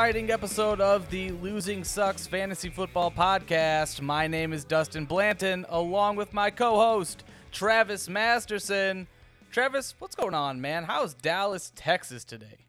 exciting 0.00 0.30
episode 0.30 0.80
of 0.80 1.10
the 1.10 1.30
Losing 1.30 1.84
Sucks 1.84 2.26
Fantasy 2.26 2.70
Football 2.70 3.10
Podcast. 3.10 4.00
My 4.00 4.26
name 4.26 4.54
is 4.54 4.64
Dustin 4.64 5.04
Blanton, 5.04 5.66
along 5.68 6.16
with 6.16 6.32
my 6.32 6.48
co-host 6.48 7.22
Travis 7.52 8.08
Masterson. 8.08 9.06
Travis, 9.50 9.94
what's 9.98 10.14
going 10.14 10.32
on, 10.32 10.58
man? 10.58 10.84
How's 10.84 11.12
Dallas, 11.12 11.70
Texas 11.76 12.24
today? 12.24 12.64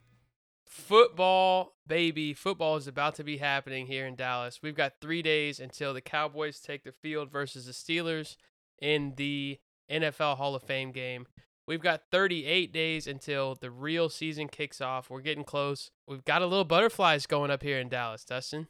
Football, 0.66 1.78
baby. 1.88 2.34
Football 2.34 2.76
is 2.76 2.86
about 2.86 3.16
to 3.16 3.24
be 3.24 3.38
happening 3.38 3.88
here 3.88 4.06
in 4.06 4.16
Dallas. 4.16 4.60
We've 4.62 4.76
got 4.76 5.00
three 5.00 5.22
days 5.22 5.62
until 5.62 5.94
the 5.94 6.02
Cowboys 6.02 6.60
take 6.60 6.84
the 6.84 6.92
field 6.92 7.32
versus 7.32 7.66
the 7.66 7.72
Steelers 7.72 8.36
in 8.78 9.14
the 9.16 9.58
NFL 9.90 10.36
Hall 10.36 10.54
of 10.54 10.64
Fame 10.64 10.92
game. 10.92 11.28
We've 11.72 11.80
got 11.80 12.02
38 12.12 12.74
days 12.74 13.08
until 13.08 13.56
the 13.56 13.72
real 13.72 14.10
season 14.10 14.50
kicks 14.50 14.82
off. 14.82 15.10
We're 15.10 15.22
getting 15.22 15.46
close. 15.46 15.90
We've 16.06 16.26
got 16.26 16.42
a 16.42 16.46
little 16.46 16.66
butterflies 16.66 17.26
going 17.26 17.50
up 17.50 17.64
here 17.64 17.80
in 17.80 17.88
Dallas, 17.88 18.26
Dustin. 18.26 18.68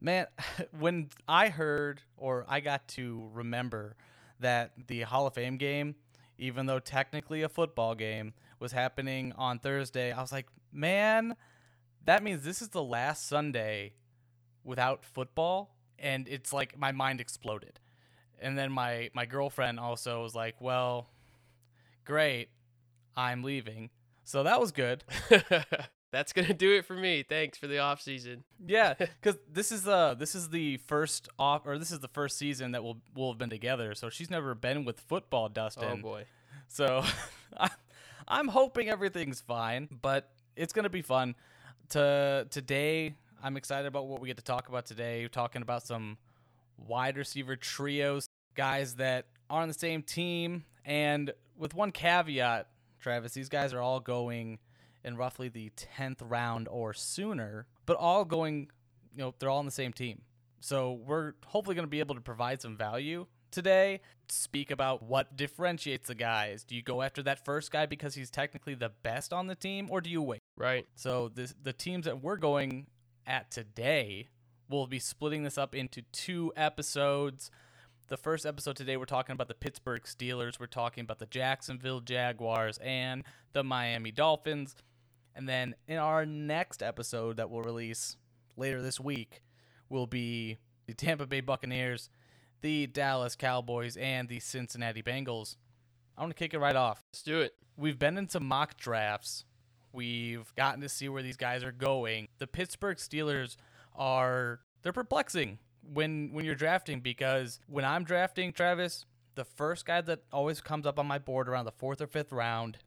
Man, 0.00 0.24
when 0.78 1.10
I 1.28 1.50
heard 1.50 2.00
or 2.16 2.46
I 2.48 2.60
got 2.60 2.88
to 2.88 3.28
remember 3.34 3.96
that 4.40 4.72
the 4.86 5.02
Hall 5.02 5.26
of 5.26 5.34
Fame 5.34 5.58
game, 5.58 5.96
even 6.38 6.64
though 6.64 6.78
technically 6.78 7.42
a 7.42 7.50
football 7.50 7.94
game, 7.94 8.32
was 8.58 8.72
happening 8.72 9.34
on 9.36 9.58
Thursday, 9.58 10.10
I 10.10 10.22
was 10.22 10.32
like, 10.32 10.46
man, 10.72 11.36
that 12.06 12.22
means 12.22 12.44
this 12.44 12.62
is 12.62 12.70
the 12.70 12.82
last 12.82 13.28
Sunday 13.28 13.92
without 14.64 15.04
football. 15.04 15.76
And 15.98 16.26
it's 16.28 16.50
like 16.50 16.78
my 16.78 16.92
mind 16.92 17.20
exploded. 17.20 17.78
And 18.40 18.56
then 18.56 18.72
my, 18.72 19.10
my 19.12 19.26
girlfriend 19.26 19.78
also 19.78 20.22
was 20.22 20.34
like, 20.34 20.62
well, 20.62 21.10
great, 22.04 22.48
I'm 23.16 23.42
leaving. 23.42 23.90
So 24.24 24.42
that 24.42 24.60
was 24.60 24.72
good. 24.72 25.04
That's 26.12 26.34
gonna 26.34 26.52
do 26.52 26.72
it 26.76 26.84
for 26.84 26.94
me. 26.94 27.24
Thanks 27.26 27.56
for 27.56 27.66
the 27.66 27.78
off 27.78 28.02
season. 28.02 28.44
Yeah, 28.64 28.94
because 28.98 29.38
this 29.50 29.72
is 29.72 29.88
uh 29.88 30.14
this 30.14 30.34
is 30.34 30.50
the 30.50 30.76
first 30.76 31.28
off 31.38 31.66
or 31.66 31.78
this 31.78 31.90
is 31.90 32.00
the 32.00 32.08
first 32.08 32.36
season 32.36 32.72
that 32.72 32.84
we'll 32.84 32.98
we'll 33.16 33.32
have 33.32 33.38
been 33.38 33.50
together. 33.50 33.94
So 33.94 34.10
she's 34.10 34.30
never 34.30 34.54
been 34.54 34.84
with 34.84 35.00
football, 35.00 35.48
Dustin. 35.48 35.88
Oh 35.90 35.96
boy. 35.96 36.24
So 36.68 37.02
I'm 38.28 38.48
hoping 38.48 38.90
everything's 38.90 39.40
fine, 39.40 39.88
but 40.02 40.30
it's 40.54 40.74
gonna 40.74 40.90
be 40.90 41.02
fun. 41.02 41.34
To 41.90 42.46
today, 42.50 43.14
I'm 43.42 43.56
excited 43.56 43.86
about 43.86 44.06
what 44.06 44.20
we 44.20 44.28
get 44.28 44.36
to 44.36 44.44
talk 44.44 44.68
about 44.68 44.84
today. 44.84 45.22
We're 45.22 45.28
talking 45.28 45.62
about 45.62 45.82
some 45.82 46.18
wide 46.76 47.16
receiver 47.16 47.56
trios, 47.56 48.28
guys 48.54 48.96
that 48.96 49.26
are 49.48 49.62
on 49.62 49.68
the 49.68 49.74
same 49.74 50.02
team, 50.02 50.64
and 50.84 51.32
with 51.62 51.74
one 51.74 51.92
caveat, 51.92 52.66
Travis, 52.98 53.34
these 53.34 53.48
guys 53.48 53.72
are 53.72 53.80
all 53.80 54.00
going 54.00 54.58
in 55.04 55.16
roughly 55.16 55.48
the 55.48 55.70
10th 55.96 56.18
round 56.20 56.66
or 56.68 56.92
sooner, 56.92 57.68
but 57.86 57.96
all 57.96 58.24
going, 58.24 58.68
you 59.14 59.22
know, 59.22 59.34
they're 59.38 59.48
all 59.48 59.60
on 59.60 59.64
the 59.64 59.70
same 59.70 59.92
team. 59.92 60.22
So 60.58 61.00
we're 61.06 61.34
hopefully 61.46 61.76
going 61.76 61.86
to 61.86 61.90
be 61.90 62.00
able 62.00 62.16
to 62.16 62.20
provide 62.20 62.60
some 62.60 62.76
value 62.76 63.26
today. 63.52 64.00
Speak 64.28 64.72
about 64.72 65.04
what 65.04 65.36
differentiates 65.36 66.08
the 66.08 66.16
guys. 66.16 66.64
Do 66.64 66.74
you 66.74 66.82
go 66.82 67.00
after 67.00 67.22
that 67.22 67.44
first 67.44 67.70
guy 67.70 67.86
because 67.86 68.16
he's 68.16 68.30
technically 68.30 68.74
the 68.74 68.90
best 69.04 69.32
on 69.32 69.46
the 69.46 69.54
team, 69.54 69.86
or 69.88 70.00
do 70.00 70.10
you 70.10 70.20
wait? 70.20 70.40
Right. 70.56 70.88
So 70.96 71.30
this, 71.32 71.54
the 71.62 71.72
teams 71.72 72.06
that 72.06 72.20
we're 72.20 72.38
going 72.38 72.88
at 73.24 73.52
today, 73.52 74.30
we'll 74.68 74.88
be 74.88 74.98
splitting 74.98 75.44
this 75.44 75.58
up 75.58 75.76
into 75.76 76.02
two 76.10 76.52
episodes. 76.56 77.52
The 78.12 78.18
first 78.18 78.44
episode 78.44 78.76
today, 78.76 78.98
we're 78.98 79.06
talking 79.06 79.32
about 79.32 79.48
the 79.48 79.54
Pittsburgh 79.54 80.02
Steelers. 80.02 80.60
We're 80.60 80.66
talking 80.66 81.00
about 81.00 81.18
the 81.18 81.24
Jacksonville 81.24 82.00
Jaguars 82.00 82.76
and 82.76 83.24
the 83.54 83.64
Miami 83.64 84.10
Dolphins. 84.10 84.76
And 85.34 85.48
then 85.48 85.74
in 85.88 85.96
our 85.96 86.26
next 86.26 86.82
episode 86.82 87.38
that 87.38 87.48
we'll 87.48 87.62
release 87.62 88.18
later 88.54 88.82
this 88.82 89.00
week 89.00 89.40
will 89.88 90.06
be 90.06 90.58
the 90.86 90.92
Tampa 90.92 91.26
Bay 91.26 91.40
Buccaneers, 91.40 92.10
the 92.60 92.86
Dallas 92.86 93.34
Cowboys, 93.34 93.96
and 93.96 94.28
the 94.28 94.40
Cincinnati 94.40 95.02
Bengals. 95.02 95.56
I 96.14 96.20
want 96.20 96.36
to 96.36 96.38
kick 96.38 96.52
it 96.52 96.58
right 96.58 96.76
off. 96.76 97.02
Let's 97.14 97.22
do 97.22 97.40
it. 97.40 97.54
We've 97.78 97.98
been 97.98 98.18
into 98.18 98.40
mock 98.40 98.76
drafts. 98.76 99.46
We've 99.90 100.54
gotten 100.54 100.82
to 100.82 100.88
see 100.90 101.08
where 101.08 101.22
these 101.22 101.38
guys 101.38 101.64
are 101.64 101.72
going. 101.72 102.28
The 102.40 102.46
Pittsburgh 102.46 102.98
Steelers 102.98 103.56
are 103.96 104.60
they're 104.82 104.92
perplexing 104.92 105.60
when 105.82 106.30
when 106.32 106.44
you're 106.44 106.54
drafting 106.54 107.00
because 107.00 107.60
when 107.66 107.84
I'm 107.84 108.04
drafting 108.04 108.52
Travis, 108.52 109.06
the 109.34 109.44
first 109.44 109.86
guy 109.86 110.00
that 110.02 110.20
always 110.32 110.60
comes 110.60 110.86
up 110.86 110.98
on 110.98 111.06
my 111.06 111.18
board 111.18 111.48
around 111.48 111.64
the 111.64 111.72
fourth 111.72 112.00
or 112.00 112.06
fifth 112.06 112.32
round 112.32 112.78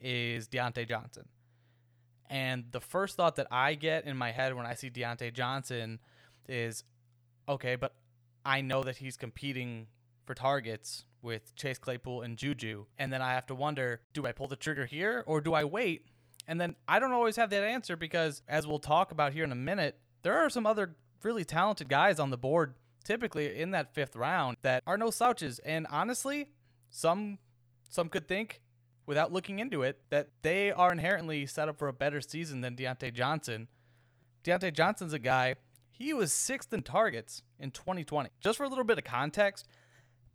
is 0.00 0.48
Diontae 0.48 0.88
Johnson. 0.88 1.28
And 2.30 2.64
the 2.70 2.80
first 2.80 3.16
thought 3.16 3.36
that 3.36 3.46
I 3.50 3.74
get 3.74 4.04
in 4.04 4.16
my 4.16 4.32
head 4.32 4.54
when 4.54 4.66
I 4.66 4.74
see 4.74 4.90
Diontae 4.90 5.32
Johnson 5.32 5.98
is, 6.48 6.84
okay, 7.48 7.74
but 7.76 7.94
I 8.44 8.60
know 8.60 8.82
that 8.82 8.98
he's 8.98 9.16
competing 9.16 9.86
for 10.26 10.34
targets 10.34 11.04
with 11.22 11.54
Chase 11.56 11.78
Claypool 11.78 12.22
and 12.22 12.36
Juju. 12.36 12.84
And 12.98 13.12
then 13.12 13.22
I 13.22 13.32
have 13.32 13.46
to 13.46 13.54
wonder, 13.54 14.02
do 14.12 14.26
I 14.26 14.32
pull 14.32 14.46
the 14.46 14.56
trigger 14.56 14.84
here 14.86 15.24
or 15.26 15.40
do 15.40 15.54
I 15.54 15.64
wait? 15.64 16.04
And 16.46 16.60
then 16.60 16.76
I 16.86 16.98
don't 16.98 17.12
always 17.12 17.36
have 17.36 17.50
that 17.50 17.62
answer 17.62 17.96
because, 17.96 18.42
as 18.48 18.66
we'll 18.66 18.78
talk 18.78 19.10
about 19.10 19.32
here 19.32 19.44
in 19.44 19.52
a 19.52 19.56
minute, 19.56 19.98
there 20.22 20.38
are 20.38 20.48
some 20.48 20.66
other 20.66 20.96
really 21.22 21.44
talented 21.44 21.88
guys 21.88 22.18
on 22.18 22.30
the 22.30 22.38
board 22.38 22.74
typically 23.04 23.58
in 23.58 23.70
that 23.70 23.94
fifth 23.94 24.14
round 24.14 24.58
that 24.62 24.82
are 24.86 24.98
no 24.98 25.10
slouches. 25.10 25.58
And 25.60 25.86
honestly, 25.90 26.50
some 26.90 27.38
some 27.88 28.10
could 28.10 28.28
think 28.28 28.60
without 29.06 29.32
looking 29.32 29.58
into 29.58 29.82
it 29.82 30.02
that 30.10 30.28
they 30.42 30.70
are 30.70 30.92
inherently 30.92 31.46
set 31.46 31.68
up 31.68 31.78
for 31.78 31.88
a 31.88 31.92
better 31.92 32.20
season 32.20 32.60
than 32.60 32.76
Diontae 32.76 33.14
Johnson. 33.14 33.68
Diontae 34.44 34.74
Johnson's 34.74 35.14
a 35.14 35.18
guy, 35.18 35.54
he 35.90 36.12
was 36.12 36.32
sixth 36.32 36.72
in 36.72 36.82
targets 36.82 37.42
in 37.58 37.70
2020. 37.70 38.28
Just 38.40 38.58
for 38.58 38.64
a 38.64 38.68
little 38.68 38.84
bit 38.84 38.98
of 38.98 39.04
context, 39.04 39.66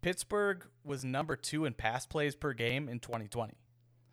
Pittsburgh 0.01 0.65
was 0.83 1.05
number 1.05 1.35
two 1.35 1.65
in 1.65 1.73
pass 1.73 2.07
plays 2.07 2.35
per 2.35 2.53
game 2.53 2.89
in 2.89 2.99
2020. 2.99 3.53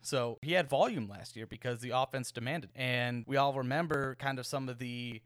So 0.01 0.37
he 0.41 0.53
had 0.53 0.69
volume 0.69 1.07
last 1.07 1.35
year 1.35 1.47
because 1.47 1.79
the 1.79 1.91
offense 1.91 2.31
demanded. 2.31 2.69
And 2.75 3.23
we 3.27 3.37
all 3.37 3.53
remember 3.53 4.15
kind 4.15 4.37
of 4.37 4.45
some 4.45 4.69
of 4.69 4.77
the 4.77 5.21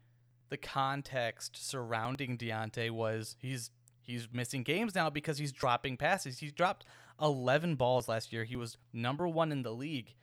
the 0.48 0.56
context 0.56 1.68
surrounding 1.68 2.38
Diontae 2.38 2.90
was 2.90 3.36
he's 3.38 3.70
he's 4.02 4.28
missing 4.32 4.62
games 4.62 4.94
now 4.94 5.10
because 5.10 5.38
he's 5.38 5.52
dropping 5.52 5.96
passes. 5.96 6.38
He 6.38 6.50
dropped 6.50 6.84
11 7.20 7.76
balls 7.76 8.08
last 8.08 8.32
year. 8.32 8.44
He 8.44 8.56
was 8.56 8.76
number 8.92 9.26
one 9.26 9.50
in 9.52 9.62
the 9.62 9.72
league 9.72 10.14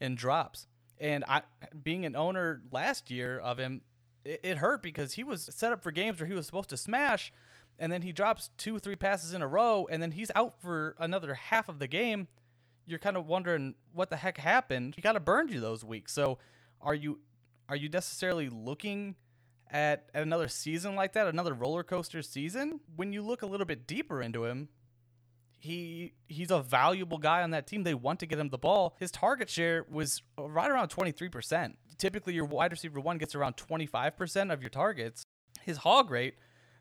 in 0.00 0.14
drops. 0.14 0.66
And 1.00 1.24
I, 1.26 1.42
being 1.82 2.04
an 2.04 2.14
owner 2.14 2.62
last 2.70 3.10
year 3.10 3.38
of 3.38 3.58
him, 3.58 3.82
it, 4.24 4.40
it 4.42 4.58
hurt 4.58 4.82
because 4.82 5.14
he 5.14 5.24
was 5.24 5.48
set 5.52 5.72
up 5.72 5.82
for 5.82 5.90
games 5.90 6.20
where 6.20 6.26
he 6.26 6.34
was 6.34 6.46
supposed 6.46 6.70
to 6.70 6.76
smash, 6.76 7.32
and 7.78 7.90
then 7.90 8.02
he 8.02 8.12
drops 8.12 8.50
two, 8.56 8.78
three 8.78 8.96
passes 8.96 9.34
in 9.34 9.42
a 9.42 9.48
row, 9.48 9.88
and 9.90 10.00
then 10.02 10.12
he's 10.12 10.30
out 10.34 10.60
for 10.60 10.94
another 10.98 11.34
half 11.34 11.68
of 11.68 11.80
the 11.80 11.88
game. 11.88 12.28
You're 12.86 13.00
kind 13.00 13.16
of 13.16 13.26
wondering 13.26 13.74
what 13.92 14.10
the 14.10 14.16
heck 14.16 14.38
happened. 14.38 14.94
He 14.94 15.02
kind 15.02 15.16
of 15.16 15.24
burned 15.24 15.50
you 15.50 15.58
those 15.60 15.84
weeks. 15.84 16.12
So, 16.12 16.38
are 16.80 16.94
you 16.94 17.18
are 17.68 17.76
you 17.76 17.88
necessarily 17.88 18.50
looking 18.50 19.16
at, 19.70 20.08
at 20.14 20.22
another 20.22 20.48
season 20.48 20.94
like 20.94 21.12
that, 21.14 21.26
another 21.26 21.54
roller 21.54 21.82
coaster 21.82 22.22
season, 22.22 22.80
when 22.96 23.12
you 23.12 23.22
look 23.22 23.42
a 23.42 23.46
little 23.46 23.66
bit 23.66 23.86
deeper 23.86 24.22
into 24.22 24.44
him, 24.44 24.68
he 25.58 26.12
he's 26.26 26.50
a 26.50 26.60
valuable 26.60 27.16
guy 27.16 27.42
on 27.42 27.50
that 27.50 27.66
team. 27.66 27.84
They 27.84 27.94
want 27.94 28.20
to 28.20 28.26
get 28.26 28.38
him 28.38 28.50
the 28.50 28.58
ball. 28.58 28.96
His 28.98 29.10
target 29.10 29.48
share 29.48 29.86
was 29.90 30.22
right 30.38 30.70
around 30.70 30.90
23%. 30.90 31.74
Typically 31.96 32.34
your 32.34 32.44
wide 32.44 32.70
receiver 32.70 33.00
one 33.00 33.16
gets 33.16 33.34
around 33.34 33.56
25% 33.56 34.52
of 34.52 34.60
your 34.60 34.68
targets. 34.68 35.24
His 35.62 35.78
hog 35.78 36.10
rate, 36.10 36.34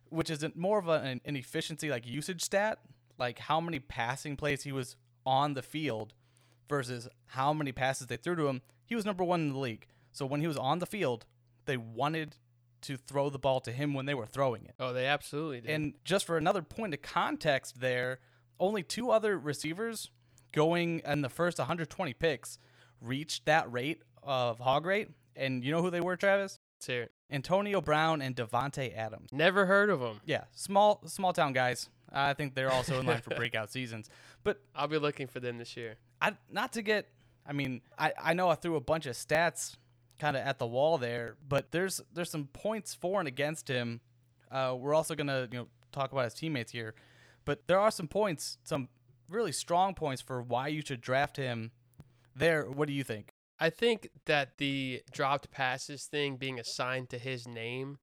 which 0.09 0.29
is 0.29 0.45
more 0.55 0.79
of 0.79 0.89
an, 0.89 1.21
an 1.23 1.35
efficiency 1.37 1.89
like 1.89 2.05
usage 2.05 2.41
stat, 2.43 2.79
like 3.17 3.39
how 3.39 3.61
many 3.61 3.79
passing 3.79 4.35
plays 4.35 4.63
he 4.63 4.73
was 4.73 4.97
on 5.25 5.53
the 5.53 5.61
field 5.61 6.13
versus 6.67 7.07
how 7.27 7.53
many 7.53 7.71
passes 7.71 8.07
they 8.07 8.17
threw 8.17 8.35
to 8.35 8.47
him, 8.47 8.61
he 8.85 8.95
was 8.95 9.05
number 9.05 9.23
1 9.23 9.39
in 9.39 9.53
the 9.53 9.59
league. 9.59 9.87
So 10.11 10.25
when 10.25 10.41
he 10.41 10.47
was 10.47 10.57
on 10.57 10.79
the 10.79 10.85
field, 10.85 11.25
they 11.65 11.77
wanted 11.77 12.35
to 12.83 12.97
throw 12.97 13.29
the 13.29 13.39
ball 13.39 13.59
to 13.61 13.71
him 13.71 13.93
when 13.93 14.05
they 14.05 14.13
were 14.13 14.25
throwing 14.25 14.65
it. 14.65 14.75
Oh, 14.79 14.93
they 14.93 15.05
absolutely 15.05 15.61
did. 15.61 15.71
And 15.71 15.93
just 16.03 16.25
for 16.25 16.37
another 16.37 16.61
point 16.61 16.93
of 16.93 17.01
context 17.01 17.79
there, 17.79 18.19
only 18.59 18.83
two 18.83 19.09
other 19.09 19.37
receivers 19.37 20.11
going 20.51 21.01
in 21.05 21.21
the 21.21 21.29
first 21.29 21.57
120 21.57 22.13
picks 22.13 22.59
reached 23.01 23.45
that 23.45 23.71
rate 23.71 24.01
of 24.21 24.59
hog 24.59 24.85
rate. 24.85 25.09
And 25.35 25.63
you 25.63 25.71
know 25.71 25.81
who 25.81 25.89
they 25.89 26.01
were, 26.01 26.15
Travis? 26.15 26.59
Let's 26.77 26.87
hear 26.87 27.01
it. 27.03 27.11
Antonio 27.31 27.81
Brown 27.81 28.21
and 28.21 28.35
Davante 28.35 28.95
Adams. 28.95 29.29
Never 29.31 29.65
heard 29.65 29.89
of 29.89 29.99
them. 29.99 30.21
Yeah, 30.25 30.43
small 30.51 31.01
small 31.07 31.33
town 31.33 31.53
guys. 31.53 31.89
I 32.11 32.33
think 32.33 32.53
they're 32.53 32.71
also 32.71 32.99
in 32.99 33.07
line 33.07 33.21
for 33.21 33.31
breakout 33.35 33.71
seasons. 33.71 34.09
But 34.43 34.61
I'll 34.75 34.87
be 34.87 34.99
looking 34.99 35.25
for 35.25 35.39
them 35.39 35.57
this 35.57 35.75
year. 35.75 35.95
I 36.21 36.33
not 36.51 36.73
to 36.73 36.83
get 36.83 37.09
I 37.45 37.53
mean, 37.53 37.81
I, 37.97 38.13
I 38.21 38.33
know 38.33 38.49
I 38.49 38.55
threw 38.55 38.75
a 38.75 38.81
bunch 38.81 39.05
of 39.05 39.15
stats 39.15 39.75
kind 40.19 40.37
of 40.37 40.45
at 40.45 40.59
the 40.59 40.67
wall 40.67 40.97
there, 40.97 41.35
but 41.47 41.71
there's 41.71 42.01
there's 42.13 42.29
some 42.29 42.47
points 42.47 42.93
for 42.93 43.19
and 43.19 43.27
against 43.27 43.67
him. 43.67 44.01
Uh, 44.51 44.75
we're 44.77 44.93
also 44.93 45.15
gonna 45.15 45.47
you 45.51 45.59
know 45.59 45.67
talk 45.91 46.11
about 46.11 46.25
his 46.25 46.33
teammates 46.33 46.71
here, 46.71 46.95
but 47.45 47.67
there 47.67 47.79
are 47.79 47.91
some 47.91 48.07
points, 48.07 48.57
some 48.63 48.89
really 49.29 49.51
strong 49.51 49.93
points 49.93 50.21
for 50.21 50.41
why 50.41 50.67
you 50.67 50.81
should 50.81 51.01
draft 51.01 51.37
him. 51.37 51.71
There, 52.35 52.69
what 52.69 52.87
do 52.87 52.93
you 52.93 53.03
think? 53.03 53.33
I 53.59 53.69
think 53.69 54.09
that 54.25 54.57
the 54.57 55.03
dropped 55.11 55.51
passes 55.51 56.05
thing 56.05 56.37
being 56.37 56.59
assigned 56.59 57.09
to 57.09 57.17
his 57.17 57.47
name 57.47 57.99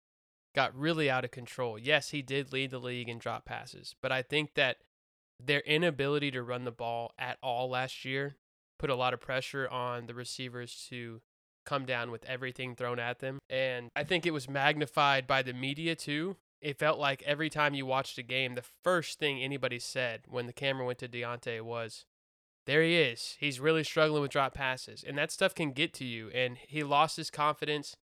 got 0.55 0.77
really 0.77 1.11
out 1.11 1.25
of 1.25 1.31
control. 1.31 1.79
Yes, 1.79 2.11
he 2.11 2.23
did 2.23 2.53
lead 2.53 2.71
the 2.71 2.79
league 2.79 3.09
in 3.09 3.19
drop 3.19 3.45
passes, 3.45 3.95
but 4.01 4.13
I 4.13 4.23
think 4.23 4.55
that 4.55 4.79
their 5.39 5.61
inability 5.61 6.31
to 6.33 6.43
run 6.43 6.65
the 6.65 6.71
ball 6.71 7.13
at 7.19 7.39
all 7.43 7.71
last 7.71 8.05
year 8.05 8.37
put 8.79 8.91
a 8.91 8.95
lot 8.95 9.15
of 9.15 9.21
pressure 9.21 9.69
on 9.69 10.07
the 10.07 10.15
receivers 10.15 10.87
to 10.89 11.21
come 11.65 11.85
down 11.87 12.11
with 12.11 12.25
everything 12.25 12.75
thrown 12.75 12.99
at 12.99 13.19
them. 13.21 13.39
And 13.49 13.91
I 13.95 14.05
think 14.05 14.27
it 14.27 14.33
was 14.33 14.49
magnified 14.49 15.27
by 15.27 15.43
the 15.43 15.53
media 15.53 15.95
too. 15.95 16.37
It 16.61 16.79
felt 16.79 16.99
like 16.99 17.23
every 17.25 17.49
time 17.49 17.75
you 17.75 17.87
watched 17.87 18.19
a 18.19 18.23
game, 18.23 18.55
the 18.55 18.65
first 18.85 19.19
thing 19.19 19.43
anybody 19.43 19.79
said 19.79 20.23
when 20.29 20.47
the 20.47 20.53
camera 20.53 20.85
went 20.85 20.99
to 20.99 21.09
Diontae 21.09 21.63
was, 21.63 22.05
there 22.67 22.83
he 22.83 22.97
is. 22.97 23.37
He's 23.41 23.61
really 23.61 23.85
struggling 23.85 24.23
with 24.23 24.31
drop 24.31 24.55
passes. 24.55 25.03
And 25.07 25.17
that 25.17 25.33
stuff 25.33 25.55
can 25.55 25.73
get 25.73 25.95
to 25.95 26.05
you. 26.05 26.29
And 26.31 26.59
he 26.59 26.83
lost 26.83 27.17
his 27.17 27.31
confidence. 27.31 27.97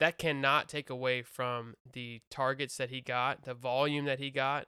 That 0.00 0.18
cannot 0.18 0.68
take 0.68 0.90
away 0.90 1.22
from 1.22 1.74
the 1.92 2.20
targets 2.30 2.76
that 2.76 2.90
he 2.90 3.00
got, 3.00 3.44
the 3.44 3.54
volume 3.54 4.04
that 4.06 4.18
he 4.18 4.30
got. 4.30 4.66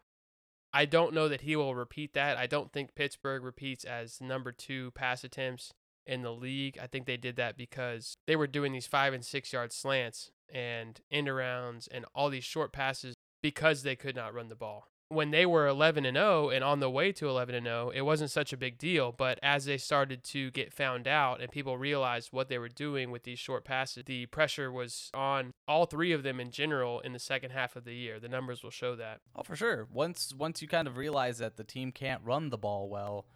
I 0.72 0.84
don't 0.84 1.14
know 1.14 1.28
that 1.28 1.40
he 1.40 1.56
will 1.56 1.74
repeat 1.74 2.14
that. 2.14 2.36
I 2.36 2.46
don't 2.46 2.72
think 2.72 2.94
Pittsburgh 2.94 3.42
repeats 3.42 3.84
as 3.84 4.20
number 4.20 4.52
two 4.52 4.92
pass 4.92 5.24
attempts 5.24 5.72
in 6.06 6.22
the 6.22 6.32
league. 6.32 6.78
I 6.82 6.86
think 6.86 7.06
they 7.06 7.16
did 7.16 7.36
that 7.36 7.56
because 7.56 8.16
they 8.26 8.36
were 8.36 8.46
doing 8.46 8.72
these 8.72 8.86
five 8.86 9.12
and 9.12 9.24
six 9.24 9.52
yard 9.52 9.72
slants 9.72 10.30
and 10.52 11.00
end 11.10 11.28
arounds 11.28 11.88
and 11.90 12.04
all 12.14 12.30
these 12.30 12.44
short 12.44 12.72
passes 12.72 13.14
because 13.42 13.82
they 13.82 13.96
could 13.96 14.16
not 14.16 14.34
run 14.34 14.48
the 14.48 14.56
ball. 14.56 14.88
When 15.08 15.32
they 15.32 15.44
were 15.44 15.66
11 15.66 16.06
and 16.06 16.16
0 16.16 16.50
and 16.50 16.62
on 16.62 16.78
the 16.78 16.88
way 16.88 17.10
to 17.10 17.28
11 17.28 17.52
and 17.52 17.66
0, 17.66 17.90
it 17.92 18.02
wasn't 18.02 18.30
such 18.30 18.52
a 18.52 18.56
big 18.56 18.78
deal. 18.78 19.10
But 19.10 19.40
as 19.42 19.64
they 19.64 19.76
started 19.76 20.22
to 20.24 20.52
get 20.52 20.72
found 20.72 21.08
out 21.08 21.40
and 21.40 21.50
people 21.50 21.76
realized 21.76 22.28
what 22.30 22.48
they 22.48 22.58
were 22.58 22.68
doing 22.68 23.10
with 23.10 23.24
these 23.24 23.40
short 23.40 23.64
passes, 23.64 24.04
the 24.06 24.26
pressure 24.26 24.70
was 24.70 25.10
on 25.12 25.50
all 25.66 25.86
three 25.86 26.12
of 26.12 26.22
them 26.22 26.38
in 26.38 26.52
general 26.52 27.00
in 27.00 27.12
the 27.12 27.18
second 27.18 27.50
half 27.50 27.74
of 27.74 27.84
the 27.84 27.94
year. 27.94 28.20
The 28.20 28.28
numbers 28.28 28.62
will 28.62 28.70
show 28.70 28.94
that. 28.96 29.20
Oh, 29.34 29.42
for 29.42 29.56
sure. 29.56 29.88
Once 29.92 30.32
once 30.32 30.62
you 30.62 30.68
kind 30.68 30.86
of 30.86 30.96
realize 30.96 31.38
that 31.38 31.56
the 31.56 31.64
team 31.64 31.90
can't 31.90 32.22
run 32.24 32.50
the 32.50 32.58
ball 32.58 32.88
well, 32.88 33.26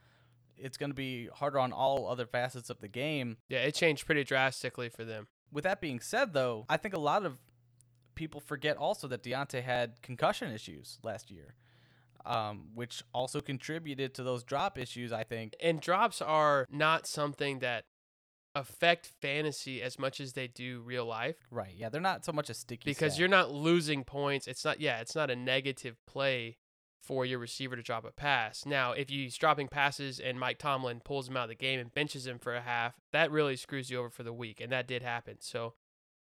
it's 0.58 0.76
going 0.76 0.90
to 0.90 0.94
be 0.94 1.28
harder 1.32 1.58
on 1.58 1.72
all 1.72 2.08
other 2.08 2.26
facets 2.26 2.70
of 2.70 2.80
the 2.80 2.88
game. 2.88 3.38
Yeah, 3.48 3.60
it 3.60 3.74
changed 3.74 4.06
pretty 4.06 4.24
drastically 4.24 4.88
for 4.88 5.04
them. 5.04 5.28
With 5.52 5.64
that 5.64 5.80
being 5.80 6.00
said, 6.00 6.32
though, 6.32 6.66
I 6.68 6.76
think 6.76 6.94
a 6.94 7.00
lot 7.00 7.24
of 7.24 7.38
people 8.14 8.40
forget 8.40 8.76
also 8.76 9.08
that 9.08 9.22
Diontae 9.22 9.62
had 9.62 10.00
concussion 10.02 10.52
issues 10.52 10.98
last 11.02 11.30
year, 11.30 11.54
um, 12.24 12.68
which 12.74 13.02
also 13.12 13.40
contributed 13.40 14.14
to 14.14 14.22
those 14.22 14.42
drop 14.44 14.78
issues, 14.78 15.12
I 15.12 15.24
think. 15.24 15.54
And 15.62 15.80
drops 15.80 16.22
are 16.22 16.66
not 16.70 17.06
something 17.06 17.60
that 17.60 17.84
affect 18.54 19.10
fantasy 19.20 19.82
as 19.82 19.98
much 19.98 20.20
as 20.20 20.32
they 20.32 20.46
do 20.46 20.80
real 20.80 21.04
life. 21.04 21.36
Right. 21.50 21.74
Yeah, 21.76 21.88
they're 21.88 22.00
not 22.00 22.24
so 22.24 22.32
much 22.32 22.50
a 22.50 22.54
sticky 22.54 22.82
because 22.84 23.14
stat. 23.14 23.20
you're 23.20 23.28
not 23.28 23.50
losing 23.50 24.04
points. 24.04 24.46
It's 24.46 24.64
not 24.64 24.80
yeah, 24.80 25.00
it's 25.00 25.14
not 25.14 25.30
a 25.30 25.36
negative 25.36 25.96
play 26.06 26.58
for 27.04 27.26
your 27.26 27.38
receiver 27.38 27.76
to 27.76 27.82
drop 27.82 28.04
a 28.04 28.10
pass. 28.10 28.64
Now, 28.64 28.92
if 28.92 29.08
he's 29.08 29.36
dropping 29.36 29.68
passes 29.68 30.18
and 30.18 30.40
Mike 30.40 30.58
Tomlin 30.58 31.00
pulls 31.00 31.28
him 31.28 31.36
out 31.36 31.44
of 31.44 31.48
the 31.50 31.54
game 31.54 31.78
and 31.78 31.92
benches 31.92 32.26
him 32.26 32.38
for 32.38 32.54
a 32.54 32.62
half, 32.62 32.94
that 33.12 33.30
really 33.30 33.56
screws 33.56 33.90
you 33.90 33.98
over 33.98 34.10
for 34.10 34.22
the 34.22 34.32
week, 34.32 34.60
and 34.60 34.72
that 34.72 34.88
did 34.88 35.02
happen. 35.02 35.36
So 35.40 35.74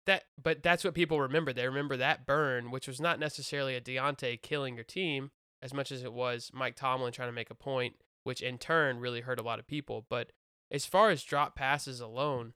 that, 0.07 0.25
but 0.43 0.63
that's 0.63 0.85
what 0.85 0.95
people 0.95 1.21
remember. 1.21 1.53
They 1.53 1.67
remember 1.67 1.97
that 1.97 2.27
burn, 2.27 2.71
which 2.71 2.89
was 2.89 3.01
not 3.01 3.21
necessarily 3.21 3.77
a 3.77 3.81
Diontae 3.81 4.41
killing 4.43 4.75
your 4.75 4.85
team 4.85 5.31
as 5.63 5.73
much 5.73 5.93
as 5.93 6.03
it 6.03 6.13
was 6.13 6.51
Mike 6.53 6.75
Tomlin 6.75 7.13
trying 7.13 7.29
to 7.29 7.33
make 7.33 7.51
a 7.51 7.55
point, 7.55 7.95
which 8.25 8.43
in 8.43 8.59
turn 8.59 8.99
really 8.99 9.21
hurt 9.21 9.39
a 9.39 9.45
lot 9.45 9.59
of 9.59 9.67
people. 9.67 10.07
But 10.09 10.33
as 10.71 10.87
far 10.87 11.11
as 11.11 11.23
drop 11.23 11.55
passes 11.55 12.01
alone, 12.01 12.55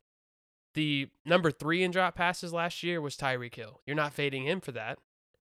the 0.74 1.08
number 1.24 1.50
three 1.50 1.82
in 1.82 1.90
drop 1.90 2.16
passes 2.16 2.52
last 2.52 2.82
year 2.82 3.00
was 3.00 3.16
Tyreek 3.16 3.54
Hill. 3.54 3.80
You're 3.86 3.96
not 3.96 4.12
fading 4.12 4.44
him 4.44 4.60
for 4.60 4.72
that. 4.72 4.98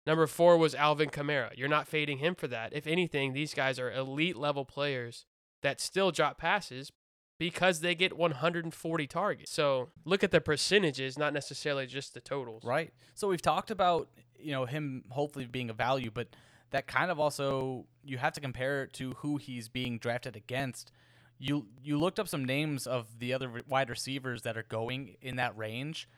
Number 0.07 0.27
four 0.27 0.57
was 0.57 0.75
Alvin 0.75 1.11
Kamara. 1.11 1.51
You're 1.57 1.69
not 1.69 1.87
fading 1.87 2.19
him 2.19 2.35
for 2.35 2.49
that. 2.49 2.73
If 2.73 2.87
anything, 2.87 3.33
these 3.33 3.55
guys 3.55 3.79
are 3.79 3.93
elite 3.93 4.37
level 4.37 4.65
players 4.65 5.27
that 5.63 5.81
still 5.81 6.11
drop 6.11 6.39
passes 6.39 6.91
because 7.39 7.81
they 7.81 7.95
get 7.95 8.17
140 8.17 9.07
targets. 9.07 9.51
So 9.51 9.89
look 10.05 10.23
at 10.23 10.31
the 10.31 10.41
percentages, 10.41 11.19
not 11.19 11.33
necessarily 11.33 11.87
just 11.87 12.15
the 12.15 12.21
totals. 12.21 12.65
Right. 12.65 12.93
So 13.15 13.29
we've 13.29 13.43
talked 13.43 13.71
about, 13.71 14.09
you 14.39 14.53
know, 14.53 14.67
him 14.67 15.05
hopefully 15.09 15.47
being 15.47 15.71
a 15.71 15.73
value, 15.73 16.11
but 16.13 16.29
that 16.71 16.87
kind 16.87 17.11
of 17.11 17.19
also 17.19 17.87
you 18.05 18.19
have 18.19 18.33
to 18.35 18.41
compare 18.41 18.85
it 18.85 18.93
to 18.95 19.13
who 19.19 19.39
he's 19.39 19.69
being 19.69 19.99
drafted 19.99 20.37
against. 20.37 20.93
You 21.39 21.67
you 21.83 21.99
looked 21.99 22.21
up 22.21 22.29
some 22.29 22.45
names 22.45 22.87
of 22.87 23.19
the 23.19 23.33
other 23.33 23.51
wide 23.67 23.89
receivers 23.89 24.43
that 24.43 24.57
are 24.57 24.65
going 24.65 25.17
in 25.23 25.37
that 25.37 25.57
range. 25.57 26.09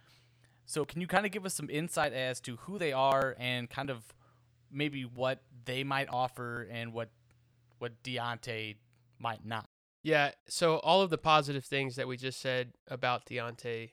So 0.64 0.84
can 0.84 1.00
you 1.00 1.06
kind 1.06 1.26
of 1.26 1.32
give 1.32 1.44
us 1.44 1.54
some 1.54 1.68
insight 1.70 2.12
as 2.12 2.40
to 2.40 2.56
who 2.56 2.78
they 2.78 2.92
are 2.92 3.36
and 3.38 3.68
kind 3.68 3.90
of 3.90 4.14
maybe 4.70 5.02
what 5.02 5.42
they 5.64 5.84
might 5.84 6.08
offer 6.08 6.66
and 6.70 6.92
what 6.92 7.10
what 7.78 8.02
Diontae 8.02 8.76
might 9.18 9.44
not? 9.44 9.68
Yeah. 10.02 10.32
So 10.48 10.76
all 10.78 11.02
of 11.02 11.10
the 11.10 11.18
positive 11.18 11.64
things 11.64 11.96
that 11.96 12.08
we 12.08 12.16
just 12.16 12.40
said 12.40 12.72
about 12.88 13.26
Diontae, 13.26 13.90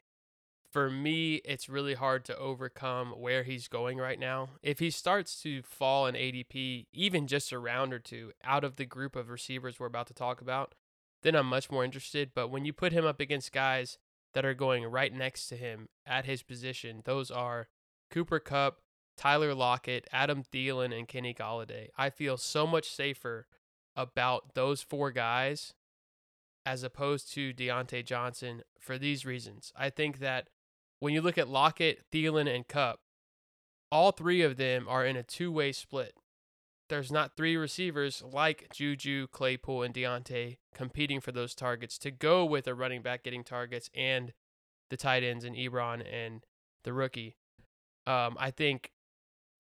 for 0.72 0.90
me, 0.90 1.36
it's 1.46 1.70
really 1.70 1.96
hard 1.96 2.26
to 2.26 2.38
overcome 2.38 3.12
where 3.12 3.44
he's 3.44 3.68
going 3.68 3.98
right 3.98 4.20
now. 4.20 4.50
If 4.62 4.80
he 4.80 4.92
starts 4.92 5.42
to 5.42 5.62
fall 5.64 6.06
in 6.06 6.16
ADP, 6.16 6.88
even 6.94 7.28
just 7.28 7.52
a 7.52 7.60
round 7.60 7.94
or 7.94 8.00
two 8.00 8.32
out 8.44 8.64
of 8.64 8.76
the 8.76 8.86
group 8.86 9.16
of 9.16 9.30
receivers 9.30 9.80
we're 9.80 9.88
about 9.88 10.08
to 10.08 10.14
talk 10.14 10.42
about, 10.42 10.76
then 11.22 11.36
I'm 11.36 11.48
much 11.48 11.72
more 11.72 11.84
interested. 11.84 12.32
But 12.34 12.50
when 12.50 12.66
you 12.66 12.74
put 12.74 12.94
him 12.94 13.06
up 13.06 13.20
against 13.20 13.52
guys 13.52 13.98
that 14.34 14.46
are 14.46 14.54
going 14.54 14.86
right 14.86 15.14
next 15.14 15.48
to 15.48 15.56
him 15.56 15.90
at 16.06 16.26
his 16.26 16.44
position, 16.44 17.02
those 17.06 17.32
are 17.32 17.68
Cooper 18.10 18.40
Kupp, 18.40 18.80
Tyler 19.18 19.54
Lockett, 19.54 20.08
Adam 20.12 20.44
Thielen, 20.44 20.98
and 20.98 21.08
Kenny 21.08 21.34
Golladay. 21.34 21.90
I 21.98 22.10
feel 22.10 22.38
so 22.38 22.66
much 22.66 22.90
safer 22.90 23.48
about 23.96 24.54
those 24.54 24.82
four 24.82 25.12
guys 25.12 25.74
as 26.66 26.84
opposed 26.84 27.34
to 27.34 27.54
Diontae 27.54 28.06
Johnson 28.06 28.62
for 28.80 28.98
these 28.98 29.26
reasons. 29.26 29.74
I 29.76 29.90
think 29.90 30.20
that 30.20 30.50
when 31.00 31.14
you 31.14 31.22
look 31.22 31.38
at 31.38 31.48
Lockett, 31.48 32.04
Thielen, 32.12 32.54
and 32.54 32.68
Kupp, 32.68 33.00
all 33.92 34.12
three 34.12 34.42
of 34.42 34.58
them 34.58 34.86
are 34.88 35.06
in 35.06 35.16
a 35.16 35.24
two 35.24 35.52
way 35.52 35.72
split. 35.72 36.14
There's 36.90 37.12
not 37.12 37.38
three 37.38 37.56
receivers 37.56 38.24
like 38.24 38.68
Juju, 38.74 39.28
Claypool, 39.28 39.84
and 39.84 39.94
Diontae 39.94 40.58
competing 40.74 41.22
for 41.22 41.32
those 41.32 41.54
targets 41.54 41.98
to 42.00 42.12
go 42.12 42.44
with 42.44 42.68
a 42.68 42.74
running 42.74 43.04
back 43.04 43.24
getting 43.24 43.44
targets 43.44 43.90
and 43.96 44.34
the 44.90 44.98
tight 44.98 45.24
ends 45.24 45.46
and 45.46 45.56
Ebron 45.56 46.04
and 46.12 46.44
the 46.84 46.94
rookie. 46.94 47.36
Um, 48.08 48.36
I 48.40 48.50
think 48.50 48.92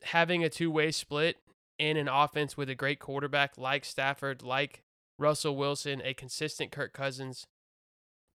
having 0.04 0.44
a 0.44 0.50
two 0.50 0.72
way 0.72 0.92
split 0.92 1.38
in 1.78 1.98
an 1.98 2.08
offense 2.08 2.58
with 2.58 2.70
a 2.70 2.76
great 2.76 3.00
quarterback 3.00 3.58
like 3.58 3.86
Stafford, 3.86 4.42
like 4.42 4.84
Russell 5.20 5.56
Wilson, 5.56 6.02
a 6.04 6.16
consistent 6.16 6.72
Kirk 6.72 6.94
Cousins, 6.94 7.46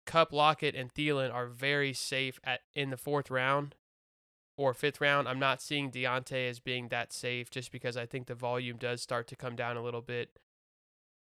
Kupp 0.06 0.32
Lockett, 0.32 0.76
and 0.76 0.94
Thielen 0.94 1.34
are 1.34 1.48
very 1.48 1.94
safe 1.94 2.40
at 2.44 2.62
in 2.76 2.92
the 2.92 2.98
fourth 2.98 3.32
round 3.32 3.76
or 4.58 4.74
fifth 4.74 5.02
round. 5.02 5.28
I'm 5.28 5.40
not 5.40 5.62
seeing 5.62 5.92
Diontae 5.92 6.50
as 6.50 6.60
being 6.60 6.90
that 6.90 7.12
safe 7.14 7.50
just 7.50 7.72
because 7.72 7.98
I 7.98 8.06
think 8.06 8.28
the 8.28 8.36
volume 8.36 8.78
does 8.78 9.02
start 9.02 9.28
to 9.30 9.36
come 9.36 9.56
down 9.56 9.78
a 9.78 9.84
little 9.84 10.02
bit. 10.02 10.38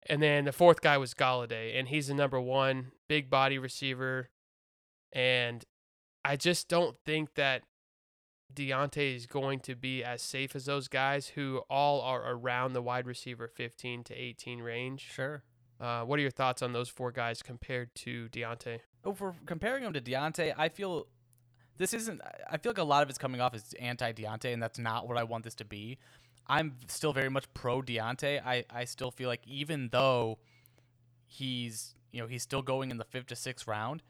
And 0.08 0.22
then 0.22 0.44
the 0.44 0.52
fourth 0.52 0.80
guy 0.80 0.98
was 0.98 1.14
Golladay, 1.14 1.78
and 1.78 1.88
he's 1.88 2.08
the 2.08 2.14
number 2.14 2.40
one 2.40 2.92
big 3.08 3.30
body 3.30 3.58
receiver. 3.58 4.30
And 5.12 5.64
I 6.24 6.36
just 6.36 6.68
don't 6.68 6.96
think 7.04 7.34
that 7.34 7.62
Diontae 8.52 9.16
is 9.16 9.26
going 9.26 9.60
to 9.60 9.74
be 9.74 10.02
as 10.02 10.20
safe 10.20 10.54
as 10.56 10.66
those 10.66 10.88
guys 10.88 11.28
who 11.28 11.62
all 11.70 12.00
are 12.00 12.32
around 12.32 12.72
the 12.72 12.82
wide 12.82 13.06
receiver 13.06 13.48
15 13.48 14.04
to 14.04 14.14
18 14.14 14.60
range. 14.60 15.08
Sure. 15.12 15.42
Uh, 15.80 16.02
what 16.02 16.18
are 16.18 16.22
your 16.22 16.30
thoughts 16.30 16.62
on 16.62 16.72
those 16.72 16.88
four 16.88 17.10
guys 17.10 17.42
compared 17.42 17.94
to 17.96 18.28
Diontae? 18.28 18.80
Oh, 19.04 19.14
for 19.14 19.34
comparing 19.46 19.84
him 19.84 19.92
to 19.92 20.00
Diontae, 20.00 20.54
I 20.56 20.68
feel 20.68 21.06
this 21.78 21.94
isn't. 21.94 22.20
I 22.50 22.58
feel 22.58 22.70
like 22.70 22.78
a 22.78 22.84
lot 22.84 23.02
of 23.02 23.08
it's 23.08 23.18
coming 23.18 23.40
off 23.40 23.54
as 23.54 23.74
anti 23.80 24.12
Diontae, 24.12 24.52
and 24.52 24.62
that's 24.62 24.78
not 24.78 25.08
what 25.08 25.16
I 25.16 25.24
want 25.24 25.44
this 25.44 25.54
to 25.56 25.64
be. 25.64 25.98
I'm 26.46 26.76
still 26.88 27.12
very 27.12 27.30
much 27.30 27.52
pro 27.54 27.82
Diontae. 27.82 28.44
I, 28.44 28.64
I 28.70 28.84
still 28.84 29.10
feel 29.10 29.28
like 29.28 29.46
even 29.46 29.88
though 29.90 30.38
he's 31.26 31.94
you 32.12 32.20
know 32.20 32.26
he's 32.26 32.42
still 32.42 32.62
going 32.62 32.90
in 32.90 32.98
the 32.98 33.04
fifth 33.04 33.26
to 33.28 33.36
sixth 33.36 33.66
round, 33.66 34.02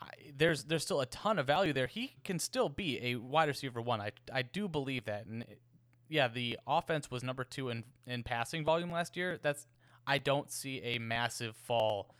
I, 0.00 0.08
there's 0.36 0.64
there's 0.64 0.82
still 0.82 1.00
a 1.00 1.06
ton 1.06 1.38
of 1.38 1.46
value 1.46 1.72
there. 1.72 1.86
He 1.86 2.14
can 2.24 2.38
still 2.38 2.68
be 2.68 2.98
a 3.02 3.16
wide 3.16 3.48
receiver 3.48 3.80
one. 3.80 4.00
I 4.00 4.12
I 4.32 4.42
do 4.42 4.68
believe 4.68 5.04
that. 5.04 5.26
And 5.26 5.42
it, 5.42 5.60
yeah, 6.08 6.28
the 6.28 6.58
offense 6.66 7.10
was 7.10 7.22
number 7.22 7.44
two 7.44 7.68
in 7.68 7.84
in 8.06 8.22
passing 8.22 8.64
volume 8.64 8.90
last 8.90 9.16
year. 9.16 9.38
That's 9.42 9.66
I 10.06 10.18
don't 10.18 10.50
see 10.50 10.80
a 10.82 10.98
massive 10.98 11.56
fall 11.56 12.14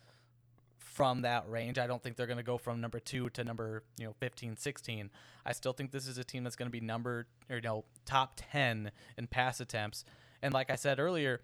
from 0.91 1.23
that 1.23 1.49
range. 1.49 1.79
I 1.79 1.87
don't 1.87 2.03
think 2.03 2.17
they're 2.17 2.27
going 2.27 2.37
to 2.37 2.43
go 2.43 2.59
from 2.59 2.81
number 2.81 2.99
2 2.99 3.31
to 3.31 3.45
number, 3.45 3.85
you 3.97 4.07
know, 4.07 4.15
15, 4.19 4.57
16. 4.57 5.11
I 5.47 5.53
still 5.53 5.73
think 5.73 5.93
this 5.93 6.09
is 6.09 6.19
a 6.19 6.25
team 6.25 6.43
that's 6.43 6.57
going 6.57 6.67
to 6.67 6.73
be 6.73 6.81
number 6.81 7.27
or 7.49 7.57
you 7.57 7.63
know, 7.63 7.85
top 8.05 8.41
10 8.51 8.91
in 9.17 9.27
pass 9.29 9.61
attempts. 9.61 10.05
And 10.43 10.53
like 10.53 10.69
I 10.69 10.75
said 10.75 10.99
earlier, 10.99 11.43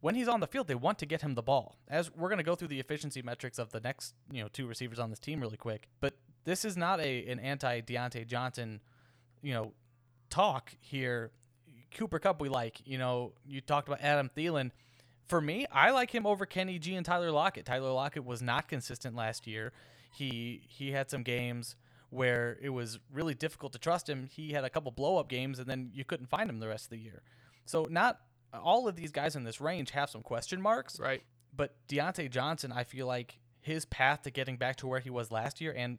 when 0.00 0.14
he's 0.14 0.28
on 0.28 0.40
the 0.40 0.46
field, 0.46 0.66
they 0.66 0.74
want 0.74 0.98
to 1.00 1.06
get 1.06 1.20
him 1.20 1.34
the 1.34 1.42
ball. 1.42 1.76
As 1.88 2.10
we're 2.14 2.28
going 2.28 2.38
to 2.38 2.44
go 2.44 2.54
through 2.54 2.68
the 2.68 2.80
efficiency 2.80 3.20
metrics 3.20 3.58
of 3.58 3.70
the 3.70 3.80
next, 3.80 4.14
you 4.32 4.42
know, 4.42 4.48
two 4.50 4.66
receivers 4.66 4.98
on 4.98 5.10
this 5.10 5.18
team 5.18 5.40
really 5.40 5.58
quick. 5.58 5.88
But 6.00 6.14
this 6.44 6.64
is 6.64 6.76
not 6.76 6.98
a 7.00 7.26
an 7.26 7.38
anti 7.38 7.82
Diontae 7.82 8.26
Johnson, 8.26 8.80
you 9.42 9.52
know, 9.52 9.72
talk 10.30 10.72
here. 10.80 11.32
Cooper 11.94 12.18
Kupp 12.18 12.40
we 12.40 12.48
like. 12.48 12.80
You 12.86 12.98
know, 12.98 13.32
you 13.46 13.60
talked 13.60 13.88
about 13.88 14.00
Adam 14.00 14.30
Thielen. 14.34 14.70
For 15.26 15.40
me, 15.40 15.66
I 15.72 15.90
like 15.90 16.14
him 16.14 16.26
over 16.26 16.46
Kenny 16.46 16.78
G 16.78 16.94
and 16.94 17.04
Tyler 17.04 17.30
Lockett. 17.30 17.66
Tyler 17.66 17.90
Lockett 17.92 18.24
was 18.24 18.42
not 18.42 18.68
consistent 18.68 19.16
last 19.16 19.46
year. 19.46 19.72
He 20.12 20.62
he 20.68 20.92
had 20.92 21.10
some 21.10 21.22
games 21.22 21.76
where 22.10 22.56
it 22.62 22.70
was 22.70 22.98
really 23.12 23.34
difficult 23.34 23.72
to 23.72 23.78
trust 23.78 24.08
him. 24.08 24.28
He 24.30 24.52
had 24.52 24.64
a 24.64 24.70
couple 24.70 24.92
blow 24.92 25.18
up 25.18 25.28
games, 25.28 25.58
and 25.58 25.68
then 25.68 25.90
you 25.92 26.04
couldn't 26.04 26.26
find 26.26 26.48
him 26.48 26.60
the 26.60 26.68
rest 26.68 26.86
of 26.86 26.90
the 26.90 26.98
year. 26.98 27.22
So 27.64 27.86
not 27.90 28.20
all 28.52 28.88
of 28.88 28.96
these 28.96 29.10
guys 29.10 29.36
in 29.36 29.44
this 29.44 29.60
range 29.60 29.90
have 29.90 30.10
some 30.10 30.22
question 30.22 30.62
marks. 30.62 31.00
Right. 31.00 31.22
But 31.54 31.74
Diontae 31.88 32.30
Johnson, 32.30 32.72
I 32.72 32.84
feel 32.84 33.06
like 33.06 33.38
his 33.60 33.84
path 33.84 34.22
to 34.22 34.30
getting 34.30 34.56
back 34.56 34.76
to 34.76 34.86
where 34.86 35.00
he 35.00 35.10
was 35.10 35.30
last 35.30 35.60
year 35.60 35.74
and 35.76 35.98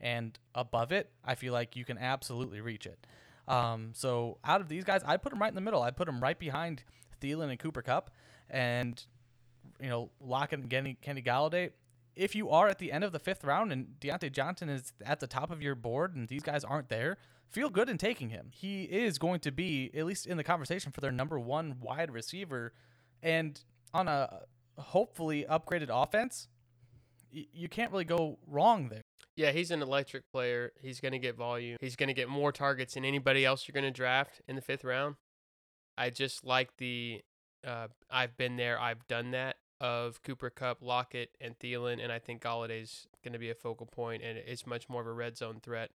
and 0.00 0.38
above 0.54 0.92
it, 0.92 1.10
I 1.24 1.34
feel 1.34 1.52
like 1.52 1.74
you 1.74 1.84
can 1.84 1.98
absolutely 1.98 2.60
reach 2.60 2.86
it. 2.86 3.04
Um, 3.48 3.90
so 3.94 4.38
out 4.44 4.60
of 4.60 4.68
these 4.68 4.84
guys, 4.84 5.02
I 5.04 5.16
put 5.16 5.32
him 5.32 5.40
right 5.40 5.48
in 5.48 5.56
the 5.56 5.60
middle. 5.60 5.82
I 5.82 5.90
put 5.90 6.08
him 6.08 6.20
right 6.20 6.38
behind 6.38 6.84
Thielen 7.20 7.50
and 7.50 7.58
Cooper 7.58 7.82
Kupp, 7.82 8.10
and 8.50 9.04
you 9.80 9.88
know 9.88 10.10
Lockett 10.20 10.60
and 10.60 10.70
Kenny, 10.70 11.22
Golladay. 11.22 11.70
If 12.16 12.34
you 12.34 12.50
are 12.50 12.66
at 12.66 12.78
the 12.78 12.90
end 12.90 13.04
of 13.04 13.12
the 13.12 13.20
fifth 13.20 13.44
round 13.44 13.70
and 13.70 13.94
Diontae 14.00 14.32
Johnson 14.32 14.68
is 14.68 14.92
at 15.06 15.20
the 15.20 15.28
top 15.28 15.52
of 15.52 15.62
your 15.62 15.76
board 15.76 16.16
and 16.16 16.26
these 16.26 16.42
guys 16.42 16.64
aren't 16.64 16.88
there, 16.88 17.16
feel 17.48 17.70
good 17.70 17.88
in 17.88 17.96
taking 17.96 18.30
him. 18.30 18.48
He 18.52 18.84
is 18.84 19.18
going 19.18 19.38
to 19.40 19.52
be 19.52 19.90
at 19.94 20.04
least 20.04 20.26
in 20.26 20.36
the 20.36 20.42
conversation 20.42 20.90
for 20.90 21.00
their 21.00 21.12
number 21.12 21.38
one 21.38 21.76
wide 21.80 22.10
receiver, 22.10 22.72
and 23.22 23.60
on 23.94 24.08
a 24.08 24.40
hopefully 24.78 25.46
upgraded 25.48 25.88
offense, 25.90 26.48
you 27.30 27.68
can't 27.68 27.92
really 27.92 28.04
go 28.04 28.38
wrong 28.46 28.88
there. 28.88 29.02
Yeah, 29.36 29.52
he's 29.52 29.70
an 29.70 29.82
electric 29.82 30.24
player. 30.32 30.72
He's 30.82 30.98
going 30.98 31.12
to 31.12 31.18
get 31.18 31.36
volume. 31.36 31.76
He's 31.80 31.94
going 31.94 32.08
to 32.08 32.14
get 32.14 32.28
more 32.28 32.50
targets 32.50 32.94
than 32.94 33.04
anybody 33.04 33.44
else 33.44 33.68
you're 33.68 33.80
going 33.80 33.84
to 33.84 33.96
draft 33.96 34.40
in 34.48 34.56
the 34.56 34.62
fifth 34.62 34.82
round. 34.82 35.14
I 35.96 36.10
just 36.10 36.44
like 36.44 36.76
the 36.78 37.22
uh, 37.66 37.88
I've 38.10 38.36
been 38.36 38.56
there, 38.56 38.80
I've 38.80 39.06
done 39.06 39.32
that 39.32 39.56
of 39.80 40.22
Cooper 40.22 40.50
Kupp, 40.50 40.78
Lockett, 40.82 41.30
and 41.40 41.58
Thielen, 41.58 42.02
and 42.02 42.12
I 42.12 42.18
think 42.18 42.42
Golladay's 42.42 43.06
going 43.22 43.32
to 43.32 43.38
be 43.38 43.50
a 43.50 43.54
focal 43.54 43.86
point, 43.86 44.22
and 44.22 44.38
it's 44.38 44.66
much 44.66 44.88
more 44.88 45.00
of 45.00 45.06
a 45.06 45.12
red 45.12 45.36
zone 45.36 45.60
threat 45.62 45.90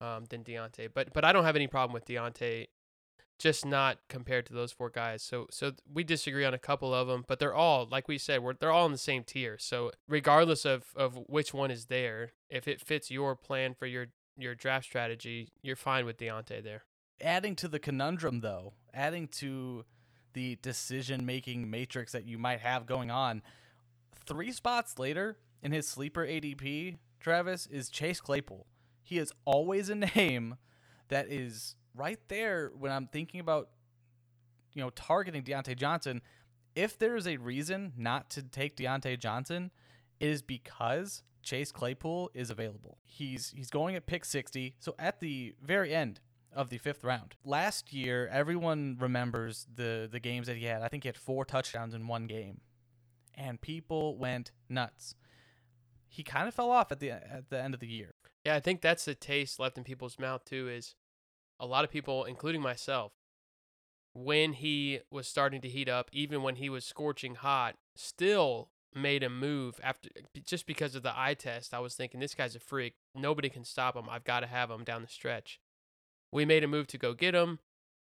um, 0.00 0.24
than 0.28 0.44
Diontae. 0.44 0.88
But 0.92 1.12
but 1.12 1.24
I 1.24 1.32
don't 1.32 1.44
have 1.44 1.56
any 1.56 1.66
problem 1.66 1.94
with 1.94 2.06
Diontae, 2.06 2.66
just 3.38 3.64
not 3.64 3.98
compared 4.08 4.46
to 4.46 4.52
those 4.52 4.72
four 4.72 4.90
guys. 4.90 5.22
So 5.22 5.46
so 5.50 5.72
we 5.90 6.04
disagree 6.04 6.44
on 6.44 6.54
a 6.54 6.58
couple 6.58 6.94
of 6.94 7.08
them, 7.08 7.24
but 7.26 7.38
they're 7.38 7.54
all 7.54 7.88
like 7.90 8.08
we 8.08 8.18
said, 8.18 8.42
we're 8.42 8.54
they're 8.54 8.72
all 8.72 8.86
in 8.86 8.92
the 8.92 8.98
same 8.98 9.24
tier. 9.24 9.56
So 9.58 9.92
regardless 10.08 10.64
of 10.64 10.84
of 10.94 11.18
which 11.26 11.54
one 11.54 11.70
is 11.70 11.86
there, 11.86 12.32
if 12.48 12.68
it 12.68 12.80
fits 12.80 13.10
your 13.10 13.34
plan 13.34 13.74
for 13.74 13.86
your 13.86 14.08
your 14.36 14.54
draft 14.54 14.86
strategy, 14.86 15.52
you're 15.62 15.76
fine 15.76 16.04
with 16.04 16.18
Diontae 16.18 16.62
there. 16.62 16.82
Adding 17.20 17.54
to 17.56 17.68
the 17.68 17.78
conundrum, 17.78 18.40
though, 18.40 18.72
adding 18.94 19.28
to 19.28 19.84
the 20.32 20.56
decision 20.62 21.26
making 21.26 21.70
matrix 21.70 22.12
that 22.12 22.26
you 22.26 22.38
might 22.38 22.60
have 22.60 22.86
going 22.86 23.10
on, 23.10 23.42
three 24.26 24.52
spots 24.52 24.98
later 24.98 25.38
in 25.62 25.72
his 25.72 25.86
sleeper 25.86 26.26
ADP, 26.26 26.98
Travis, 27.18 27.66
is 27.66 27.88
Chase 27.88 28.20
Claypool. 28.20 28.66
He 29.02 29.18
is 29.18 29.32
always 29.44 29.88
a 29.88 29.94
name 30.16 30.56
that 31.08 31.30
is 31.30 31.74
right 31.94 32.20
there 32.28 32.72
when 32.78 32.92
I'm 32.92 33.06
thinking 33.06 33.40
about, 33.40 33.70
you 34.72 34.82
know, 34.82 34.90
targeting 34.90 35.42
Diontae 35.42 35.76
Johnson. 35.76 36.22
If 36.74 36.98
there 36.98 37.16
is 37.16 37.26
a 37.26 37.36
reason 37.36 37.92
not 37.96 38.30
to 38.30 38.42
take 38.42 38.76
Diontae 38.76 39.18
Johnson, 39.18 39.70
it 40.20 40.28
is 40.28 40.42
because 40.42 41.22
Chase 41.42 41.72
Claypool 41.72 42.30
is 42.34 42.50
available. 42.50 42.98
He's 43.04 43.52
he's 43.56 43.70
going 43.70 43.96
at 43.96 44.06
pick 44.06 44.24
60. 44.24 44.74
So 44.78 44.94
at 44.98 45.20
the 45.20 45.54
very 45.62 45.94
end 45.94 46.20
of 46.52 46.70
the 46.70 46.78
fifth 46.78 47.04
round. 47.04 47.34
Last 47.44 47.92
year, 47.92 48.28
everyone 48.32 48.96
remembers 48.98 49.66
the 49.74 50.08
the 50.10 50.20
games 50.20 50.46
that 50.46 50.56
he 50.56 50.64
had. 50.64 50.82
I 50.82 50.88
think 50.88 51.04
he 51.04 51.08
had 51.08 51.16
four 51.16 51.44
touchdowns 51.44 51.94
in 51.94 52.06
one 52.06 52.26
game, 52.26 52.60
and 53.34 53.60
people 53.60 54.16
went 54.16 54.52
nuts. 54.68 55.14
He 56.08 56.22
kind 56.22 56.48
of 56.48 56.54
fell 56.54 56.70
off 56.70 56.90
at 56.90 57.00
the 57.00 57.10
at 57.10 57.50
the 57.50 57.60
end 57.60 57.74
of 57.74 57.80
the 57.80 57.86
year. 57.86 58.14
Yeah, 58.44 58.56
I 58.56 58.60
think 58.60 58.80
that's 58.80 59.04
the 59.04 59.14
taste 59.14 59.60
left 59.60 59.78
in 59.78 59.84
people's 59.84 60.18
mouth 60.18 60.44
too. 60.44 60.68
Is 60.68 60.94
a 61.58 61.66
lot 61.66 61.84
of 61.84 61.90
people, 61.90 62.24
including 62.24 62.62
myself, 62.62 63.12
when 64.14 64.54
he 64.54 65.00
was 65.10 65.28
starting 65.28 65.60
to 65.60 65.68
heat 65.68 65.88
up, 65.88 66.10
even 66.12 66.42
when 66.42 66.56
he 66.56 66.68
was 66.68 66.84
scorching 66.84 67.36
hot, 67.36 67.76
still 67.94 68.70
made 68.94 69.22
a 69.22 69.30
move 69.30 69.78
after 69.82 70.08
just 70.44 70.66
because 70.66 70.94
of 70.94 71.02
the 71.02 71.12
eye 71.16 71.34
test. 71.34 71.72
I 71.72 71.78
was 71.78 71.94
thinking 71.94 72.20
this 72.20 72.34
guy's 72.34 72.56
a 72.56 72.60
freak. 72.60 72.94
Nobody 73.14 73.48
can 73.48 73.64
stop 73.64 73.94
him. 73.96 74.08
I've 74.10 74.24
got 74.24 74.40
to 74.40 74.46
have 74.46 74.70
him 74.70 74.84
down 74.84 75.02
the 75.02 75.08
stretch. 75.08 75.60
We 76.32 76.44
made 76.44 76.64
a 76.64 76.68
move 76.68 76.86
to 76.88 76.98
go 76.98 77.14
get 77.14 77.34
him, 77.34 77.58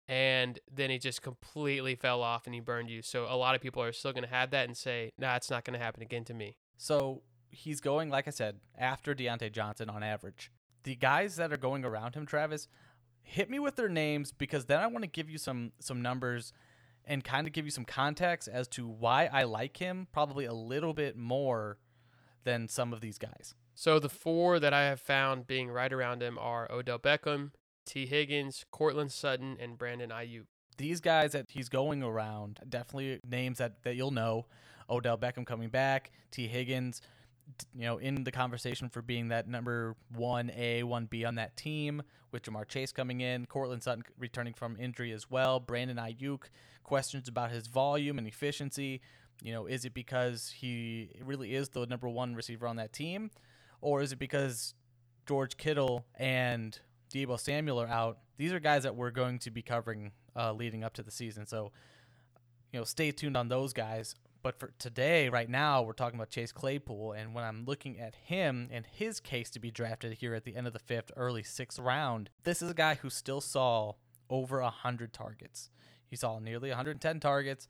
and 0.09 0.59
then 0.73 0.90
he 0.90 0.99
just 0.99 1.23
completely 1.23 1.95
fell 1.95 2.23
off 2.23 2.47
and 2.47 2.54
he 2.54 2.61
burned 2.61 2.90
you. 2.90 3.02
So 3.02 3.26
a 3.28 3.37
lot 3.37 3.54
of 3.54 3.61
people 3.61 3.83
are 3.83 3.92
still 3.92 4.12
going 4.12 4.25
to 4.25 4.30
have 4.30 4.50
that 4.50 4.66
and 4.66 4.76
say, 4.76 5.12
"Nah, 5.18 5.37
it's 5.37 5.50
not 5.50 5.64
going 5.64 5.78
to 5.78 5.85
happen 5.85 6.02
again 6.02 6.25
to 6.25 6.35
me." 6.35 6.56
So 6.76 7.23
he's 7.50 7.80
going, 7.80 8.11
like 8.11 8.26
I 8.26 8.30
said, 8.30 8.61
after 8.76 9.14
Diontae 9.14 9.52
Johnson 9.52 9.88
on 9.88 10.02
average. 10.02 10.50
The 10.85 10.97
guys 10.97 11.37
that 11.37 11.52
are 11.52 11.56
going 11.56 11.85
around 11.85 12.14
him, 12.14 12.26
Travis, 12.26 12.68
hit 13.23 13.50
me 13.50 13.59
with 13.59 13.76
their 13.76 13.88
names 13.88 14.33
because 14.33 14.66
then 14.66 14.78
I 14.78 14.87
want 14.87 15.02
to 15.02 15.11
give 15.11 15.28
you 15.28 15.38
some 15.38 15.73
some 15.80 16.00
numbers 16.00 16.52
and 17.04 17.23
kind 17.25 17.47
of 17.47 17.52
give 17.52 17.64
you 17.64 17.71
some 17.71 17.85
context 17.85 18.49
as 18.49 18.68
to 18.68 18.87
why 18.87 19.26
I 19.33 19.45
like 19.45 19.76
him 19.76 20.09
probably 20.12 20.45
a 20.45 20.52
little 20.52 20.92
bit 20.92 21.16
more 21.16 21.78
than 22.45 22.68
some 22.68 22.92
of 22.92 23.00
these 23.00 23.18
guys. 23.18 23.54
So 23.75 23.99
the 23.99 24.09
four 24.09 24.59
that 24.59 24.73
I 24.73 24.85
have 24.85 25.00
found 25.00 25.47
being 25.47 25.71
right 25.71 25.92
around 25.92 26.23
him 26.23 26.38
are 26.38 26.71
Odell 26.71 26.99
Beckham, 26.99 27.50
Tee 27.86 28.06
Higgins, 28.06 28.64
Courtland 28.70 29.12
Sutton, 29.12 29.56
and 29.60 29.78
Brandon 29.78 30.10
Aiyuk. 30.10 30.44
These 30.76 31.00
guys 31.00 31.32
that 31.32 31.46
he's 31.48 31.70
going 31.70 32.02
around, 32.02 32.60
definitely 32.68 33.20
names 33.26 33.58
that, 33.58 33.82
that 33.84 33.96
you'll 33.96 34.10
know. 34.10 34.46
Odell 34.90 35.16
Beckham 35.16 35.46
coming 35.46 35.68
back, 35.68 36.12
Tee 36.30 36.46
Higgins, 36.46 37.00
you 37.74 37.82
know, 37.82 37.98
in 37.98 38.24
the 38.24 38.32
conversation 38.32 38.88
for 38.88 39.02
being 39.02 39.28
that 39.28 39.48
number 39.48 39.96
one 40.14 40.50
A, 40.50 40.82
one 40.82 41.06
B 41.06 41.24
on 41.24 41.36
that 41.36 41.56
team, 41.56 42.02
with 42.30 42.42
Ja'Marr 42.42 42.68
Chase 42.68 42.92
coming 42.92 43.20
in, 43.20 43.46
Courtland 43.46 43.82
Sutton 43.82 44.04
returning 44.18 44.52
from 44.52 44.76
injury 44.78 45.12
as 45.12 45.30
well, 45.30 45.60
Brandon 45.60 45.96
Aiyuk, 45.96 46.42
questions 46.82 47.28
about 47.28 47.50
his 47.50 47.66
volume 47.66 48.18
and 48.18 48.26
efficiency. 48.26 49.00
You 49.42 49.52
know, 49.52 49.66
is 49.66 49.84
it 49.84 49.94
because 49.94 50.50
he 50.50 51.10
really 51.22 51.54
is 51.54 51.68
the 51.70 51.86
number 51.86 52.08
one 52.08 52.34
receiver 52.34 52.66
on 52.66 52.76
that 52.76 52.92
team, 52.92 53.30
or 53.80 54.02
is 54.02 54.12
it 54.12 54.18
because 54.18 54.74
George 55.26 55.56
Kittle 55.56 56.06
and 56.18 56.78
Deebo 57.12 57.38
Samuel 57.38 57.80
are 57.80 57.88
out? 57.88 58.18
These 58.36 58.52
are 58.52 58.60
guys 58.60 58.82
that 58.82 58.96
we're 58.96 59.10
going 59.10 59.38
to 59.40 59.50
be 59.50 59.62
covering 59.62 60.12
uh, 60.34 60.52
leading 60.52 60.84
up 60.84 60.94
to 60.94 61.02
the 61.02 61.10
season. 61.10 61.46
So, 61.46 61.72
you 62.72 62.78
know, 62.78 62.84
stay 62.84 63.10
tuned 63.10 63.36
on 63.36 63.48
those 63.48 63.72
guys. 63.72 64.14
But 64.42 64.60
for 64.60 64.72
today, 64.78 65.28
right 65.28 65.48
now, 65.48 65.82
we're 65.82 65.92
talking 65.92 66.18
about 66.18 66.30
Chase 66.30 66.52
Claypool. 66.52 67.12
And 67.12 67.34
when 67.34 67.42
I'm 67.42 67.64
looking 67.64 67.98
at 67.98 68.14
him 68.14 68.68
and 68.70 68.86
his 68.86 69.18
case 69.18 69.50
to 69.50 69.58
be 69.58 69.70
drafted 69.70 70.12
here 70.14 70.34
at 70.34 70.44
the 70.44 70.54
end 70.54 70.66
of 70.66 70.72
the 70.72 70.78
fifth, 70.78 71.10
early 71.16 71.42
sixth 71.42 71.78
round, 71.78 72.30
this 72.44 72.62
is 72.62 72.70
a 72.70 72.75
guy 72.75 72.94
who 72.94 73.10
still 73.10 73.40
saw 73.40 73.94
over 74.30 74.60
100 74.60 75.12
targets. 75.12 75.70
He 76.08 76.16
saw 76.16 76.38
nearly 76.38 76.68
110 76.68 77.18
targets. 77.18 77.68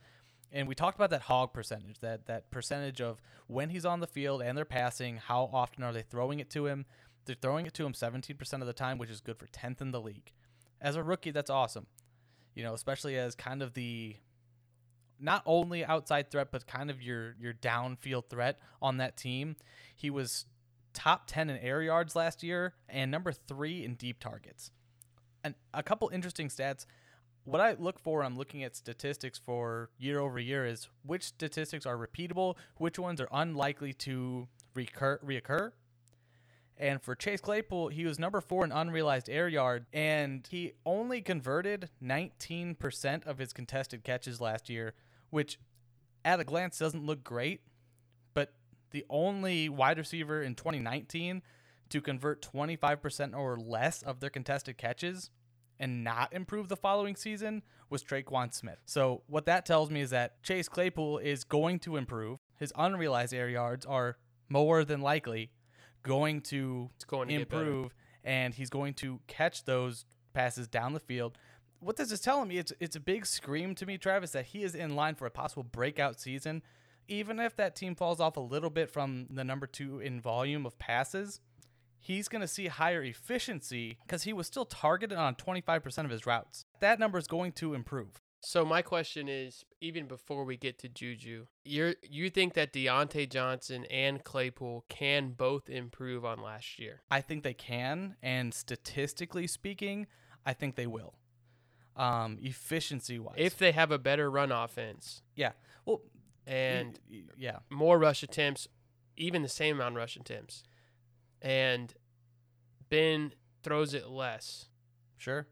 And 0.52 0.69
we 0.69 0.75
talked 0.75 0.97
about 0.97 1.11
that 1.11 1.23
hog 1.23 1.52
percentage, 1.52 2.00
that, 2.00 2.26
that 2.26 2.50
percentage 2.50 3.00
of 3.00 3.21
when 3.47 3.71
he's 3.71 3.85
on 3.85 4.00
the 4.00 4.07
field 4.07 4.43
and 4.43 4.57
they're 4.57 4.64
passing, 4.64 5.16
how 5.16 5.50
often 5.52 5.83
are 5.83 5.93
they 5.93 6.02
throwing 6.02 6.40
it 6.40 6.50
to 6.50 6.66
him? 6.66 6.87
They're 7.26 7.37
throwing 7.40 7.66
it 7.66 7.75
to 7.75 7.85
him 7.85 7.92
17% 7.92 8.61
of 8.61 8.66
the 8.66 8.73
time, 8.73 8.99
which 8.99 9.11
is 9.11 9.21
good 9.21 9.38
for 9.38 9.47
10th 9.47 9.80
in 9.80 9.90
the 9.90 10.00
league. 10.00 10.33
As 10.80 10.97
a 10.97 11.02
rookie, 11.02 11.33
that's 11.33 11.50
awesome. 11.50 11.87
You 12.54 12.62
know, 12.62 12.73
especially 12.73 13.18
as 13.18 13.35
kind 13.35 13.62
of 13.62 13.75
the 13.75 14.16
not 15.18 15.42
only 15.47 15.85
outside 15.85 16.30
threat, 16.30 16.49
but 16.50 16.66
kind 16.66 16.90
of 16.90 17.02
your 17.02 17.35
your 17.38 17.52
downfield 17.52 18.28
threat 18.28 18.59
on 18.80 18.99
that 18.99 19.16
team. 19.16 19.56
He 19.95 20.11
was 20.11 20.47
top 20.92 21.26
10 21.26 21.50
in 21.50 21.59
air 21.59 21.83
yards 21.83 22.16
last 22.16 22.42
year 22.42 22.73
and 22.88 23.11
number 23.11 23.30
three 23.30 23.85
in 23.85 23.95
deep 23.95 24.18
targets. 24.18 24.71
And 25.45 25.54
a 25.75 25.83
couple 25.83 26.09
interesting 26.09 26.49
stats. 26.49 26.87
What 27.45 27.61
I 27.61 27.76
look 27.78 28.00
for, 28.00 28.25
I'm 28.25 28.37
looking 28.37 28.64
at 28.64 28.75
statistics 28.75 29.38
for 29.38 29.90
year 29.99 30.18
over 30.18 30.40
year, 30.40 30.66
is 30.66 30.88
which 31.04 31.23
statistics 31.23 31.87
are 31.87 31.97
repeatable, 31.97 32.56
which 32.78 32.99
ones 32.99 33.21
are 33.21 33.28
unlikely 33.30 33.92
to 33.92 34.49
recur, 34.75 35.21
reoccur. 35.25 35.71
And 36.78 37.00
for 37.00 37.14
Chase 37.14 37.40
Claypool, 37.40 37.88
he 37.88 38.04
was 38.04 38.18
number 38.18 38.40
four 38.40 38.64
in 38.64 38.71
unrealized 38.71 39.30
air 39.30 39.49
yard, 39.49 39.87
and 39.92 40.47
he 40.50 40.73
only 40.85 41.23
converted 41.23 41.88
19% 42.02 43.26
of 43.26 43.38
his 43.38 43.52
contested 43.54 44.04
catches 44.04 44.40
last 44.40 44.68
year, 44.68 44.95
which 45.30 45.59
at 46.25 46.40
a 46.40 46.45
glance 46.45 46.78
doesn't 46.78 47.06
look 47.06 47.25
great. 47.25 47.62
But 48.35 48.52
the 48.90 49.06
only 49.09 49.71
wide 49.71 49.97
receiver 49.97 50.42
in 50.42 50.54
2019 50.54 51.42
to 51.88 52.00
convert 52.00 52.42
25% 52.42 53.35
or 53.35 53.56
less 53.56 54.02
of 54.02 54.21
their 54.21 54.30
contested 54.30 54.76
catches 54.76 55.30
and 55.78 56.04
not 56.04 56.33
improve 56.33 56.68
the 56.68 56.76
following 56.76 57.16
season 57.16 57.62
was 57.88 58.02
Tre'Quan 58.02 58.52
Smith. 58.52 58.78
So 58.87 59.23
what 59.26 59.47
that 59.47 59.66
tells 59.66 59.90
me 59.90 60.00
is 60.00 60.11
that 60.11 60.42
Chase 60.42 60.68
Claypool 60.68 61.18
is 61.18 61.45
going 61.45 61.78
to 61.80 61.97
improve. 61.97 62.38
His 62.59 62.73
unrealized 62.76 63.35
air 63.35 63.49
yards 63.49 63.87
are 63.87 64.16
more 64.49 64.85
than 64.85 65.00
likely 65.00 65.50
going 66.07 66.41
to 66.41 66.89
going 67.07 67.29
to 67.29 67.35
improve, 67.35 67.95
and 68.25 68.55
he's 68.55 68.71
going 68.71 68.95
to 68.95 69.21
catch 69.27 69.65
those 69.65 70.07
passes 70.33 70.69
down 70.69 70.93
the 70.93 71.01
field. 71.01 71.37
What 71.81 71.97
this 71.97 72.13
is 72.13 72.21
telling 72.21 72.49
me, 72.49 72.59
it's 72.59 72.73
it's 72.81 72.97
a 72.97 73.01
big 73.01 73.27
scream 73.27 73.75
to 73.75 73.87
me, 73.87 73.99
Travis, 73.99 74.31
that 74.31 74.47
he 74.47 74.63
is 74.63 74.75
in 74.75 74.95
line 74.95 75.17
for 75.17 75.27
a 75.27 75.31
possible 75.31 75.65
breakout 75.65 76.21
season. 76.21 76.63
Even 77.09 77.39
if 77.39 77.55
that 77.57 77.77
team 77.77 77.95
falls 77.95 78.21
off 78.21 78.37
a 78.37 78.41
little 78.41 78.71
bit 78.71 78.91
from 78.91 79.27
the 79.31 79.45
number 79.45 79.67
two 79.67 80.01
in 80.01 80.21
volume 80.21 80.67
of 80.67 80.77
passes, 80.79 81.41
he's 82.01 82.27
going 82.27 82.41
to 82.41 82.49
see 82.49 82.67
higher 82.67 83.03
efficiency 83.03 83.99
because 84.05 84.25
he 84.25 84.33
was 84.33 84.49
still 84.49 84.65
targeted 84.65 85.17
on 85.17 85.37
25% 85.37 86.05
of 86.05 86.11
his 86.11 86.27
routes. 86.27 86.65
That 86.81 86.99
number 86.99 87.19
is 87.19 87.29
going 87.29 87.53
to 87.53 87.75
improve. 87.75 88.21
So 88.40 88.64
my 88.64 88.83
question 88.83 89.28
is, 89.28 89.64
even 89.81 90.07
before 90.07 90.45
we 90.45 90.57
get 90.57 90.78
to 90.81 90.88
Juju, 90.88 91.47
you 91.64 91.95
you 92.02 92.31
think 92.31 92.55
that 92.55 92.73
Diontae 92.73 93.28
Johnson 93.28 93.85
and 93.87 94.23
Claypool 94.23 94.85
can 94.88 95.31
both 95.31 95.69
improve 95.69 96.25
on 96.25 96.40
last 96.40 96.78
year? 96.78 97.02
I 97.11 97.21
think 97.21 97.43
they 97.43 97.55
can, 97.55 98.16
and 98.23 98.55
statistically 98.55 99.47
speaking, 99.47 100.07
I 100.45 100.52
think 100.52 100.76
they 100.76 100.87
will. 100.87 101.14
Um, 101.97 102.38
efficiency 102.43 103.19
wise, 103.19 103.37
If 103.38 103.57
they 103.57 103.73
have 103.73 103.90
a 103.90 103.99
better 103.99 104.31
run 104.31 104.52
offense 104.52 105.23
yeah, 105.35 105.52
well, 105.87 106.02
and 106.47 107.00
yeah, 107.38 107.61
more 107.71 107.99
rush 107.99 108.23
attempts, 108.23 108.69
even 109.16 109.40
the 109.43 109.49
same 109.49 109.76
amount 109.76 109.95
of 109.95 109.97
rush 109.97 110.14
attempts, 110.16 110.62
and 111.40 111.95
Ben 112.90 113.33
throws 113.62 113.95
it 113.95 114.09
less. 114.09 114.66
sure, 115.16 115.47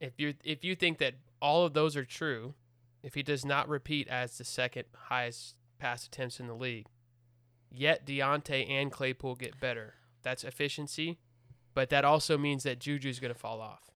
If 0.00 0.18
you 0.18 0.34
if 0.44 0.64
you 0.64 0.74
think 0.74 0.98
that 0.98 1.14
all 1.40 1.64
of 1.64 1.72
those 1.74 1.96
are 1.96 2.04
true, 2.04 2.54
if 3.02 3.14
he 3.14 3.22
does 3.22 3.44
not 3.44 3.68
repeat 3.68 4.08
as 4.08 4.38
the 4.38 4.44
second 4.44 4.84
highest 4.94 5.54
pass 5.78 6.06
attempts 6.06 6.40
in 6.40 6.46
the 6.46 6.54
league, 6.54 6.86
yet 7.70 8.06
Diontae 8.06 8.68
and 8.68 8.90
Claypool 8.90 9.36
get 9.36 9.60
better, 9.60 9.94
that's 10.22 10.44
efficiency, 10.44 11.18
but 11.74 11.90
that 11.90 12.04
also 12.04 12.36
means 12.36 12.64
that 12.64 12.80
Juju's 12.80 13.20
going 13.20 13.32
to 13.32 13.38
fall 13.38 13.60
off. 13.60 13.90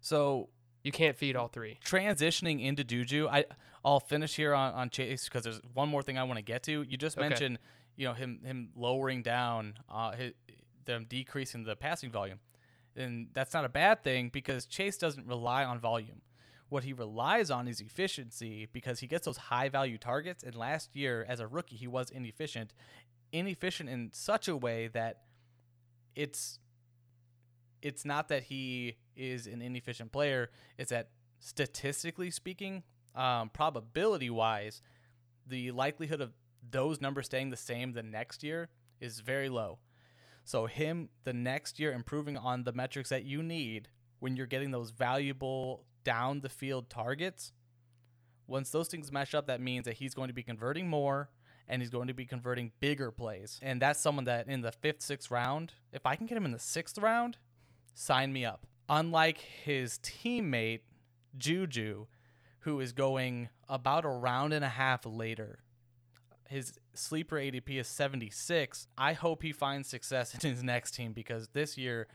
so 0.00 0.48
You 0.82 0.92
can't 0.92 1.16
feed 1.16 1.34
all 1.36 1.48
three. 1.48 1.78
transitioning 1.84 2.62
into 2.62 2.84
Juju, 2.84 3.28
I 3.30 3.44
I'll 3.84 4.00
finish 4.00 4.36
here 4.36 4.54
on, 4.54 4.72
on 4.74 4.90
Chase 4.90 5.24
because 5.24 5.44
there's 5.44 5.60
one 5.74 5.88
more 5.88 6.02
thing 6.02 6.16
I 6.18 6.22
want 6.24 6.38
to 6.38 6.42
get 6.42 6.62
to. 6.64 6.82
You 6.82 6.96
just 6.96 7.18
Okay. 7.18 7.28
mentioned, 7.28 7.58
you 7.96 8.06
know, 8.06 8.14
him 8.14 8.40
him 8.44 8.70
lowering 8.76 9.22
down, 9.22 9.74
uh, 9.90 10.12
his, 10.12 10.32
them 10.84 11.04
decreasing 11.08 11.64
the 11.64 11.74
passing 11.76 12.10
volume, 12.10 12.38
and 12.96 13.28
that's 13.34 13.52
not 13.54 13.64
a 13.64 13.68
bad 13.68 14.02
thing 14.04 14.28
because 14.30 14.66
Chase 14.66 14.96
doesn't 14.98 15.26
rely 15.26 15.64
on 15.64 15.80
volume. 15.80 16.22
What 16.68 16.84
he 16.84 16.92
relies 16.92 17.50
on 17.50 17.68
is 17.68 17.80
efficiency 17.80 18.68
because 18.72 19.00
he 19.00 19.06
gets 19.06 19.26
those 19.26 19.36
high 19.36 19.68
value 19.68 19.98
targets. 19.98 20.42
And 20.42 20.54
last 20.54 20.96
year, 20.96 21.24
as 21.28 21.40
a 21.40 21.46
rookie, 21.46 21.76
he 21.76 21.86
was 21.86 22.10
inefficient, 22.10 22.72
inefficient 23.32 23.88
in 23.88 24.10
such 24.12 24.48
a 24.48 24.56
way 24.56 24.88
that 24.88 25.22
it's 26.16 26.58
it's 27.82 28.04
not 28.04 28.28
that 28.28 28.44
he 28.44 28.96
is 29.14 29.46
an 29.46 29.60
inefficient 29.60 30.10
player. 30.10 30.50
It's 30.78 30.90
that 30.90 31.10
statistically 31.38 32.30
speaking, 32.30 32.82
um, 33.14 33.50
probability 33.50 34.30
wise, 34.30 34.80
the 35.46 35.70
likelihood 35.70 36.22
of 36.22 36.32
those 36.70 37.02
numbers 37.02 37.26
staying 37.26 37.50
the 37.50 37.56
same 37.56 37.92
the 37.92 38.02
next 38.02 38.42
year 38.42 38.70
is 39.00 39.20
very 39.20 39.50
low. 39.50 39.78
So 40.44 40.66
him 40.66 41.10
the 41.24 41.32
next 41.32 41.78
year 41.78 41.92
improving 41.92 42.36
on 42.36 42.64
the 42.64 42.72
metrics 42.72 43.10
that 43.10 43.24
you 43.24 43.42
need 43.42 43.88
when 44.18 44.36
you're 44.36 44.46
getting 44.46 44.70
those 44.70 44.90
valuable 44.90 45.84
down 46.04 46.40
the 46.40 46.48
field 46.48 46.88
targets. 46.90 47.52
Once 48.46 48.70
those 48.70 48.88
things 48.88 49.10
mesh 49.10 49.34
up, 49.34 49.46
that 49.46 49.60
means 49.60 49.86
that 49.86 49.94
he's 49.94 50.14
going 50.14 50.28
to 50.28 50.34
be 50.34 50.42
converting 50.42 50.88
more 50.88 51.30
and 51.66 51.80
he's 51.80 51.90
going 51.90 52.08
to 52.08 52.14
be 52.14 52.26
converting 52.26 52.72
bigger 52.80 53.10
plays. 53.10 53.58
And 53.62 53.80
that's 53.80 54.00
someone 54.00 54.24
that 54.24 54.48
in 54.48 54.60
the 54.60 54.72
fifth, 54.72 55.02
sixth 55.02 55.30
round, 55.30 55.72
if 55.92 56.04
I 56.04 56.16
can 56.16 56.26
get 56.26 56.36
him 56.36 56.44
in 56.44 56.52
the 56.52 56.58
sixth 56.58 56.98
round, 56.98 57.38
sign 57.94 58.32
me 58.32 58.44
up. 58.44 58.66
Unlike 58.88 59.38
his 59.38 59.98
teammate, 59.98 60.80
Juju, 61.36 62.06
who 62.60 62.80
is 62.80 62.92
going 62.92 63.48
about 63.68 64.04
a 64.04 64.08
round 64.08 64.52
and 64.52 64.64
a 64.64 64.68
half 64.68 65.06
later. 65.06 65.60
His 66.48 66.74
sleeper 66.94 67.36
ADP 67.36 67.80
is 67.80 67.88
76. 67.88 68.86
I 68.96 69.14
hope 69.14 69.42
he 69.42 69.52
finds 69.52 69.88
success 69.88 70.34
in 70.44 70.50
his 70.50 70.62
next 70.62 70.92
team 70.92 71.12
because 71.12 71.48
this 71.48 71.78
year 71.78 72.06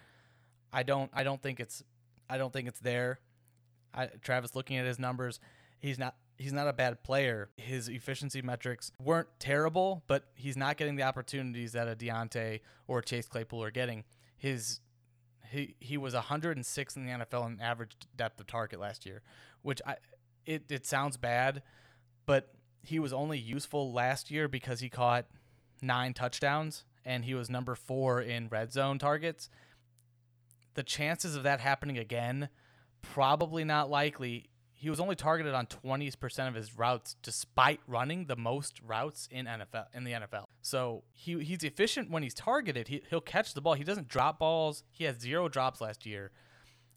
I 0.72 0.84
don't 0.84 1.10
I 1.14 1.24
don't 1.24 1.42
think 1.42 1.60
it's 1.60 1.84
I 2.30 2.38
don't 2.38 2.54
think 2.54 2.68
it's 2.68 2.80
there. 2.80 3.20
I, 3.94 4.08
Travis 4.22 4.56
looking 4.56 4.78
at 4.78 4.86
his 4.86 5.00
numbers, 5.00 5.40
he's 5.80 5.98
not 5.98 6.16
he's 6.38 6.54
not 6.54 6.68
a 6.68 6.74
bad 6.74 7.04
player. 7.04 7.50
His 7.58 7.90
efficiency 7.90 8.42
metrics 8.42 8.92
weren't 9.04 9.28
terrible, 9.40 10.04
but 10.08 10.26
he's 10.36 10.58
not 10.58 10.78
getting 10.78 10.96
the 10.96 11.04
opportunities 11.04 11.74
that 11.74 11.88
a 11.88 11.96
Diontae 11.96 12.62
or 12.88 13.02
Chase 13.02 13.28
Claypool 13.28 13.64
are 13.64 13.72
getting. 13.72 14.06
His 14.38 14.80
he 15.52 15.76
he 15.80 15.98
was 15.98 16.14
106 16.14 16.96
in 16.96 17.06
the 17.06 17.12
NFL 17.12 17.48
in 17.48 17.60
average 17.60 17.96
depth 18.16 18.40
of 18.40 18.48
target 18.48 18.80
last 18.80 19.06
year, 19.06 19.22
which 19.62 19.82
I 19.86 19.98
it 20.46 20.72
it 20.72 20.86
sounds 20.86 21.18
bad, 21.18 21.62
but 22.26 22.54
he 22.82 23.00
was 23.00 23.14
only 23.14 23.38
useful 23.38 23.92
last 23.92 24.32
year 24.32 24.48
because 24.48 24.80
he 24.80 24.90
caught 24.90 25.26
nine 25.82 26.14
touchdowns 26.14 26.86
and 27.06 27.26
he 27.26 27.34
was 27.34 27.50
number 27.50 27.76
4 27.76 28.22
in 28.22 28.48
red 28.50 28.72
zone 28.72 29.00
targets. 29.00 29.50
The 30.76 30.84
chances 30.84 31.36
of 31.36 31.44
that 31.44 31.60
happening 31.60 31.98
again 31.98 32.50
probably 33.02 33.64
not 33.64 33.90
likely. 33.90 34.50
He 34.74 34.90
was 34.90 35.00
only 35.00 35.16
targeted 35.16 35.54
on 35.54 35.68
20% 35.68 36.48
of 36.48 36.54
his 36.56 36.78
routes 36.78 37.16
despite 37.22 37.82
running 37.86 38.26
the 38.26 38.38
most 38.38 38.80
routes 38.86 39.28
in 39.30 39.46
NFL 39.46 39.88
in 39.94 40.06
the 40.06 40.12
NFL. 40.12 40.46
So, 40.62 41.04
he 41.12 41.44
he's 41.44 41.64
efficient 41.64 42.10
when 42.10 42.24
he's 42.24 42.34
targeted. 42.34 42.88
He 42.88 43.02
he'll 43.10 43.20
catch 43.22 43.54
the 43.54 43.62
ball. 43.62 43.74
He 43.74 43.84
doesn't 43.84 44.08
drop 44.08 44.40
balls. 44.40 44.84
He 44.90 45.04
had 45.04 45.22
zero 45.22 45.50
drops 45.50 45.82
last 45.82 46.06
year. 46.06 46.32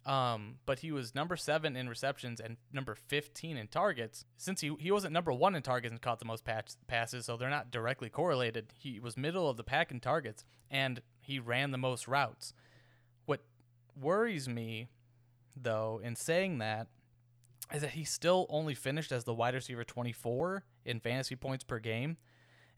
Um, 0.04 0.56
but 0.66 0.80
he 0.80 0.90
was 0.90 1.14
number 1.14 1.36
7 1.36 1.76
in 1.76 1.88
receptions 1.88 2.40
and 2.40 2.56
number 2.72 2.96
15 2.96 3.56
in 3.56 3.68
targets. 3.68 4.24
Since 4.36 4.60
he 4.60 4.74
he 4.80 4.90
wasn't 4.90 5.12
number 5.12 5.32
1 5.32 5.54
in 5.54 5.62
targets 5.62 5.92
and 5.92 6.00
caught 6.00 6.18
the 6.18 6.24
most 6.24 6.44
patch, 6.44 6.72
passes, 6.88 7.26
so 7.26 7.36
they're 7.36 7.48
not 7.48 7.70
directly 7.70 8.08
correlated. 8.08 8.72
He 8.76 8.98
was 8.98 9.16
middle 9.16 9.48
of 9.48 9.56
the 9.56 9.64
pack 9.64 9.92
in 9.92 10.00
targets 10.00 10.44
and 10.70 11.02
he 11.20 11.38
ran 11.38 11.70
the 11.70 11.78
most 11.78 12.08
routes. 12.08 12.52
What 13.26 13.42
worries 14.00 14.48
me 14.48 14.88
though 15.56 16.00
in 16.02 16.16
saying 16.16 16.58
that 16.58 16.88
is 17.72 17.82
that 17.82 17.90
he 17.90 18.04
still 18.04 18.46
only 18.48 18.74
finished 18.74 19.12
as 19.12 19.24
the 19.24 19.34
wide 19.34 19.54
receiver 19.54 19.84
24 19.84 20.64
in 20.84 21.00
fantasy 21.00 21.36
points 21.36 21.64
per 21.64 21.78
game 21.78 22.16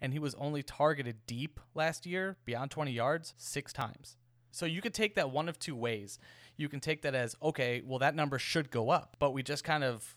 and 0.01 0.13
he 0.13 0.19
was 0.19 0.35
only 0.35 0.63
targeted 0.63 1.27
deep 1.27 1.61
last 1.75 2.07
year 2.07 2.37
beyond 2.45 2.71
20 2.71 2.93
yards 2.93 3.35
6 3.37 3.73
times. 3.73 4.17
So 4.51 4.67
you 4.67 4.81
could 4.81 4.95
take 4.95 5.15
that 5.17 5.31
one 5.31 5.49
of 5.49 5.59
two 5.59 5.75
ways. 5.75 6.19
You 6.57 6.69
can 6.69 6.79
take 6.79 7.03
that 7.03 7.15
as 7.15 7.35
okay, 7.43 7.83
well 7.85 7.99
that 7.99 8.15
number 8.15 8.39
should 8.39 8.71
go 8.71 8.91
up, 8.91 9.17
but 9.19 9.33
we 9.33 9.43
just 9.43 9.65
kind 9.65 9.83
of 9.83 10.17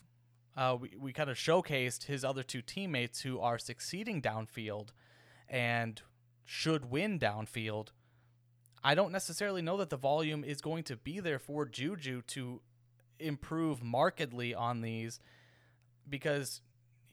uh, 0.56 0.76
we, 0.80 0.90
we 0.98 1.12
kind 1.12 1.30
of 1.30 1.36
showcased 1.36 2.04
his 2.04 2.24
other 2.24 2.42
two 2.42 2.62
teammates 2.62 3.22
who 3.22 3.40
are 3.40 3.58
succeeding 3.58 4.20
downfield 4.20 4.88
and 5.48 6.02
should 6.44 6.90
win 6.90 7.18
downfield. 7.18 7.88
I 8.82 8.94
don't 8.94 9.12
necessarily 9.12 9.62
know 9.62 9.76
that 9.78 9.90
the 9.90 9.96
volume 9.96 10.44
is 10.44 10.60
going 10.60 10.84
to 10.84 10.96
be 10.96 11.20
there 11.20 11.38
for 11.38 11.66
Juju 11.66 12.22
to 12.28 12.60
improve 13.18 13.82
markedly 13.82 14.54
on 14.54 14.80
these 14.80 15.20
because 16.08 16.60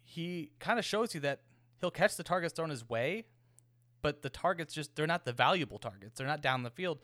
he 0.03 0.51
kind 0.59 0.79
of 0.79 0.85
shows 0.85 1.13
you 1.13 1.19
that 1.21 1.41
he'll 1.79 1.91
catch 1.91 2.15
the 2.15 2.23
targets 2.23 2.53
thrown 2.53 2.69
his 2.69 2.87
way, 2.87 3.25
but 4.01 4.21
the 4.21 4.29
targets 4.29 4.73
just 4.73 4.95
they're 4.95 5.07
not 5.07 5.25
the 5.25 5.33
valuable 5.33 5.79
targets. 5.79 6.17
They're 6.17 6.27
not 6.27 6.41
down 6.41 6.63
the 6.63 6.69
field. 6.69 6.99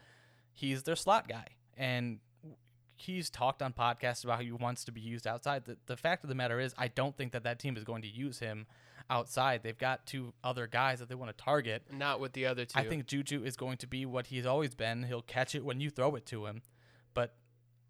He's 0.54 0.84
their 0.84 0.95
slot 0.95 1.28
guy. 1.28 1.47
And 1.76 2.19
he's 2.95 3.30
talked 3.30 3.62
on 3.62 3.74
podcasts 3.74 4.24
about 4.24 4.38
how 4.38 4.43
he 4.43 4.52
wants 4.52 4.84
to 4.86 4.91
be 4.91 5.02
used 5.02 5.26
outside. 5.26 5.65
The, 5.65 5.78
the 5.88 5.97
fact 5.97 6.24
of 6.24 6.30
the 6.30 6.36
matter 6.36 6.60
is, 6.60 6.76
I 6.78 6.88
don't 6.88 7.17
think 7.17 7.32
that 7.32 7.43
that 7.43 7.58
team 7.60 7.76
is 7.76 7.84
going 7.84 8.04
to 8.04 8.08
use 8.08 8.39
him 8.39 8.67
outside. 9.10 9.62
They've 9.64 9.78
got 9.78 10.06
two 10.06 10.34
other 10.44 10.68
guys 10.68 11.00
that 11.00 11.10
they 11.10 11.16
want 11.16 11.36
to 11.36 11.44
target. 11.44 11.84
Not 11.92 12.20
with 12.20 12.34
the 12.34 12.46
other 12.46 12.66
two. 12.66 12.80
I 12.80 12.88
think 12.88 13.06
Juju 13.06 13.44
is 13.44 13.56
going 13.56 13.78
to 13.78 13.88
be 13.88 14.06
what 14.06 14.28
he's 14.28 14.46
always 14.46 14.76
been. 14.76 15.04
He'll 15.04 15.22
catch 15.22 15.56
it 15.56 15.66
when 15.66 15.80
you 15.80 15.90
throw 15.90 16.16
it 16.16 16.26
to 16.28 16.46
him. 16.46 16.62
But 17.14 17.36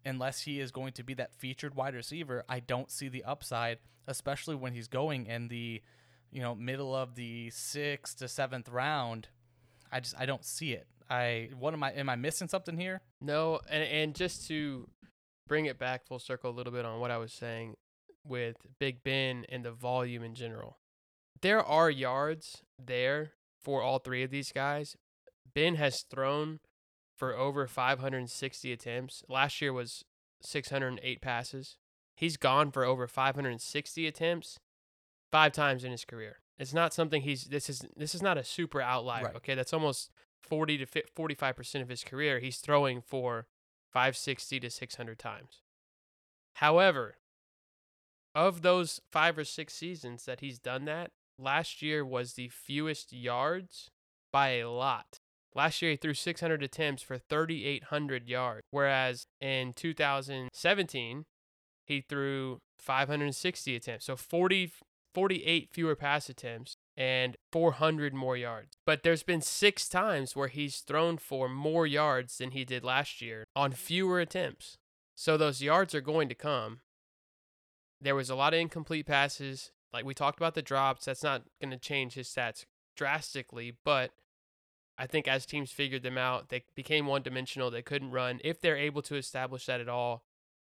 unless 0.04 0.42
he 0.42 0.60
is 0.60 0.70
going 0.70 0.92
to 0.94 1.02
be 1.02 1.14
that 1.14 1.34
featured 1.34 1.74
wide 1.74 1.94
receiver, 1.94 2.44
I 2.48 2.60
don't 2.60 2.90
see 2.90 3.08
the 3.08 3.24
upside, 3.24 3.78
especially 4.06 4.54
when 4.54 4.72
he's 4.72 4.88
going 4.88 5.26
in 5.26 5.48
the, 5.48 5.82
you 6.30 6.40
know, 6.40 6.54
middle 6.54 6.94
of 6.94 7.14
the 7.14 7.50
sixth 7.50 8.18
to 8.18 8.28
seventh 8.28 8.68
round. 8.68 9.28
I 9.90 10.00
just 10.00 10.14
I 10.18 10.26
don't 10.26 10.44
see 10.44 10.72
it. 10.72 10.86
I 11.10 11.50
what 11.58 11.74
am 11.74 11.82
I 11.82 11.92
am 11.92 12.08
I 12.08 12.16
missing 12.16 12.48
something 12.48 12.78
here? 12.78 13.02
No, 13.20 13.60
and 13.68 13.82
and 13.84 14.14
just 14.14 14.48
to 14.48 14.88
bring 15.46 15.66
it 15.66 15.78
back 15.78 16.06
full 16.06 16.18
circle 16.18 16.50
a 16.50 16.54
little 16.54 16.72
bit 16.72 16.84
on 16.84 17.00
what 17.00 17.10
I 17.10 17.18
was 17.18 17.32
saying 17.32 17.74
with 18.26 18.56
Big 18.78 19.02
Ben 19.02 19.44
and 19.48 19.64
the 19.64 19.72
volume 19.72 20.22
in 20.22 20.34
general. 20.34 20.78
There 21.40 21.62
are 21.62 21.90
yards 21.90 22.62
there 22.78 23.32
for 23.60 23.82
all 23.82 23.98
three 23.98 24.22
of 24.22 24.30
these 24.30 24.52
guys. 24.52 24.96
Ben 25.54 25.76
has 25.76 26.02
thrown 26.02 26.60
for 27.16 27.34
over 27.36 27.66
560 27.66 28.72
attempts. 28.72 29.22
Last 29.28 29.60
year 29.60 29.72
was 29.72 30.04
608 30.40 31.20
passes. 31.20 31.78
He's 32.16 32.36
gone 32.36 32.70
for 32.70 32.84
over 32.84 33.06
560 33.06 34.06
attempts 34.06 34.58
five 35.30 35.52
times 35.52 35.84
in 35.84 35.90
his 35.90 36.04
career. 36.04 36.36
It's 36.58 36.74
not 36.74 36.92
something 36.92 37.22
he's 37.22 37.44
this 37.44 37.68
is 37.68 37.84
this 37.96 38.14
is 38.14 38.22
not 38.22 38.38
a 38.38 38.44
super 38.44 38.80
outlier. 38.80 39.24
Right. 39.24 39.36
Okay, 39.36 39.54
that's 39.54 39.72
almost 39.72 40.10
40 40.42 40.84
to 40.84 41.02
45 41.14 41.56
percent 41.56 41.82
of 41.82 41.88
his 41.88 42.04
career. 42.04 42.38
He's 42.38 42.58
throwing 42.58 43.00
for 43.00 43.46
560 43.92 44.60
to 44.60 44.70
600 44.70 45.18
times. 45.18 45.62
However, 46.56 47.16
of 48.34 48.62
those 48.62 49.00
five 49.10 49.38
or 49.38 49.44
six 49.44 49.74
seasons 49.74 50.24
that 50.26 50.40
he's 50.40 50.58
done 50.58 50.84
that, 50.84 51.10
last 51.38 51.82
year 51.82 52.04
was 52.04 52.34
the 52.34 52.48
fewest 52.48 53.12
yards 53.12 53.90
by 54.32 54.58
a 54.58 54.70
lot. 54.70 55.18
Last 55.54 55.82
year 55.82 55.90
he 55.90 55.96
threw 55.96 56.14
600 56.14 56.62
attempts 56.62 57.02
for 57.02 57.18
3,800 57.18 58.28
yards, 58.28 58.62
whereas 58.70 59.26
in 59.40 59.74
2017 59.74 61.24
he 61.84 62.00
threw 62.00 62.58
560 62.78 63.76
attempts, 63.76 64.06
so 64.06 64.16
40, 64.16 64.72
48 65.14 65.68
fewer 65.72 65.94
pass 65.94 66.28
attempts 66.28 66.76
and 66.96 67.36
400 67.52 68.14
more 68.14 68.36
yards. 68.36 68.76
But 68.86 69.02
there's 69.02 69.22
been 69.22 69.40
six 69.40 69.88
times 69.88 70.34
where 70.34 70.48
he's 70.48 70.80
thrown 70.80 71.18
for 71.18 71.48
more 71.48 71.86
yards 71.86 72.38
than 72.38 72.52
he 72.52 72.64
did 72.64 72.84
last 72.84 73.20
year 73.20 73.44
on 73.54 73.72
fewer 73.72 74.20
attempts. 74.20 74.78
So 75.14 75.36
those 75.36 75.62
yards 75.62 75.94
are 75.94 76.00
going 76.00 76.28
to 76.28 76.34
come. 76.34 76.80
There 78.00 78.16
was 78.16 78.30
a 78.30 78.34
lot 78.34 78.54
of 78.54 78.60
incomplete 78.60 79.06
passes. 79.06 79.70
Like 79.92 80.04
we 80.04 80.14
talked 80.14 80.38
about 80.38 80.54
the 80.54 80.62
drops, 80.62 81.04
that's 81.04 81.22
not 81.22 81.42
going 81.60 81.70
to 81.70 81.78
change 81.78 82.14
his 82.14 82.28
stats 82.28 82.64
drastically, 82.96 83.76
but 83.84 84.12
I 84.98 85.06
think 85.06 85.26
as 85.26 85.46
teams 85.46 85.70
figured 85.70 86.02
them 86.02 86.18
out, 86.18 86.48
they 86.48 86.64
became 86.74 87.06
one 87.06 87.22
dimensional. 87.22 87.70
They 87.70 87.82
couldn't 87.82 88.10
run. 88.10 88.40
If 88.44 88.60
they're 88.60 88.76
able 88.76 89.02
to 89.02 89.16
establish 89.16 89.66
that 89.66 89.80
at 89.80 89.88
all, 89.88 90.24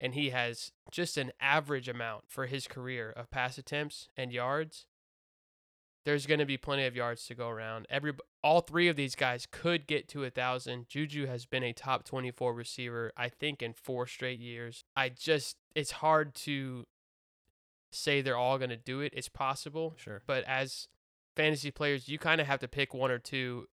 and 0.00 0.14
he 0.14 0.30
has 0.30 0.72
just 0.90 1.16
an 1.16 1.32
average 1.40 1.88
amount 1.88 2.24
for 2.28 2.46
his 2.46 2.66
career 2.66 3.10
of 3.10 3.30
pass 3.30 3.56
attempts 3.56 4.08
and 4.16 4.32
yards, 4.32 4.86
there's 6.04 6.26
going 6.26 6.40
to 6.40 6.46
be 6.46 6.56
plenty 6.56 6.84
of 6.84 6.96
yards 6.96 7.26
to 7.26 7.34
go 7.34 7.48
around. 7.48 7.86
Every 7.88 8.12
all 8.42 8.60
three 8.60 8.88
of 8.88 8.96
these 8.96 9.14
guys 9.14 9.46
could 9.50 9.86
get 9.86 10.08
to 10.08 10.24
a 10.24 10.30
thousand. 10.30 10.88
Juju 10.88 11.26
has 11.26 11.46
been 11.46 11.62
a 11.62 11.72
top 11.72 12.04
24 12.04 12.52
receiver, 12.52 13.12
I 13.16 13.28
think, 13.28 13.62
in 13.62 13.72
four 13.72 14.08
straight 14.08 14.40
years. 14.40 14.84
I 14.96 15.10
just 15.10 15.56
it's 15.74 15.92
hard 15.92 16.34
to 16.36 16.86
say 17.94 18.20
they're 18.22 18.36
all 18.36 18.58
going 18.58 18.70
to 18.70 18.76
do 18.76 19.00
it. 19.00 19.12
It's 19.16 19.28
possible, 19.28 19.94
Sure. 19.96 20.22
but 20.26 20.44
as 20.44 20.88
fantasy 21.36 21.70
players, 21.70 22.08
you 22.08 22.18
kind 22.18 22.40
of 22.40 22.46
have 22.46 22.60
to 22.60 22.68
pick 22.68 22.92
one 22.94 23.10
or 23.10 23.18
two 23.18 23.68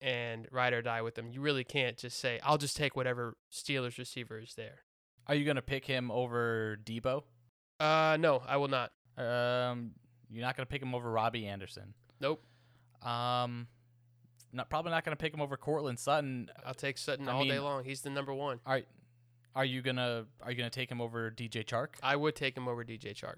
and 0.00 0.46
ride 0.50 0.72
or 0.72 0.82
die 0.82 1.02
with 1.02 1.14
them. 1.14 1.28
You 1.30 1.40
really 1.40 1.64
can't 1.64 1.96
just 1.96 2.18
say, 2.18 2.38
"I'll 2.42 2.58
just 2.58 2.76
take 2.76 2.94
whatever 2.96 3.36
Steelers 3.52 3.96
receiver 3.98 4.38
is 4.38 4.54
there." 4.54 4.80
Are 5.26 5.34
you 5.34 5.44
gonna 5.46 5.62
pick 5.62 5.86
him 5.86 6.10
over 6.10 6.76
Deebo? 6.84 7.24
Uh, 7.80 8.16
no, 8.20 8.42
I 8.46 8.56
will 8.58 8.68
not. 8.68 8.92
Um, 9.16 9.92
you're 10.30 10.42
not 10.42 10.56
gonna 10.56 10.66
pick 10.66 10.82
him 10.82 10.94
over 10.94 11.10
Robbie 11.10 11.46
Anderson. 11.46 11.94
Nope. 12.20 12.44
Um, 13.02 13.68
not 14.52 14.68
probably 14.68 14.90
not 14.90 15.04
gonna 15.04 15.16
pick 15.16 15.32
him 15.32 15.40
over 15.40 15.56
Courtland 15.56 15.98
Sutton. 15.98 16.50
I'll 16.66 16.74
take 16.74 16.98
Sutton 16.98 17.28
I 17.28 17.32
all 17.32 17.44
day 17.44 17.58
long. 17.58 17.84
He's 17.84 18.02
the 18.02 18.10
number 18.10 18.34
one. 18.34 18.60
Are 18.66 18.82
are 19.54 19.64
you 19.64 19.82
gonna 19.82 20.26
are 20.42 20.50
you 20.50 20.56
gonna 20.56 20.70
take 20.70 20.90
him 20.90 21.00
over 21.00 21.30
DJ 21.30 21.64
Chark? 21.64 21.94
I 22.02 22.16
would 22.16 22.34
take 22.34 22.56
him 22.56 22.66
over 22.68 22.84
DJ 22.84 23.14
Chark. 23.14 23.36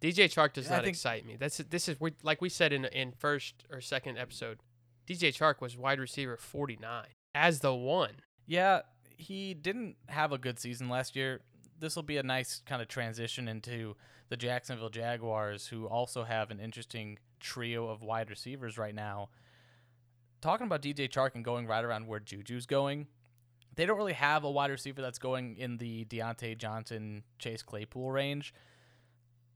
DJ 0.00 0.24
Chark 0.26 0.52
does 0.52 0.66
Yeah, 0.66 0.76
not 0.76 0.84
think- 0.84 0.94
excite 0.96 1.24
me. 1.26 1.36
That's 1.36 1.58
this 1.58 1.88
is 1.88 2.00
we 2.00 2.12
like 2.22 2.40
we 2.40 2.48
said 2.48 2.72
in 2.72 2.84
in 2.86 3.12
first 3.12 3.64
or 3.70 3.80
second 3.80 4.18
episode. 4.18 4.58
DJ 5.06 5.28
Chark 5.36 5.60
was 5.60 5.76
wide 5.76 5.98
receiver 6.00 6.36
49 6.36 7.06
as 7.34 7.60
the 7.60 7.74
one. 7.74 8.16
Yeah, 8.46 8.82
he 9.16 9.54
didn't 9.54 9.96
have 10.08 10.32
a 10.32 10.38
good 10.38 10.58
season 10.58 10.88
last 10.88 11.14
year. 11.16 11.40
This 11.78 11.96
will 11.96 12.02
be 12.02 12.16
a 12.16 12.22
nice 12.22 12.60
kind 12.66 12.80
of 12.82 12.88
transition 12.88 13.48
into 13.48 13.96
the 14.28 14.36
Jacksonville 14.36 14.88
Jaguars, 14.90 15.66
who 15.68 15.86
also 15.86 16.24
have 16.24 16.50
an 16.50 16.60
interesting 16.60 17.18
trio 17.40 17.88
of 17.88 18.02
wide 18.02 18.30
receivers 18.30 18.78
right 18.78 18.94
now. 18.94 19.28
Talking 20.40 20.66
about 20.66 20.82
DJ 20.82 21.08
Chark 21.08 21.34
and 21.34 21.44
going 21.44 21.66
right 21.66 21.84
around 21.84 22.06
where 22.06 22.20
Juju's 22.20 22.66
going, 22.66 23.08
they 23.74 23.86
don't 23.86 23.96
really 23.96 24.12
have 24.12 24.44
a 24.44 24.50
wide 24.50 24.70
receiver 24.70 25.00
that's 25.02 25.18
going 25.18 25.56
in 25.56 25.78
the 25.78 26.04
Diontae 26.04 26.58
Johnson, 26.58 27.24
Chase 27.38 27.62
Claypool 27.62 28.10
range, 28.10 28.52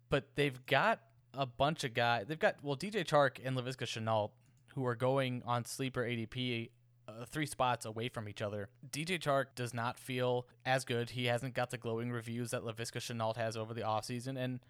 but 0.09 0.25
they've 0.37 0.65
got 0.67 1.01
a 1.35 1.47
bunch 1.47 1.85
of 1.85 1.95
guys. 1.95 2.27
They've 2.27 2.39
got 2.39 2.57
well 2.63 2.77
DJ 2.77 3.05
Chark 3.05 3.39
and 3.45 3.57
Laviska 3.57 3.85
Shenault, 3.85 4.31
who 4.75 4.87
are 4.87 4.95
going 4.95 5.43
on 5.47 5.65
sleeper 5.65 6.03
ADP 6.03 6.71
uh, 7.09 7.25
three 7.25 7.47
spots 7.47 7.87
away 7.87 8.09
from 8.09 8.29
each 8.29 8.43
other. 8.43 8.69
DJ 8.91 9.21
Chark 9.21 9.47
does 9.55 9.73
not 9.73 9.99
feel 9.99 10.47
as 10.65 10.85
good. 10.85 11.11
He 11.11 11.27
hasn't 11.27 11.55
got 11.55 11.71
the 11.71 11.79
glowing 11.79 12.11
reviews 12.11 12.51
that 12.51 12.63
Laviska 12.63 12.99
Shenault 12.99 13.37
has 13.37 13.57
over 13.57 13.73
the 13.75 13.83
offseason. 13.83 14.37
And 14.39 14.61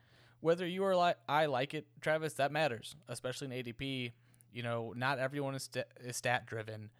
whether 0.40 0.66
you 0.66 0.84
or 0.84 0.94
li- 0.96 1.14
I 1.28 1.46
like 1.46 1.74
it, 1.74 1.86
Travis, 2.00 2.34
that 2.34 2.52
matters, 2.52 2.94
especially 3.08 3.46
in 3.46 3.64
ADP. 3.64 4.12
You 4.52 4.62
know, 4.62 4.94
not 4.96 5.18
everyone 5.18 5.54
is, 5.54 5.64
st- 5.64 5.86
is 6.00 6.16
stat 6.16 6.46
driven. 6.46 6.90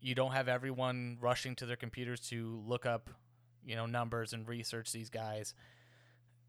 You 0.00 0.14
don't 0.14 0.32
have 0.32 0.48
everyone 0.48 1.18
rushing 1.20 1.54
to 1.56 1.66
their 1.66 1.76
computers 1.76 2.20
to 2.28 2.62
look 2.66 2.86
up, 2.86 3.10
you 3.64 3.76
know, 3.76 3.86
numbers 3.86 4.32
and 4.32 4.48
research 4.48 4.92
these 4.92 5.10
guys. 5.10 5.54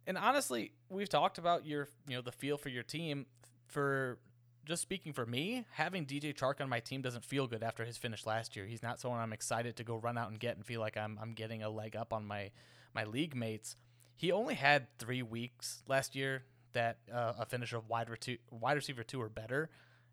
And 0.08 0.18
honestly, 0.18 0.72
we've 0.90 1.10
talked 1.10 1.38
about 1.38 1.66
your, 1.66 1.88
you 2.08 2.16
know, 2.16 2.22
the 2.22 2.32
feel 2.32 2.58
for 2.58 2.70
your 2.70 2.84
team. 2.84 3.26
For 3.68 4.20
just 4.66 4.82
speaking 4.82 5.14
for 5.14 5.26
me, 5.26 5.66
having 5.74 6.06
DJ 6.06 6.36
Chark 6.36 6.62
on 6.62 6.70
my 6.70 6.80
team 6.80 7.02
doesn't 7.02 7.26
feel 7.26 7.48
good 7.48 7.64
after 7.64 7.86
his 7.86 7.98
finish 7.98 8.26
last 8.26 8.56
year. 8.56 8.66
He's 8.66 8.84
not 8.84 9.00
someone 9.00 9.20
I'm 9.20 9.34
excited 9.34 9.76
to 9.78 9.84
go 9.84 9.96
run 9.96 10.18
out 10.18 10.30
and 10.30 10.40
get 10.40 10.56
and 10.56 10.66
feel 10.66 10.80
like 10.80 10.98
I'm 10.98 11.18
I'm 11.22 11.34
getting 11.34 11.64
a 11.64 11.70
leg 11.70 11.96
up 11.96 12.14
on 12.14 12.26
my 12.26 12.52
my 12.94 13.04
league 13.04 13.36
mates. 13.36 13.76
He 14.16 14.32
only 14.32 14.56
had 14.56 14.88
three 15.00 15.24
weeks 15.24 15.84
last 15.88 16.16
year 16.16 16.44
that 16.74 16.98
uh, 17.12 17.34
a 17.40 17.46
finish 17.46 17.74
of 17.74 17.90
wide, 17.90 18.08
wide 18.52 18.76
receiver 18.76 19.04
two 19.04 19.22
or 19.22 19.30
better, 19.30 19.70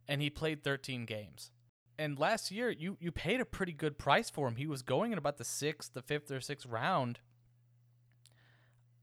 and 0.08 0.22
he 0.22 0.30
played 0.30 0.64
13 0.64 1.04
games. 1.04 1.50
And 1.98 2.18
last 2.18 2.50
year, 2.50 2.70
you 2.70 2.96
you 3.00 3.10
paid 3.10 3.40
a 3.40 3.44
pretty 3.44 3.72
good 3.72 3.98
price 3.98 4.30
for 4.30 4.46
him. 4.46 4.56
He 4.56 4.66
was 4.66 4.82
going 4.82 5.12
in 5.12 5.18
about 5.18 5.36
the 5.36 5.44
sixth, 5.44 5.94
the 5.94 6.02
fifth, 6.02 6.30
or 6.30 6.40
sixth 6.40 6.66
round. 6.66 7.18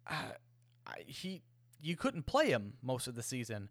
Uh, 0.08 0.31
he 1.05 1.41
you 1.81 1.97
couldn't 1.97 2.25
play 2.25 2.49
him 2.49 2.73
most 2.81 3.08
of 3.08 3.15
the 3.15 3.23
season, 3.23 3.69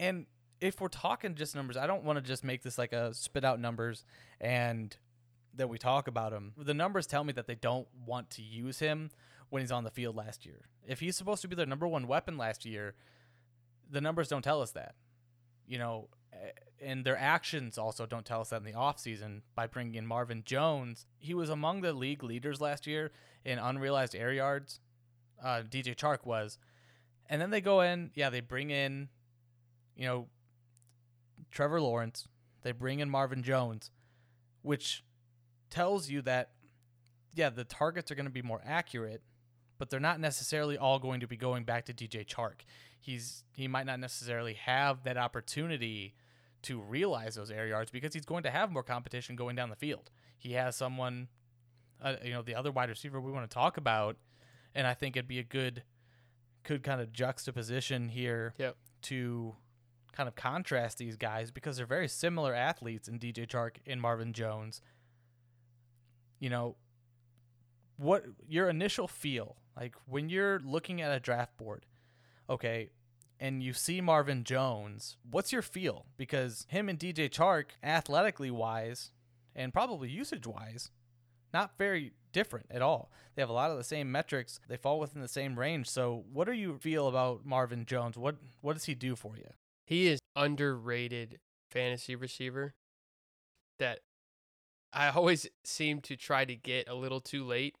and 0.00 0.26
if 0.60 0.80
we're 0.80 0.88
talking 0.88 1.34
just 1.34 1.54
numbers, 1.54 1.76
I 1.76 1.86
don't 1.86 2.04
want 2.04 2.18
to 2.18 2.22
just 2.22 2.44
make 2.44 2.62
this 2.62 2.78
like 2.78 2.92
a 2.92 3.14
spit 3.14 3.44
out 3.44 3.60
numbers 3.60 4.04
and 4.40 4.96
that 5.54 5.68
we 5.68 5.78
talk 5.78 6.06
about 6.06 6.32
him. 6.32 6.52
The 6.56 6.74
numbers 6.74 7.06
tell 7.06 7.24
me 7.24 7.32
that 7.32 7.46
they 7.46 7.54
don't 7.54 7.88
want 8.06 8.30
to 8.30 8.42
use 8.42 8.78
him 8.78 9.10
when 9.48 9.62
he's 9.62 9.72
on 9.72 9.84
the 9.84 9.90
field 9.90 10.16
last 10.16 10.46
year. 10.46 10.68
If 10.86 11.00
he's 11.00 11.16
supposed 11.16 11.42
to 11.42 11.48
be 11.48 11.56
their 11.56 11.66
number 11.66 11.86
one 11.86 12.06
weapon 12.06 12.36
last 12.36 12.64
year, 12.64 12.94
the 13.90 14.00
numbers 14.00 14.28
don't 14.28 14.42
tell 14.42 14.62
us 14.62 14.72
that. 14.72 14.94
You 15.66 15.78
know, 15.78 16.08
and 16.80 17.04
their 17.04 17.16
actions 17.16 17.76
also 17.76 18.06
don't 18.06 18.24
tell 18.24 18.40
us 18.40 18.50
that 18.50 18.58
in 18.58 18.64
the 18.64 18.72
offseason 18.72 19.42
by 19.54 19.66
bringing 19.66 19.96
in 19.96 20.06
Marvin 20.06 20.42
Jones. 20.44 21.06
He 21.18 21.34
was 21.34 21.50
among 21.50 21.82
the 21.82 21.92
league 21.92 22.22
leaders 22.22 22.60
last 22.60 22.86
year 22.86 23.12
in 23.44 23.58
unrealized 23.58 24.14
air 24.14 24.32
yards. 24.32 24.80
Uh, 25.42 25.62
DJ 25.62 25.94
Chark 25.94 26.24
was. 26.24 26.58
And 27.28 27.40
then 27.40 27.50
they 27.50 27.60
go 27.60 27.80
in, 27.80 28.10
yeah, 28.14 28.30
they 28.30 28.40
bring 28.40 28.70
in, 28.70 29.08
you 29.94 30.06
know, 30.06 30.26
Trevor 31.50 31.80
Lawrence. 31.80 32.26
They 32.62 32.72
bring 32.72 33.00
in 33.00 33.08
Marvin 33.08 33.42
Jones, 33.42 33.90
which 34.62 35.04
tells 35.70 36.10
you 36.10 36.22
that, 36.22 36.50
yeah, 37.34 37.50
the 37.50 37.64
targets 37.64 38.10
are 38.10 38.14
going 38.14 38.26
to 38.26 38.30
be 38.30 38.42
more 38.42 38.60
accurate, 38.66 39.22
but 39.78 39.88
they're 39.88 40.00
not 40.00 40.20
necessarily 40.20 40.76
all 40.76 40.98
going 40.98 41.20
to 41.20 41.26
be 41.26 41.36
going 41.36 41.64
back 41.64 41.86
to 41.86 41.94
DJ 41.94 42.26
Chark. 42.26 42.62
He's 42.98 43.44
he 43.52 43.66
might 43.66 43.86
not 43.86 43.98
necessarily 43.98 44.54
have 44.54 45.04
that 45.04 45.16
opportunity 45.16 46.14
to 46.62 46.80
realize 46.80 47.34
those 47.34 47.50
air 47.50 47.66
yards 47.66 47.90
because 47.90 48.12
he's 48.14 48.24
going 48.26 48.42
to 48.42 48.50
have 48.50 48.70
more 48.70 48.82
competition 48.82 49.36
going 49.36 49.56
down 49.56 49.70
the 49.70 49.76
field. 49.76 50.10
He 50.36 50.52
has 50.52 50.76
someone, 50.76 51.28
uh, 52.02 52.16
you 52.22 52.32
know, 52.32 52.42
the 52.42 52.54
other 52.54 52.70
wide 52.72 52.88
receiver 52.88 53.20
we 53.20 53.32
want 53.32 53.48
to 53.48 53.54
talk 53.54 53.76
about, 53.76 54.16
and 54.74 54.86
I 54.86 54.94
think 54.94 55.16
it'd 55.16 55.28
be 55.28 55.38
a 55.38 55.44
good, 55.44 55.82
good 56.62 56.82
kind 56.82 57.00
of 57.00 57.12
juxtaposition 57.12 58.08
here 58.08 58.54
Yep. 58.58 58.76
to 59.02 59.56
kind 60.12 60.28
of 60.28 60.34
contrast 60.34 60.98
these 60.98 61.16
guys 61.16 61.50
because 61.50 61.76
they're 61.76 61.86
very 61.86 62.08
similar 62.08 62.54
athletes 62.54 63.08
in 63.08 63.18
DJ 63.18 63.46
Chark 63.46 63.76
and 63.86 64.00
Marvin 64.00 64.32
Jones. 64.32 64.82
You 66.38 66.50
know, 66.50 66.76
what 67.96 68.24
your 68.48 68.68
initial 68.68 69.06
feel 69.06 69.56
like 69.76 69.94
when 70.06 70.28
you're 70.28 70.58
looking 70.60 71.00
at 71.02 71.12
a 71.12 71.20
draft 71.20 71.56
board, 71.56 71.86
okay, 72.48 72.90
and 73.40 73.62
you 73.62 73.72
see 73.72 74.00
Marvin 74.02 74.44
Jones, 74.44 75.16
what's 75.28 75.50
your 75.50 75.62
feel? 75.62 76.04
Because 76.18 76.66
him 76.68 76.88
and 76.88 76.98
DJ 76.98 77.30
Chark, 77.30 77.70
athletically 77.82 78.50
wise 78.50 79.12
and 79.56 79.72
probably 79.72 80.10
usage 80.10 80.46
wise, 80.46 80.90
not 81.52 81.72
very 81.78 82.12
different 82.32 82.66
at 82.70 82.82
all. 82.82 83.10
They 83.34 83.42
have 83.42 83.48
a 83.48 83.54
lot 83.54 83.70
of 83.70 83.78
the 83.78 83.84
same 83.84 84.12
metrics. 84.12 84.60
They 84.68 84.76
fall 84.76 85.00
within 85.00 85.22
the 85.22 85.28
same 85.28 85.58
range. 85.58 85.88
So, 85.88 86.24
what 86.32 86.46
do 86.46 86.52
you 86.52 86.78
feel 86.78 87.08
about 87.08 87.44
Marvin 87.44 87.86
Jones? 87.86 88.16
What 88.16 88.36
what 88.60 88.74
does 88.74 88.84
he 88.84 88.94
do 88.94 89.16
for 89.16 89.36
you? 89.36 89.48
He 89.86 90.06
is 90.06 90.20
underrated 90.36 91.40
fantasy 91.70 92.14
receiver 92.14 92.74
that 93.78 94.00
I 94.92 95.08
always 95.08 95.48
seem 95.64 96.00
to 96.02 96.16
try 96.16 96.44
to 96.44 96.54
get 96.54 96.88
a 96.88 96.94
little 96.94 97.20
too 97.20 97.44
late 97.44 97.74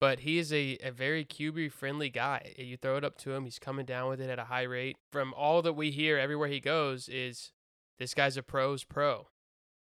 but 0.00 0.20
he 0.20 0.38
is 0.38 0.52
a, 0.52 0.78
a 0.82 0.90
very 0.90 1.24
QB 1.24 1.72
friendly 1.72 2.10
guy. 2.10 2.54
You 2.56 2.76
throw 2.76 2.96
it 2.96 3.04
up 3.04 3.18
to 3.18 3.32
him, 3.32 3.44
he's 3.44 3.58
coming 3.58 3.86
down 3.86 4.08
with 4.08 4.20
it 4.20 4.30
at 4.30 4.38
a 4.38 4.44
high 4.44 4.62
rate. 4.62 4.96
From 5.10 5.34
all 5.34 5.62
that 5.62 5.74
we 5.74 5.90
hear 5.90 6.18
everywhere 6.18 6.48
he 6.48 6.60
goes, 6.60 7.08
is 7.08 7.52
this 7.98 8.14
guy's 8.14 8.36
a 8.36 8.42
pro's 8.42 8.84
pro. 8.84 9.28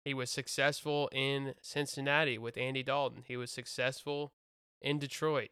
He 0.03 0.13
was 0.13 0.31
successful 0.31 1.09
in 1.11 1.53
Cincinnati 1.61 2.37
with 2.37 2.57
Andy 2.57 2.81
Dalton. 2.81 3.23
He 3.27 3.37
was 3.37 3.51
successful 3.51 4.31
in 4.81 4.99
Detroit. 4.99 5.49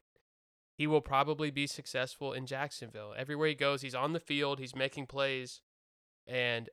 He 0.77 0.87
will 0.87 1.01
probably 1.01 1.51
be 1.51 1.67
successful 1.67 2.33
in 2.33 2.45
Jacksonville. 2.45 3.13
Everywhere 3.17 3.49
he 3.49 3.55
goes, 3.55 3.81
he's 3.81 3.95
on 3.95 4.13
the 4.13 4.19
field, 4.19 4.59
he's 4.59 4.75
making 4.75 5.07
plays. 5.07 5.61
And 6.27 6.69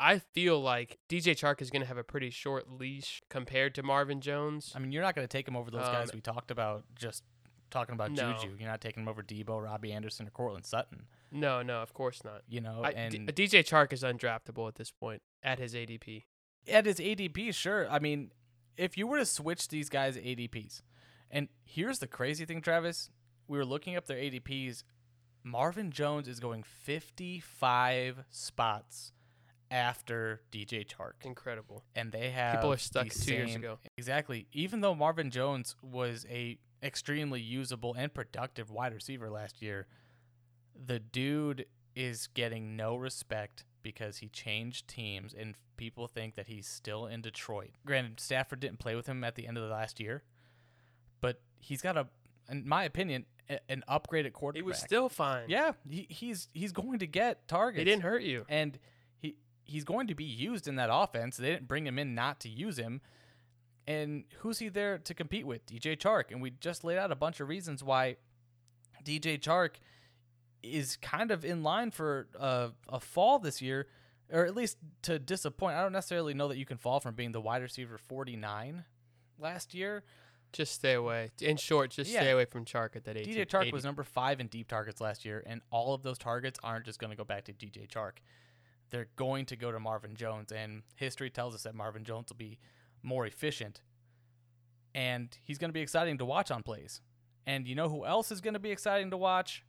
I 0.00 0.18
feel 0.18 0.60
like 0.60 0.98
DJ 1.10 1.32
Chark 1.34 1.60
is 1.60 1.70
going 1.70 1.82
to 1.82 1.86
have 1.88 1.98
a 1.98 2.02
pretty 2.02 2.30
short 2.30 2.70
leash 2.70 3.20
compared 3.28 3.74
to 3.74 3.82
Marvin 3.82 4.20
Jones. 4.22 4.72
I 4.74 4.78
mean, 4.78 4.92
you're 4.92 5.02
not 5.02 5.14
going 5.14 5.26
to 5.28 5.30
take 5.30 5.46
him 5.46 5.56
over 5.56 5.70
those 5.70 5.82
guys 5.86 6.08
Um, 6.08 6.12
we 6.14 6.20
talked 6.22 6.50
about 6.50 6.84
just 6.94 7.22
talking 7.70 7.94
about 7.94 8.10
No. 8.12 8.32
Juju. 8.32 8.56
You're 8.58 8.68
not 8.68 8.80
taking 8.80 9.02
him 9.02 9.08
over 9.08 9.22
Deebo, 9.22 9.62
Robbie 9.62 9.92
Anderson, 9.92 10.26
or 10.26 10.30
Courtland 10.30 10.64
Sutton. 10.64 11.04
No, 11.30 11.62
no, 11.62 11.82
of 11.82 11.92
course 11.92 12.24
not. 12.24 12.42
You 12.48 12.62
know, 12.62 12.80
I, 12.82 12.92
D- 12.92 12.96
and 13.18 13.34
DJ 13.34 13.62
Chark 13.62 13.92
is 13.92 14.02
undraftable 14.02 14.66
at 14.66 14.76
this 14.76 14.90
point 14.90 15.20
at 15.42 15.58
his 15.58 15.74
ADP. 15.74 16.24
at 16.66 16.86
his 16.86 16.96
ADP, 16.98 17.54
sure. 17.54 17.88
I 17.90 17.98
mean, 17.98 18.32
if 18.76 18.96
you 18.96 19.06
were 19.06 19.18
to 19.18 19.26
switch 19.26 19.68
these 19.68 19.88
guys' 19.90 20.16
ADPs, 20.16 20.80
and 21.30 21.48
here's 21.64 21.98
the 21.98 22.08
crazy 22.08 22.44
thing, 22.46 22.60
Travis, 22.62 23.10
we 23.46 23.58
were 23.58 23.66
looking 23.66 23.96
up 23.96 24.06
their 24.06 24.16
ADPs. 24.18 24.82
Marvin 25.44 25.90
Jones 25.90 26.26
is 26.26 26.40
going 26.40 26.62
55 26.64 28.24
spots 28.30 29.12
after 29.70 30.40
DJ 30.52 30.86
Chark, 30.86 31.12
Incredible. 31.24 31.84
and 31.94 32.10
they 32.12 32.30
have 32.30 32.56
People 32.56 32.72
are 32.72 32.76
stuck 32.78 33.08
two 33.08 33.32
years 33.34 33.54
ago. 33.54 33.78
Exactly. 33.96 34.46
Even 34.52 34.80
though 34.80 34.94
Marvin 34.94 35.30
Jones 35.30 35.76
was 35.82 36.26
a 36.28 36.58
extremely 36.82 37.40
usable 37.40 37.94
and 37.96 38.12
productive 38.12 38.70
wide 38.70 38.94
receiver 38.94 39.30
last 39.30 39.62
year, 39.62 39.86
the 40.74 40.98
dude 40.98 41.66
is 41.94 42.28
getting 42.34 42.76
no 42.76 42.96
respect 42.96 43.64
because 43.82 44.18
he 44.18 44.28
changed 44.28 44.88
teams 44.88 45.34
and 45.34 45.54
people 45.76 46.06
think 46.06 46.34
that 46.34 46.46
he's 46.48 46.66
still 46.66 47.06
in 47.06 47.20
Detroit. 47.22 47.70
Granted, 47.86 48.20
Stafford 48.20 48.60
didn't 48.60 48.78
play 48.78 48.94
with 48.94 49.06
him 49.06 49.24
at 49.24 49.34
the 49.34 49.46
end 49.46 49.56
of 49.56 49.62
the 49.64 49.70
last 49.70 50.00
year, 50.00 50.22
but 51.20 51.40
he's 51.58 51.80
got 51.82 51.96
a, 51.96 52.06
in 52.50 52.66
my 52.68 52.84
opinion, 52.84 53.26
an 53.68 53.82
upgraded 53.88 54.32
quarterback. 54.32 54.62
He 54.64 54.68
was 54.68 54.78
still 54.78 55.08
fine. 55.08 55.44
yeah, 55.48 55.72
he, 55.88 56.06
he's 56.08 56.48
he's 56.52 56.72
going 56.72 57.00
to 57.00 57.06
get 57.06 57.48
targets 57.48 57.78
He 57.80 57.84
didn't 57.84 58.02
hurt 58.02 58.22
you. 58.22 58.44
and 58.48 58.78
he's 59.70 59.84
going 59.84 60.08
to 60.08 60.14
be 60.14 60.24
used 60.24 60.66
in 60.66 60.76
that 60.76 60.90
offense. 60.92 61.36
They 61.36 61.50
didn't 61.50 61.68
bring 61.68 61.86
him 61.86 61.98
in 61.98 62.14
not 62.14 62.40
to 62.40 62.48
use 62.48 62.78
him. 62.78 63.00
And 63.86 64.24
who's 64.38 64.58
he 64.58 64.68
there 64.68 64.98
to 64.98 65.14
compete 65.14 65.46
with? 65.46 65.66
DJ 65.66 65.96
Chark. 65.96 66.30
And 66.30 66.42
we 66.42 66.50
just 66.50 66.84
laid 66.84 66.98
out 66.98 67.10
a 67.10 67.16
bunch 67.16 67.40
of 67.40 67.48
reasons 67.48 67.82
why 67.82 68.16
DJ 69.04 69.40
Chark 69.40 69.76
is 70.62 70.96
kind 70.96 71.30
of 71.30 71.44
in 71.44 71.62
line 71.62 71.90
for 71.90 72.28
a, 72.38 72.70
a 72.88 73.00
fall 73.00 73.38
this 73.38 73.62
year, 73.62 73.86
or 74.30 74.44
at 74.44 74.54
least 74.54 74.76
to 75.02 75.18
disappoint. 75.18 75.76
I 75.76 75.82
don't 75.82 75.92
necessarily 75.92 76.34
know 76.34 76.48
that 76.48 76.58
you 76.58 76.66
can 76.66 76.76
fall 76.76 77.00
from 77.00 77.14
being 77.14 77.32
the 77.32 77.40
wide 77.40 77.62
receiver 77.62 77.96
49 77.96 78.84
last 79.38 79.74
year. 79.74 80.04
Just 80.52 80.72
stay 80.72 80.94
away. 80.94 81.30
In 81.40 81.56
short, 81.56 81.90
just 81.90 82.10
stay 82.10 82.32
away 82.32 82.44
from 82.44 82.64
Chark 82.64 82.96
at 82.96 83.04
that 83.04 83.16
age. 83.16 83.28
DJ 83.28 83.46
Chark 83.46 83.72
was 83.72 83.84
number 83.84 84.02
five 84.02 84.40
in 84.40 84.48
deep 84.48 84.66
targets 84.66 85.00
last 85.00 85.24
year, 85.24 85.44
and 85.46 85.60
all 85.70 85.94
of 85.94 86.02
those 86.02 86.18
targets 86.18 86.58
aren't 86.64 86.84
just 86.84 86.98
going 86.98 87.12
to 87.12 87.16
go 87.16 87.22
back 87.22 87.44
to 87.44 87.52
DJ 87.52 87.88
Chark. 87.88 88.18
They're 88.90 89.08
going 89.16 89.46
to 89.46 89.56
go 89.56 89.70
to 89.72 89.78
Marvin 89.80 90.14
Jones, 90.16 90.52
and 90.52 90.82
history 90.96 91.30
tells 91.30 91.54
us 91.54 91.62
that 91.62 91.74
Marvin 91.74 92.04
Jones 92.04 92.26
will 92.30 92.36
be 92.36 92.58
more 93.02 93.24
efficient, 93.26 93.80
and 94.94 95.36
he's 95.42 95.58
going 95.58 95.68
to 95.70 95.74
be 95.74 95.80
exciting 95.80 96.18
to 96.18 96.24
watch 96.24 96.50
on 96.50 96.62
plays. 96.62 97.00
And 97.46 97.66
you 97.66 97.74
know 97.74 97.88
who 97.88 98.04
else 98.04 98.30
is 98.30 98.40
going 98.40 98.54
to 98.54 98.60
be 98.60 98.70
exciting 98.70 99.10
to 99.10 99.16
watch? 99.16 99.64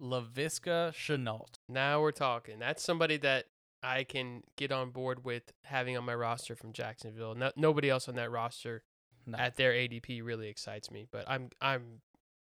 Laviska 0.00 0.92
Shenault. 0.92 1.58
Now 1.68 2.00
we're 2.00 2.10
talking. 2.10 2.58
That's 2.58 2.82
somebody 2.82 3.16
that 3.18 3.44
I 3.82 4.04
can 4.04 4.42
get 4.56 4.72
on 4.72 4.90
board 4.90 5.24
with 5.24 5.52
having 5.64 5.96
on 5.96 6.04
my 6.04 6.14
roster 6.14 6.56
from 6.56 6.72
Jacksonville. 6.72 7.34
No, 7.34 7.52
nobody 7.56 7.90
else 7.90 8.08
on 8.08 8.16
that 8.16 8.30
roster 8.30 8.82
No. 9.26 9.38
at 9.38 9.56
their 9.56 9.72
ADP 9.72 10.24
really 10.24 10.48
excites 10.48 10.90
me, 10.90 11.06
but 11.10 11.24
I'm 11.28 11.50
I'm 11.60 12.00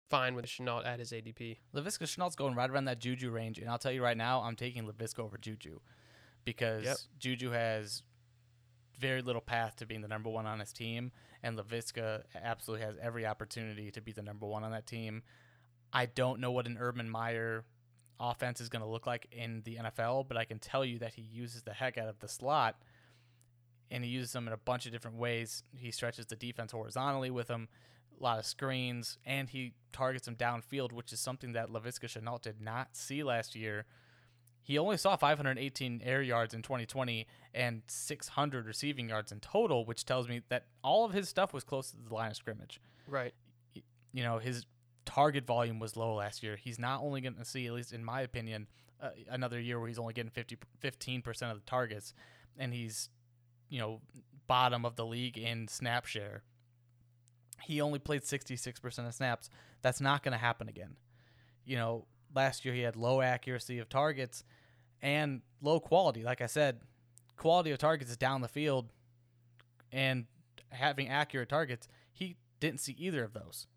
fine 0.09 0.35
with 0.35 0.45
Shenault 0.45 0.85
at 0.85 0.99
his 0.99 1.11
ADP. 1.11 1.57
Laviska 1.73 2.03
Shenault's 2.03 2.35
going 2.35 2.55
right 2.55 2.69
around 2.69 2.85
that 2.85 2.99
Juju 2.99 3.29
range, 3.31 3.59
and 3.59 3.69
I'll 3.69 3.77
tell 3.77 3.91
you 3.91 4.03
right 4.03 4.17
now, 4.17 4.41
I'm 4.41 4.55
taking 4.55 4.85
Laviska 4.87 5.19
over 5.19 5.37
Juju 5.37 5.79
because 6.45 6.83
Yep. 6.85 6.97
Juju 7.19 7.49
has 7.51 8.03
very 8.97 9.21
little 9.21 9.41
path 9.41 9.75
to 9.77 9.85
being 9.85 10.01
the 10.01 10.07
number 10.07 10.29
one 10.29 10.45
on 10.45 10.59
his 10.59 10.71
team, 10.71 11.11
and 11.43 11.57
Laviska 11.57 12.23
absolutely 12.35 12.85
has 12.85 12.95
every 13.01 13.25
opportunity 13.25 13.91
to 13.91 14.01
be 14.01 14.11
the 14.11 14.21
number 14.21 14.45
one 14.45 14.63
on 14.63 14.71
that 14.71 14.87
team. 14.87 15.23
I 15.91 16.05
don't 16.05 16.39
know 16.39 16.51
what 16.51 16.65
an 16.67 16.77
Urban 16.79 17.09
Meyer 17.09 17.65
offense 18.19 18.61
is 18.61 18.69
going 18.69 18.81
to 18.81 18.87
look 18.87 19.05
like 19.05 19.27
in 19.31 19.61
the 19.65 19.75
NFL, 19.77 20.27
but 20.27 20.37
I 20.37 20.45
can 20.45 20.59
tell 20.59 20.85
you 20.85 20.99
that 20.99 21.15
he 21.15 21.21
uses 21.23 21.63
the 21.63 21.73
heck 21.73 21.97
out 21.97 22.07
of 22.07 22.19
the 22.19 22.27
slot, 22.29 22.81
and 23.91 24.03
he 24.03 24.09
uses 24.09 24.31
them 24.31 24.47
in 24.47 24.53
a 24.53 24.57
bunch 24.57 24.85
of 24.85 24.91
different 24.91 25.17
ways. 25.17 25.63
He 25.75 25.91
stretches 25.91 26.25
the 26.25 26.35
defense 26.35 26.71
horizontally 26.71 27.29
with 27.31 27.47
them, 27.47 27.67
a 28.17 28.23
lot 28.23 28.39
of 28.39 28.45
screens, 28.45 29.17
and 29.25 29.49
he 29.49 29.73
targets 29.91 30.25
them 30.25 30.35
downfield, 30.35 30.91
which 30.93 31.11
is 31.11 31.19
something 31.19 31.51
that 31.53 31.69
Laviska 31.69 32.07
Shenault 32.07 32.41
did 32.41 32.61
not 32.61 32.95
see 32.95 33.23
last 33.23 33.55
year. 33.55 33.85
He 34.65 34.79
only 34.79 34.97
saw 34.97 35.15
518 35.15 36.01
air 36.03 36.23
yards 36.23 36.55
in 36.55 36.63
2020 36.63 37.27
and 37.53 37.83
600 37.85 38.65
receiving 38.65 39.09
yards 39.09 39.31
in 39.31 39.39
total, 39.39 39.85
which 39.85 40.05
tells 40.05 40.27
me 40.27 40.41
that 40.49 40.65
all 40.83 41.05
of 41.05 41.13
his 41.13 41.29
stuff 41.29 41.53
was 41.53 41.63
close 41.63 41.91
to 41.91 41.97
the 41.97 42.11
line 42.11 42.31
of 42.31 42.35
scrimmage. 42.35 42.81
Right. 43.07 43.35
You 44.11 44.23
know, 44.23 44.39
his 44.39 44.65
target 45.05 45.45
volume 45.45 45.77
was 45.77 45.95
low 45.95 46.15
last 46.15 46.41
year. 46.41 46.55
He's 46.55 46.79
not 46.79 47.03
only 47.03 47.21
going 47.21 47.35
to 47.35 47.45
see, 47.45 47.67
at 47.67 47.73
least 47.73 47.93
in 47.93 48.03
my 48.03 48.21
opinion, 48.21 48.65
uh, 48.99 49.09
another 49.29 49.59
year 49.59 49.79
where 49.79 49.87
he's 49.87 49.99
only 49.99 50.15
getting 50.15 50.31
50, 50.31 50.57
15% 50.83 51.51
of 51.51 51.57
the 51.57 51.65
targets, 51.67 52.15
and 52.57 52.73
he's, 52.73 53.09
you 53.69 53.79
know, 53.79 54.01
bottom 54.47 54.83
of 54.83 54.95
the 54.95 55.05
league 55.05 55.37
in 55.37 55.67
snap 55.67 56.07
share. 56.07 56.41
He 57.61 57.81
only 57.81 57.99
played 57.99 58.23
66% 58.23 59.07
of 59.07 59.13
snaps. 59.13 59.47
That's 59.83 60.01
not 60.01 60.23
going 60.23 60.31
to 60.31 60.39
happen 60.39 60.67
again. 60.67 60.95
You 61.65 61.75
know, 61.75 62.05
last 62.35 62.65
year 62.65 62.73
he 62.73 62.81
had 62.81 62.95
low 62.95 63.21
accuracy 63.21 63.79
of 63.79 63.89
targets 63.89 64.43
and 65.01 65.41
low 65.61 65.79
quality. 65.79 66.23
Like 66.23 66.41
I 66.41 66.47
said, 66.47 66.79
quality 67.37 67.71
of 67.71 67.77
targets 67.77 68.11
is 68.11 68.17
down 68.17 68.41
the 68.41 68.47
field 68.47 68.91
and 69.91 70.25
having 70.69 71.07
accurate 71.09 71.49
targets. 71.49 71.87
He 72.11 72.37
didn't 72.59 72.81
see 72.81 72.95
either 72.99 73.23
of 73.23 73.33
those. 73.33 73.67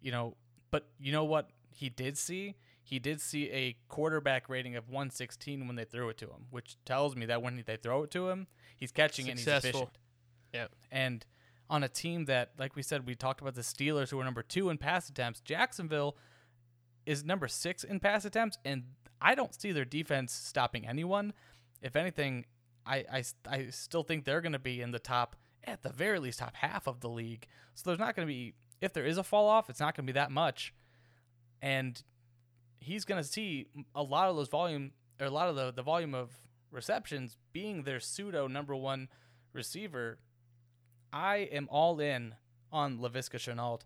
You 0.00 0.12
know, 0.12 0.36
but 0.70 0.88
you 0.98 1.12
know 1.12 1.24
what 1.24 1.50
he 1.70 1.88
did 1.88 2.16
see? 2.16 2.54
He 2.82 2.98
did 3.00 3.20
see 3.20 3.50
a 3.50 3.76
quarterback 3.88 4.48
rating 4.48 4.76
of 4.76 4.88
116 4.88 5.66
when 5.66 5.74
they 5.74 5.84
threw 5.84 6.08
it 6.08 6.16
to 6.18 6.26
him, 6.26 6.46
which 6.50 6.76
tells 6.84 7.16
me 7.16 7.26
that 7.26 7.42
when 7.42 7.62
they 7.66 7.76
throw 7.76 8.04
it 8.04 8.10
to 8.12 8.28
him, 8.28 8.46
he's 8.76 8.92
catching 8.92 9.26
it 9.26 9.30
and 9.30 9.38
he's 9.40 9.44
Successful. 9.44 9.70
efficient. 9.82 9.98
Yep. 10.54 10.70
And 10.92 11.26
on 11.68 11.82
a 11.82 11.88
team 11.88 12.26
that, 12.26 12.52
like 12.58 12.76
we 12.76 12.82
said, 12.82 13.04
we 13.04 13.16
talked 13.16 13.40
about 13.40 13.56
the 13.56 13.62
Steelers 13.62 14.10
who 14.10 14.18
were 14.18 14.24
number 14.24 14.42
two 14.42 14.70
in 14.70 14.78
pass 14.78 15.08
attempts. 15.08 15.40
Jacksonville 15.40 16.16
is 17.06 17.24
number 17.24 17.48
six 17.48 17.84
in 17.84 18.00
pass 18.00 18.24
attempts, 18.24 18.58
and 18.64 18.82
I 19.20 19.34
don't 19.34 19.58
see 19.58 19.72
their 19.72 19.84
defense 19.84 20.32
stopping 20.32 20.86
anyone. 20.86 21.32
If 21.80 21.96
anything, 21.96 22.44
I, 22.84 23.04
I, 23.10 23.24
I 23.48 23.66
still 23.70 24.02
think 24.02 24.24
they're 24.24 24.40
going 24.40 24.52
to 24.52 24.58
be 24.58 24.82
in 24.82 24.90
the 24.90 24.98
top, 24.98 25.36
at 25.64 25.82
the 25.82 25.90
very 25.90 26.18
least, 26.18 26.40
top 26.40 26.56
half 26.56 26.86
of 26.86 27.00
the 27.00 27.08
league. 27.08 27.46
So 27.74 27.88
there's 27.88 27.98
not 27.98 28.14
going 28.14 28.26
to 28.26 28.32
be, 28.32 28.54
if 28.80 28.92
there 28.92 29.06
is 29.06 29.18
a 29.18 29.22
fall 29.22 29.48
off, 29.48 29.70
it's 29.70 29.80
not 29.80 29.96
going 29.96 30.06
to 30.06 30.12
be 30.12 30.18
that 30.18 30.30
much. 30.30 30.74
And 31.62 32.02
he's 32.80 33.04
going 33.04 33.22
to 33.22 33.28
see 33.28 33.68
a 33.94 34.02
lot 34.02 34.28
of 34.28 34.36
those 34.36 34.48
volume, 34.48 34.92
or 35.20 35.26
a 35.26 35.30
lot 35.30 35.48
of 35.48 35.56
the, 35.56 35.72
the 35.72 35.82
volume 35.82 36.14
of 36.14 36.30
receptions 36.70 37.36
being 37.52 37.82
their 37.82 38.00
pseudo 38.00 38.46
number 38.48 38.76
one 38.76 39.08
receiver. 39.52 40.18
I 41.12 41.48
am 41.52 41.68
all 41.70 42.00
in 42.00 42.34
on 42.70 42.98
Laviska 42.98 43.38
Shenault. 43.38 43.82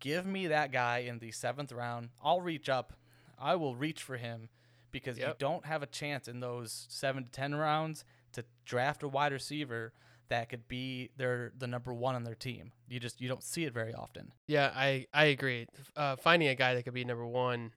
Give 0.00 0.26
me 0.26 0.48
that 0.48 0.72
guy 0.72 0.98
in 0.98 1.18
the 1.18 1.30
seventh 1.32 1.72
round. 1.72 2.10
I'll 2.22 2.40
reach 2.40 2.68
up. 2.68 2.92
I 3.38 3.56
will 3.56 3.76
reach 3.76 4.02
for 4.02 4.16
him 4.16 4.48
because 4.92 5.18
you 5.18 5.32
don't 5.38 5.66
have 5.66 5.82
a 5.82 5.86
chance 5.86 6.28
in 6.28 6.40
those 6.40 6.86
seven 6.88 7.24
to 7.24 7.30
ten 7.30 7.54
rounds 7.54 8.04
to 8.32 8.44
draft 8.64 9.02
a 9.02 9.08
wide 9.08 9.32
receiver 9.32 9.92
that 10.28 10.48
could 10.48 10.66
be 10.68 11.10
their 11.16 11.52
the 11.56 11.66
number 11.66 11.92
one 11.92 12.14
on 12.14 12.24
their 12.24 12.34
team. 12.34 12.72
You 12.88 13.00
just 13.00 13.20
you 13.20 13.28
don't 13.28 13.42
see 13.42 13.64
it 13.64 13.72
very 13.72 13.94
often. 13.94 14.32
Yeah, 14.46 14.72
I 14.74 15.06
I 15.12 15.26
agree. 15.26 15.66
Uh, 15.94 16.16
finding 16.16 16.48
a 16.48 16.54
guy 16.54 16.74
that 16.74 16.82
could 16.82 16.94
be 16.94 17.04
number 17.04 17.26
one, 17.26 17.72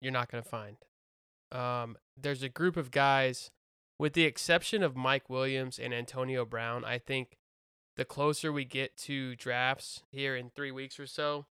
you're 0.00 0.12
not 0.12 0.30
gonna 0.30 0.42
find. 0.42 0.76
Um, 1.52 1.96
there's 2.16 2.42
a 2.42 2.48
group 2.48 2.76
of 2.76 2.90
guys, 2.90 3.50
with 3.98 4.14
the 4.14 4.24
exception 4.24 4.82
of 4.82 4.96
Mike 4.96 5.30
Williams 5.30 5.78
and 5.78 5.94
Antonio 5.94 6.44
Brown. 6.44 6.84
I 6.84 6.98
think 6.98 7.38
the 7.96 8.04
closer 8.04 8.52
we 8.52 8.64
get 8.64 8.96
to 8.98 9.36
drafts 9.36 10.02
here 10.10 10.36
in 10.36 10.50
three 10.50 10.70
weeks 10.70 11.00
or 11.00 11.06
so, 11.06 11.46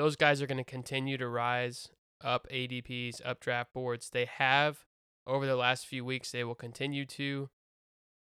those 0.00 0.16
guys 0.16 0.40
are 0.40 0.46
going 0.46 0.56
to 0.56 0.64
continue 0.64 1.18
to 1.18 1.28
rise 1.28 1.90
up 2.24 2.46
ADPs, 2.50 3.20
up 3.22 3.38
draft 3.38 3.74
boards. 3.74 4.08
They 4.08 4.24
have 4.24 4.86
over 5.26 5.44
the 5.44 5.56
last 5.56 5.86
few 5.86 6.06
weeks. 6.06 6.32
They 6.32 6.42
will 6.42 6.54
continue 6.54 7.04
to. 7.04 7.50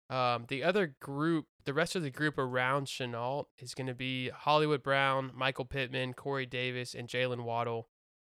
Um, 0.09 0.45
the 0.47 0.63
other 0.63 0.95
group, 0.99 1.45
the 1.65 1.73
rest 1.75 1.95
of 1.95 2.01
the 2.01 2.09
group 2.09 2.39
around 2.39 2.87
Shenault 2.87 3.45
is 3.59 3.75
going 3.75 3.85
to 3.85 3.93
be 3.93 4.29
Hollywood 4.29 4.81
Brown, 4.81 5.31
Michael 5.35 5.65
Pittman, 5.65 6.13
Corey 6.13 6.47
Davis, 6.47 6.95
and 6.95 7.07
Jaylen 7.07 7.43
Waddle. 7.43 7.87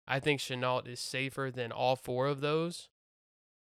I 0.07 0.21
think 0.21 0.39
Shenault 0.39 0.87
is 0.87 1.01
safer 1.01 1.51
than 1.53 1.73
all 1.73 1.97
four 1.97 2.27
of 2.27 2.39
those. 2.39 2.87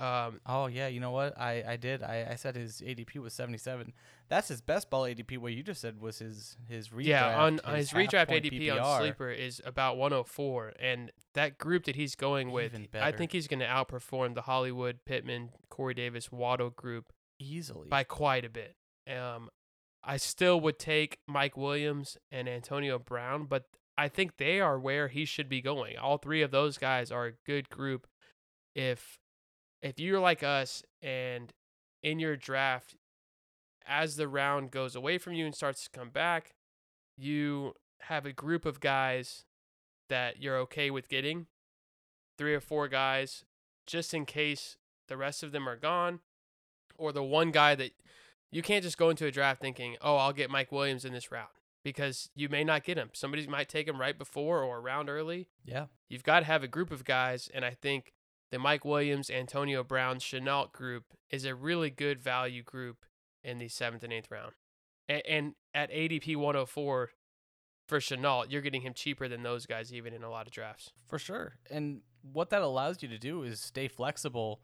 Um, 0.01 0.41
Oh 0.47 0.67
yeah, 0.67 0.87
you 0.89 0.99
know 1.01 1.11
what? 1.11 1.39
I 1.39 1.63
I 1.67 1.77
did. 1.77 2.03
I, 2.03 2.29
I 2.31 2.35
said 2.37 2.57
his 2.57 2.81
ADP 2.81 3.17
was 3.17 3.35
77. 3.35 3.93
That's 4.29 4.49
his 4.49 4.61
best 4.61 4.91
ball 4.91 5.03
ADP. 5.03 5.39
What 5.39 5.53
you 5.53 5.63
just 5.63 5.81
said 5.81 6.01
was 6.01 6.19
his 6.21 6.57
his 6.69 6.89
redraft. 6.89 7.05
yeah, 7.05 7.43
on 7.43 7.61
on 7.65 7.77
his, 7.77 7.91
redraft 7.91 8.13
half-point 8.13 8.45
ADP 8.45 8.83
on 8.83 9.01
Sleeper 9.01 9.31
is 9.31 9.61
about 9.65 9.97
104, 9.99 10.75
and 10.81 11.11
that 11.35 11.59
group 11.59 11.85
that 11.85 11.97
he's 11.97 12.15
going 12.15 12.51
with, 12.51 12.73
I 12.95 13.13
think 13.13 13.33
he's 13.33 13.47
going 13.47 13.61
to 13.61 13.67
outperform 13.67 14.35
the 14.35 14.43
Hollywood 14.43 15.01
Pittman, 15.05 15.51
Corey 15.69 15.95
Davis, 15.95 16.33
Waddle 16.33 16.71
group 16.71 17.13
easily. 17.39 17.89
by 17.89 18.05
quite 18.05 18.45
a 18.45 18.51
bit. 18.51 18.77
Um, 19.09 19.49
I 20.03 20.17
still 20.17 20.61
would 20.61 20.79
take 20.79 21.19
Mike 21.29 21.57
Williams 21.57 22.17
and 22.33 22.49
Antonio 22.49 22.99
Brown, 22.99 23.45
but 23.45 23.67
I 23.99 24.09
think 24.09 24.39
they 24.39 24.61
are 24.61 24.79
where 24.79 25.09
he 25.09 25.25
should 25.25 25.49
be 25.49 25.61
going. 25.61 25.99
All 25.99 26.17
three 26.17 26.43
of 26.43 26.51
those 26.51 26.79
guys 26.79 27.13
are 27.13 27.27
a 27.27 27.33
good 27.45 27.69
group. 27.69 28.07
If 28.75 29.19
if 29.83 29.99
you're 29.99 30.21
like 30.21 30.43
us 30.43 30.83
and 31.03 31.53
in 32.03 32.19
your 32.19 32.37
draft, 32.37 32.97
as 33.87 34.17
the 34.17 34.29
round 34.29 34.71
goes 34.71 34.95
away 34.95 35.19
from 35.19 35.33
you 35.33 35.45
and 35.47 35.55
starts 35.55 35.85
to 35.85 35.91
come 35.91 36.11
back, 36.11 36.55
you 37.17 37.75
have 38.03 38.25
a 38.25 38.33
group 38.33 38.65
of 38.65 38.81
guys 38.81 39.45
that 40.09 40.41
you're 40.41 40.57
okay 40.59 40.91
with 40.91 41.09
getting, 41.09 41.47
three 42.39 42.55
or 42.55 42.61
four 42.61 42.89
guys, 42.89 43.45
just 43.87 44.15
in 44.15 44.25
case 44.27 44.77
the 45.09 45.17
rest 45.17 45.43
of 45.43 45.53
them 45.53 45.69
are 45.69 45.77
gone, 45.77 46.21
or 46.97 47.13
the 47.13 47.23
one 47.23 47.51
guy 47.51 47.75
that 47.75 47.93
you 48.51 48.63
can't 48.63 48.83
just 48.83 48.99
go 48.99 49.11
into 49.11 49.27
a 49.27 49.31
draft 49.31 49.61
thinking, 49.61 49.97
oh, 50.01 50.17
I'll 50.17 50.33
get 50.33 50.51
Mike 50.51 50.73
Williams 50.73 51.05
in 51.05 51.13
this 51.13 51.31
round 51.31 51.49
because 51.85 52.31
you 52.35 52.49
may 52.49 52.65
not 52.65 52.85
get 52.85 52.99
him. 52.99 53.11
Somebody 53.13 53.47
might 53.47 53.69
take 53.69 53.89
him 53.89 54.01
right 54.01 54.19
before 54.19 54.63
or 54.63 54.79
around 54.81 55.09
early. 55.09 55.49
yeah, 55.65 55.87
You've 56.09 56.25
got 56.25 56.41
to 56.41 56.47
have 56.47 56.63
a 56.63 56.69
group 56.69 56.91
of 56.91 57.05
guys, 57.05 57.49
and 57.53 57.65
I 57.65 57.71
think 57.81 58.13
the 58.51 58.59
Mike 58.59 58.85
Williams, 58.85 59.31
Antonio 59.31 59.85
Brown, 59.85 60.19
Shenault 60.19 60.73
group 60.73 61.05
is 61.31 61.45
a 61.45 61.55
really 61.55 61.91
good 61.91 62.21
value 62.21 62.63
group 62.63 63.05
in 63.43 63.59
the 63.59 63.69
seventh 63.69 64.03
and 64.03 64.13
eighth 64.13 64.31
round. 64.31 64.53
And, 65.09 65.23
and 65.29 65.55
at 65.75 65.91
ADP 65.91 66.37
104 66.37 67.11
for 67.87 67.99
Shenault, 67.99 68.47
you're 68.51 68.61
getting 68.61 68.83
him 68.83 68.95
cheaper 68.95 69.29
than 69.29 69.43
those 69.43 69.67
guys, 69.67 69.93
even 69.93 70.13
in 70.13 70.23
a 70.23 70.31
lot 70.31 70.47
of 70.47 70.53
drafts. 70.53 70.93
for 71.07 71.19
sure. 71.19 71.55
And 71.71 72.03
what 72.33 72.51
that 72.51 72.63
allows 72.63 73.03
you 73.03 73.09
to 73.09 73.19
do 73.19 73.43
is 73.43 73.61
stay 73.61 73.89
flexible 73.89 74.61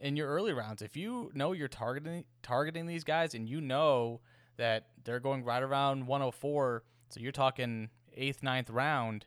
in 0.00 0.16
your 0.16 0.28
early 0.28 0.52
rounds. 0.52 0.82
If 0.82 0.96
you 0.96 1.30
know 1.34 1.52
you're 1.52 1.68
targeting 1.68 2.24
targeting 2.42 2.86
these 2.86 3.04
guys 3.04 3.34
and 3.34 3.48
you 3.48 3.60
know 3.60 4.20
that 4.56 4.88
they're 5.04 5.20
going 5.20 5.44
right 5.44 5.62
around 5.62 6.06
104, 6.06 6.82
so 7.08 7.20
you're 7.20 7.32
talking 7.32 7.90
eighth, 8.14 8.42
ninth 8.42 8.70
round, 8.70 9.26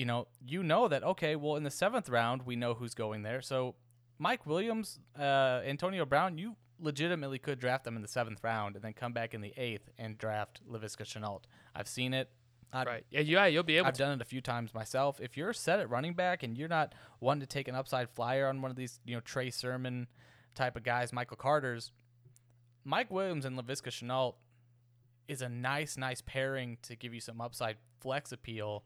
you 0.00 0.06
know, 0.06 0.26
you 0.46 0.62
know 0.62 0.88
that 0.88 1.02
okay, 1.04 1.36
well 1.36 1.56
in 1.56 1.62
the 1.62 1.70
seventh 1.70 2.08
round 2.08 2.46
we 2.46 2.56
know 2.56 2.72
who's 2.72 2.94
going 2.94 3.22
there. 3.22 3.42
So 3.42 3.74
Mike 4.18 4.46
Williams, 4.46 4.98
uh, 5.18 5.60
Antonio 5.62 6.06
Brown, 6.06 6.38
you 6.38 6.56
legitimately 6.78 7.38
could 7.38 7.60
draft 7.60 7.84
them 7.84 7.96
in 7.96 8.02
the 8.02 8.08
seventh 8.08 8.42
round 8.42 8.76
and 8.76 8.82
then 8.82 8.94
come 8.94 9.12
back 9.12 9.34
in 9.34 9.42
the 9.42 9.52
eighth 9.58 9.90
and 9.98 10.16
draft 10.16 10.62
Laviska 10.66 11.02
Shenault. 11.02 11.42
I've 11.76 11.86
seen 11.86 12.14
it. 12.14 12.30
I've, 12.72 12.86
right. 12.86 13.04
Yeah, 13.10 13.20
yeah, 13.20 13.44
you'll 13.44 13.62
be 13.62 13.76
able 13.76 13.88
I've 13.88 13.94
to. 13.94 13.98
done 13.98 14.12
it 14.12 14.22
a 14.22 14.24
few 14.24 14.40
times 14.40 14.72
myself. 14.72 15.20
If 15.20 15.36
you're 15.36 15.52
set 15.52 15.80
at 15.80 15.90
running 15.90 16.14
back 16.14 16.42
and 16.42 16.56
you're 16.56 16.66
not 16.66 16.94
one 17.18 17.38
to 17.40 17.46
take 17.46 17.68
an 17.68 17.74
upside 17.74 18.08
flyer 18.08 18.48
on 18.48 18.62
one 18.62 18.70
of 18.70 18.78
these, 18.78 19.00
you 19.04 19.14
know, 19.14 19.20
Trey 19.20 19.50
Sermon 19.50 20.06
type 20.54 20.76
of 20.76 20.82
guys, 20.82 21.12
Michael 21.12 21.36
Carter's, 21.36 21.92
Mike 22.86 23.10
Williams 23.10 23.44
and 23.44 23.58
Laviska 23.58 23.90
Shenault 23.90 24.36
is 25.28 25.42
a 25.42 25.48
nice, 25.50 25.98
nice 25.98 26.22
pairing 26.22 26.78
to 26.84 26.96
give 26.96 27.12
you 27.12 27.20
some 27.20 27.42
upside 27.42 27.76
flex 28.00 28.32
appeal. 28.32 28.82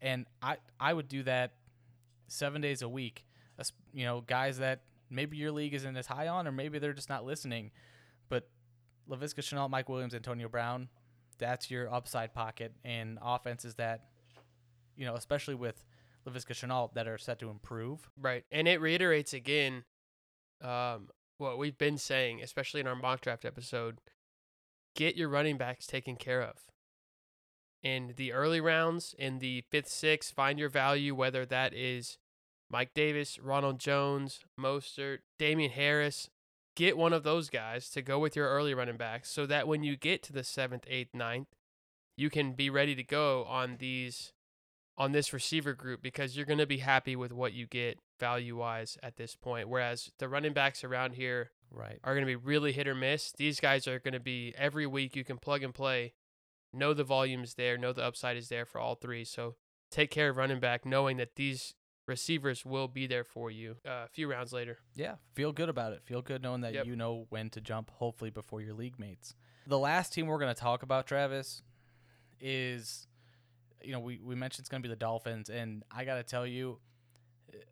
And 0.00 0.26
I, 0.40 0.56
I 0.78 0.92
would 0.92 1.08
do 1.08 1.22
that 1.24 1.52
seven 2.28 2.60
days 2.60 2.82
a 2.82 2.88
week. 2.88 3.26
You 3.92 4.04
know, 4.04 4.22
guys 4.22 4.58
that 4.58 4.82
maybe 5.10 5.36
your 5.36 5.52
league 5.52 5.74
isn't 5.74 5.96
as 5.96 6.06
high 6.06 6.28
on, 6.28 6.46
or 6.46 6.52
maybe 6.52 6.78
they're 6.78 6.92
just 6.92 7.08
not 7.08 7.24
listening. 7.24 7.72
But 8.28 8.48
Laviska 9.08 9.40
Shenault, 9.40 9.68
Mike 9.68 9.88
Williams, 9.88 10.14
Antonio 10.14 10.48
Brown, 10.48 10.88
that's 11.38 11.70
your 11.70 11.92
upside 11.92 12.32
pocket 12.32 12.72
and 12.84 13.18
offenses 13.20 13.74
that, 13.74 14.04
you 14.96 15.04
know, 15.04 15.16
especially 15.16 15.56
with 15.56 15.84
Laviska 16.26 16.52
Shenault 16.52 16.94
that 16.94 17.08
are 17.08 17.18
set 17.18 17.38
to 17.40 17.50
improve. 17.50 18.08
Right. 18.20 18.44
And 18.52 18.68
it 18.68 18.80
reiterates 18.80 19.32
again 19.32 19.84
um, 20.62 21.08
what 21.38 21.58
we've 21.58 21.78
been 21.78 21.98
saying, 21.98 22.42
especially 22.42 22.80
in 22.80 22.86
our 22.86 22.94
mock 22.94 23.20
draft 23.22 23.44
episode. 23.44 24.00
Get 24.94 25.16
your 25.16 25.28
running 25.28 25.56
backs 25.56 25.86
taken 25.86 26.16
care 26.16 26.42
of. 26.42 26.56
In 27.82 28.14
the 28.16 28.32
early 28.32 28.60
rounds, 28.60 29.14
in 29.18 29.38
the 29.38 29.64
fifth, 29.70 29.88
sixth, 29.88 30.34
find 30.34 30.58
your 30.58 30.68
value, 30.68 31.14
whether 31.14 31.46
that 31.46 31.72
is 31.72 32.18
Mike 32.70 32.92
Davis, 32.94 33.38
Ronald 33.38 33.78
Jones, 33.78 34.40
Mostert, 34.58 35.18
Damien 35.38 35.70
Harris. 35.70 36.28
Get 36.76 36.96
one 36.96 37.12
of 37.12 37.24
those 37.24 37.50
guys 37.50 37.88
to 37.90 38.02
go 38.02 38.18
with 38.18 38.36
your 38.36 38.48
early 38.48 38.74
running 38.74 38.96
backs 38.96 39.30
so 39.30 39.44
that 39.46 39.66
when 39.66 39.82
you 39.82 39.96
get 39.96 40.22
to 40.24 40.32
the 40.32 40.44
seventh, 40.44 40.84
eighth, 40.88 41.14
ninth, 41.14 41.48
you 42.16 42.30
can 42.30 42.52
be 42.52 42.70
ready 42.70 42.94
to 42.94 43.02
go 43.02 43.44
on 43.44 43.76
these 43.78 44.32
on 44.96 45.12
this 45.12 45.32
receiver 45.32 45.72
group 45.72 46.02
because 46.02 46.36
you're 46.36 46.46
going 46.46 46.58
to 46.58 46.66
be 46.66 46.78
happy 46.78 47.16
with 47.16 47.32
what 47.32 47.54
you 47.54 47.66
get 47.66 47.98
value 48.18 48.56
wise 48.56 48.98
at 49.02 49.16
this 49.16 49.34
point. 49.34 49.68
Whereas 49.68 50.10
the 50.18 50.28
running 50.28 50.52
backs 50.52 50.84
around 50.84 51.14
here 51.14 51.50
Right. 51.72 51.98
are 52.04 52.14
going 52.14 52.26
to 52.26 52.30
be 52.30 52.36
really 52.36 52.72
hit 52.72 52.86
or 52.86 52.94
miss. 52.94 53.32
These 53.32 53.60
guys 53.60 53.88
are 53.88 53.98
going 53.98 54.12
to 54.12 54.20
be 54.20 54.52
every 54.58 54.86
week 54.86 55.16
you 55.16 55.24
can 55.24 55.38
plug 55.38 55.62
and 55.62 55.72
play, 55.72 56.12
know 56.72 56.94
the 56.94 57.04
volume 57.04 57.42
is 57.42 57.54
there, 57.54 57.76
know 57.78 57.92
the 57.92 58.04
upside 58.04 58.36
is 58.36 58.48
there 58.48 58.64
for 58.64 58.80
all 58.80 58.94
three. 58.94 59.24
So 59.24 59.56
take 59.90 60.10
care 60.10 60.28
of 60.30 60.36
running 60.36 60.60
back, 60.60 60.84
knowing 60.86 61.16
that 61.18 61.36
these 61.36 61.74
receivers 62.06 62.64
will 62.64 62.88
be 62.88 63.06
there 63.06 63.22
for 63.24 63.50
you 63.50 63.76
uh, 63.86 64.04
a 64.04 64.08
few 64.08 64.28
rounds 64.30 64.52
later. 64.52 64.78
Yeah, 64.96 65.14
feel 65.34 65.52
good 65.52 65.68
about 65.68 65.92
it. 65.92 66.02
Feel 66.04 66.22
good 66.22 66.42
knowing 66.42 66.60
that 66.62 66.74
Yep. 66.74 66.86
you 66.86 66.96
know 66.96 67.26
when 67.28 67.50
to 67.50 67.60
jump, 67.60 67.90
hopefully 67.90 68.30
before 68.30 68.60
your 68.60 68.74
league 68.74 68.98
mates. 68.98 69.34
The 69.66 69.78
last 69.78 70.12
team 70.12 70.26
we're 70.26 70.38
going 70.38 70.52
to 70.54 70.60
talk 70.60 70.82
about, 70.82 71.06
Travis, 71.06 71.62
is, 72.40 73.06
you 73.82 73.92
know, 73.92 74.00
we, 74.00 74.18
we 74.22 74.34
mentioned 74.34 74.62
it's 74.62 74.68
going 74.68 74.82
to 74.82 74.88
be 74.88 74.92
the 74.92 74.98
Dolphins. 74.98 75.50
And 75.50 75.84
I 75.90 76.04
got 76.04 76.16
to 76.16 76.22
tell 76.24 76.46
you, 76.46 76.78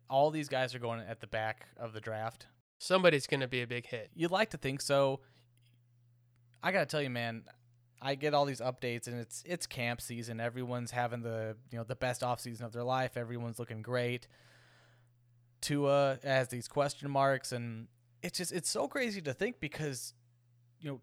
all 0.09 0.29
these 0.31 0.47
guys 0.47 0.73
are 0.75 0.79
going 0.79 1.01
at 1.01 1.19
the 1.19 1.27
back 1.27 1.67
of 1.77 1.93
the 1.93 1.99
draft. 1.99 2.47
Somebody's 2.77 3.27
going 3.27 3.41
to 3.41 3.47
be 3.47 3.61
a 3.61 3.67
big 3.67 3.87
hit. 3.87 4.09
You'd 4.15 4.31
like 4.31 4.51
to 4.51 4.57
think 4.57 4.79
so. 4.81 5.19
I 6.63 6.71
got 6.71 6.79
to 6.81 6.85
tell 6.85 7.01
you, 7.01 7.09
man, 7.09 7.43
I 8.01 8.15
get 8.15 8.33
all 8.33 8.45
these 8.45 8.61
updates 8.61 9.07
and 9.07 9.19
it's 9.19 9.43
it's 9.45 9.67
camp 9.67 10.01
season. 10.01 10.39
Everyone's 10.39 10.91
having 10.91 11.21
the, 11.21 11.57
you 11.71 11.77
know, 11.77 11.83
the 11.83 11.95
best 11.95 12.23
off 12.23 12.39
season 12.39 12.65
of 12.65 12.71
their 12.71 12.83
life. 12.83 13.17
Everyone's 13.17 13.59
looking 13.59 13.81
great. 13.81 14.27
Tua 15.61 16.19
has 16.23 16.47
these 16.47 16.67
question 16.67 17.11
marks 17.11 17.51
and 17.51 17.87
it's 18.23 18.37
just 18.37 18.53
it's 18.53 18.69
so 18.69 18.87
crazy 18.87 19.21
to 19.21 19.33
think 19.33 19.59
because 19.59 20.13
you 20.79 20.89
know, 20.89 21.01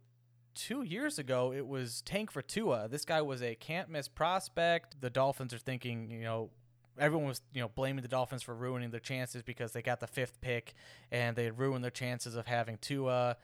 2 0.54 0.82
years 0.82 1.18
ago 1.18 1.52
it 1.52 1.66
was 1.66 2.00
tank 2.02 2.30
for 2.30 2.40
Tua. 2.40 2.88
This 2.88 3.04
guy 3.04 3.20
was 3.20 3.42
a 3.42 3.54
can't 3.54 3.90
miss 3.90 4.08
prospect. 4.08 5.00
The 5.00 5.10
Dolphins 5.10 5.52
are 5.52 5.58
thinking, 5.58 6.10
you 6.10 6.22
know, 6.22 6.50
everyone 6.98 7.28
was, 7.28 7.42
you 7.52 7.60
know, 7.60 7.68
blaming 7.68 8.00
the 8.00 8.08
Dolphins 8.08 8.42
for 8.42 8.54
ruining 8.54 8.90
their 8.90 9.00
chances 9.00 9.42
because 9.42 9.72
they 9.72 9.82
got 9.82 10.00
the 10.00 10.06
5th 10.06 10.40
pick 10.40 10.72
and 11.12 11.36
they 11.36 11.50
ruined 11.50 11.84
their 11.84 11.90
chances 11.90 12.36
of 12.36 12.46
having 12.46 12.78
Tua 12.78 13.36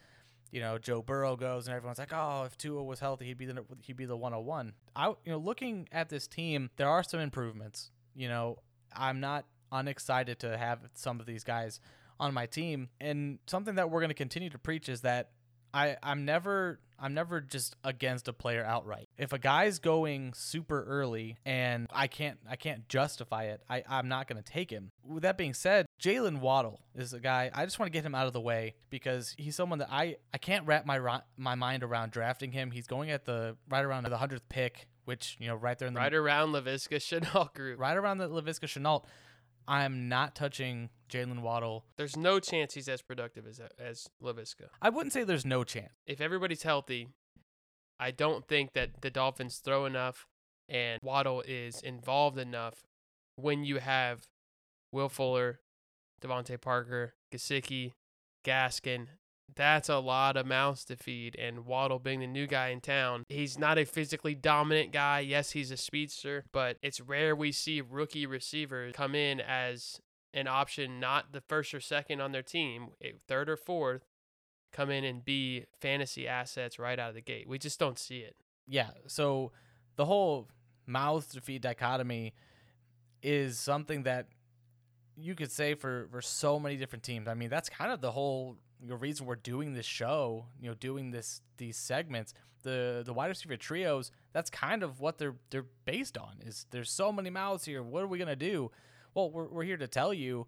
you 0.53 0.61
know, 0.61 0.79
Joe 0.79 1.03
Burrow 1.03 1.35
goes 1.35 1.67
and 1.67 1.75
everyone's 1.75 1.99
like, 1.99 2.13
"Oh, 2.13 2.45
if 2.45 2.57
Tua 2.57 2.85
was 2.85 3.01
healthy, 3.01 3.25
he'd 3.25 3.39
be 3.39 3.47
the 3.47 3.65
he'd 3.83 3.97
be 3.97 4.05
the 4.05 4.17
101." 4.17 4.75
I 4.95 5.09
you 5.09 5.17
know, 5.33 5.39
looking 5.39 5.89
at 5.91 6.11
this 6.11 6.29
team, 6.29 6.71
there 6.77 6.89
are 6.89 7.03
some 7.03 7.19
improvements. 7.19 7.91
You 8.15 8.29
know, 8.29 8.59
I'm 8.95 9.19
not 9.19 9.47
unexcited 9.73 10.39
to 10.41 10.57
have 10.59 10.81
some 10.95 11.19
of 11.19 11.27
these 11.27 11.43
guys 11.43 11.81
on 12.21 12.35
my 12.35 12.47
team, 12.47 12.91
and 13.01 13.39
something 13.47 13.75
that 13.77 13.91
we're 13.91 14.01
going 14.01 14.11
to 14.11 14.15
continue 14.15 14.51
to 14.51 14.59
preach 14.59 14.89
is 14.89 15.01
that 15.01 15.31
I 15.75 15.97
I'm 16.03 16.25
never 16.25 16.81
I'm 16.99 17.15
never 17.15 17.41
just 17.41 17.75
against 17.83 18.29
a 18.29 18.33
player 18.33 18.65
outright. 18.65 19.09
If 19.19 19.33
a 19.33 19.39
guy's 19.39 19.81
going 19.81 20.35
super 20.35 20.85
early 20.85 21.37
and 21.45 21.89
I 21.93 22.07
can't 22.07 22.39
I 22.49 22.57
can't 22.57 22.89
justify 22.89 23.45
it, 23.45 23.63
I 23.69 23.83
I'm 23.89 24.09
not 24.09 24.29
going 24.29 24.43
to 24.43 24.53
take 24.53 24.71
him. 24.71 24.93
With 25.05 25.23
that 25.25 25.37
being 25.37 25.55
said, 25.55 25.87
Jaylen 26.01 26.39
Waddle 26.41 26.81
is 26.95 27.13
a 27.13 27.21
guy 27.21 27.51
I 27.53 27.65
just 27.65 27.79
want 27.79 27.93
to 27.93 27.93
get 27.93 28.05
him 28.05 28.15
out 28.15 28.27
of 28.27 28.33
the 28.33 28.41
way 28.41 28.75
because 28.91 29.35
he's 29.37 29.57
someone 29.57 29.81
that 29.81 29.89
I 29.91 30.17
I 30.33 30.39
can't 30.39 30.67
wrap 30.67 30.87
my 30.87 31.21
my 31.37 31.55
mind 31.55 31.83
around 31.83 32.13
drafting 32.13 32.53
him. 32.53 32.71
He's 32.71 32.87
going 32.87 33.11
at 33.11 33.25
the 33.25 33.57
right 33.69 33.85
around 33.85 34.05
the 34.05 34.17
hundredth 34.17 34.49
pick, 34.49 34.87
which 35.05 35.37
you 35.41 35.49
know 35.49 35.57
right 35.57 35.79
there 35.79 35.89
in 35.89 35.95
the 35.95 36.01
Right 36.01 36.15
around 36.15 36.53
Laviska 36.53 36.97
Shenault 36.97 37.55
group. 37.55 37.81
right 37.81 37.97
around 37.97 38.19
the 38.19 38.29
Laviska 38.29 38.67
Shenault. 38.67 39.05
I'm 39.67 40.09
not 40.09 40.35
touching 40.35 40.91
Jaylen 41.13 41.41
Waddle. 41.41 41.85
There's 41.97 42.17
no 42.17 42.41
chance 42.41 42.75
he's 42.75 42.89
as 42.89 43.03
productive 43.03 43.47
as 43.47 43.61
as 43.79 44.09
Laviska. 44.23 44.69
I 44.81 44.89
wouldn't 44.89 45.13
say 45.13 45.25
there's 45.25 45.47
no 45.47 45.63
chance. 45.65 45.93
if 46.07 46.21
everybody's 46.21 46.63
healthy, 46.63 47.09
I 48.01 48.11
don't 48.11 48.47
think 48.49 48.73
that 48.73 49.03
the 49.03 49.11
Dolphins 49.11 49.59
throw 49.59 49.85
enough 49.85 50.27
and 50.69 50.99
Waddle 51.03 51.43
is 51.47 51.83
involved 51.83 52.39
enough 52.39 52.87
when 53.37 53.65
you 53.65 53.79
have 53.79 54.27
Will 54.91 55.09
Fuller, 55.09 55.61
DeVante 56.23 56.61
Parker, 56.61 57.15
Gesicki, 57.33 57.93
Gaskin, 58.45 59.07
That's 59.55 59.89
a 59.89 59.99
lot 59.99 60.37
of 60.37 60.47
mouths 60.47 60.85
to 60.87 60.97
feed. 60.97 61.37
And 61.39 61.67
Waddle 61.67 61.99
being 61.99 62.21
the 62.21 62.27
new 62.27 62.47
guy 62.47 62.69
in 62.69 62.81
town, 62.81 63.25
he's 63.29 63.59
not 63.59 63.79
a 63.79 63.85
physically 63.85 64.35
dominant 64.35 64.93
guy. 64.93 65.21
Yes, 65.21 65.51
he's 65.51 65.71
a 65.71 65.77
speedster, 65.77 66.45
but 66.53 66.79
it's 66.83 67.01
rare 67.01 67.37
we 67.37 67.53
see 67.53 67.83
rookie 67.83 68.27
receivers 68.27 68.95
come 68.95 69.15
in 69.15 69.41
as 69.41 70.01
an 70.35 70.47
option, 70.47 71.01
not 71.01 71.33
the 71.33 71.41
first 71.41 71.75
or 71.75 71.81
second 71.81 72.21
on 72.21 72.33
their 72.33 72.43
team, 72.43 72.89
third 73.29 73.49
or 73.49 73.57
fourth, 73.57 74.07
come 74.73 74.91
in 74.91 75.05
and 75.05 75.25
be 75.25 75.67
fantasy 75.81 76.27
assets 76.27 76.79
right 76.79 76.99
out 76.99 77.11
of 77.11 77.15
the 77.15 77.21
gate. 77.21 77.49
We 77.49 77.59
just 77.59 77.79
don't 77.79 77.99
see 77.99 78.19
it. 78.19 78.37
Yeah. 78.67 78.91
So 79.07 79.53
the 79.97 80.07
whole 80.07 80.49
mouth 80.87 81.31
to 81.33 81.41
feed 81.41 81.63
dichotomy 81.63 82.35
is 83.23 83.59
something 83.59 84.05
that 84.05 84.27
you 85.17 85.35
could 85.35 85.53
say 85.53 85.75
for 85.75 86.09
for 86.11 86.23
so 86.23 86.59
many 86.59 86.77
different 86.77 87.05
teams. 87.05 87.29
I 87.29 87.35
mean, 87.35 87.51
that's 87.51 87.69
kind 87.69 87.93
of 87.93 88.01
the 88.01 88.13
whole 88.13 88.57
you 88.81 88.89
know, 88.89 88.97
reason 88.97 89.27
we're 89.27 89.37
doing 89.37 89.75
this 89.75 89.87
show. 89.87 90.47
You 90.61 90.71
know, 90.71 90.75
doing 90.75 91.11
this 91.11 91.43
these 91.59 91.77
segments. 91.77 92.35
The 92.63 93.03
the 93.05 93.13
wide 93.13 93.27
receiver 93.27 93.57
trios. 93.57 94.11
That's 94.33 94.49
kind 94.49 94.83
of 94.83 95.01
what 95.01 95.19
they're 95.19 95.37
they're 95.51 95.67
based 95.85 96.17
on. 96.17 96.37
Is 96.45 96.67
there's 96.71 96.91
so 96.91 97.13
many 97.13 97.31
mouths 97.31 97.65
here. 97.65 97.83
What 97.83 98.03
are 98.03 98.07
we 98.09 98.19
gonna 98.19 98.37
do? 98.37 98.71
Well, 99.15 99.31
we're 99.31 99.49
we're 99.49 99.65
here 99.65 99.77
to 99.77 99.89
tell 99.89 100.15
you 100.15 100.47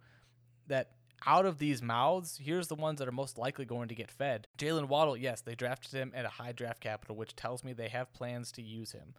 that 0.67 0.91
out 1.27 1.47
of 1.47 1.59
these 1.59 1.83
mouths, 1.83 2.39
here's 2.43 2.69
the 2.69 2.75
ones 2.75 2.99
that 2.99 3.09
are 3.09 3.13
most 3.13 3.39
likely 3.39 3.65
going 3.65 3.89
to 3.89 3.95
get 3.95 4.11
fed. 4.11 4.47
Jaylen 4.59 4.89
Waddle, 4.89 5.17
yes, 5.17 5.41
they 5.41 5.55
drafted 5.55 5.93
him 5.93 6.13
at 6.15 6.25
a 6.25 6.29
high 6.29 6.53
draft 6.53 6.81
capital, 6.81 7.17
which 7.17 7.35
tells 7.35 7.65
me 7.65 7.73
they 7.73 7.89
have 7.89 8.13
plans 8.13 8.53
to 8.53 8.63
use 8.63 8.93
him. 8.93 9.15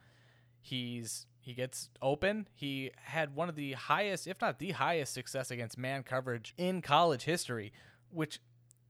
He's 0.62 1.28
he 1.40 1.54
gets 1.54 1.90
open. 2.02 2.48
He 2.56 2.92
had 2.96 3.36
one 3.36 3.50
of 3.50 3.56
the 3.56 3.74
highest, 3.74 4.26
if 4.26 4.42
not 4.42 4.60
the 4.60 4.72
highest, 4.72 5.14
success 5.14 5.52
against 5.52 5.78
man 5.78 6.04
coverage 6.04 6.54
in 6.58 6.82
college 6.82 7.24
history, 7.24 7.72
which 8.10 8.40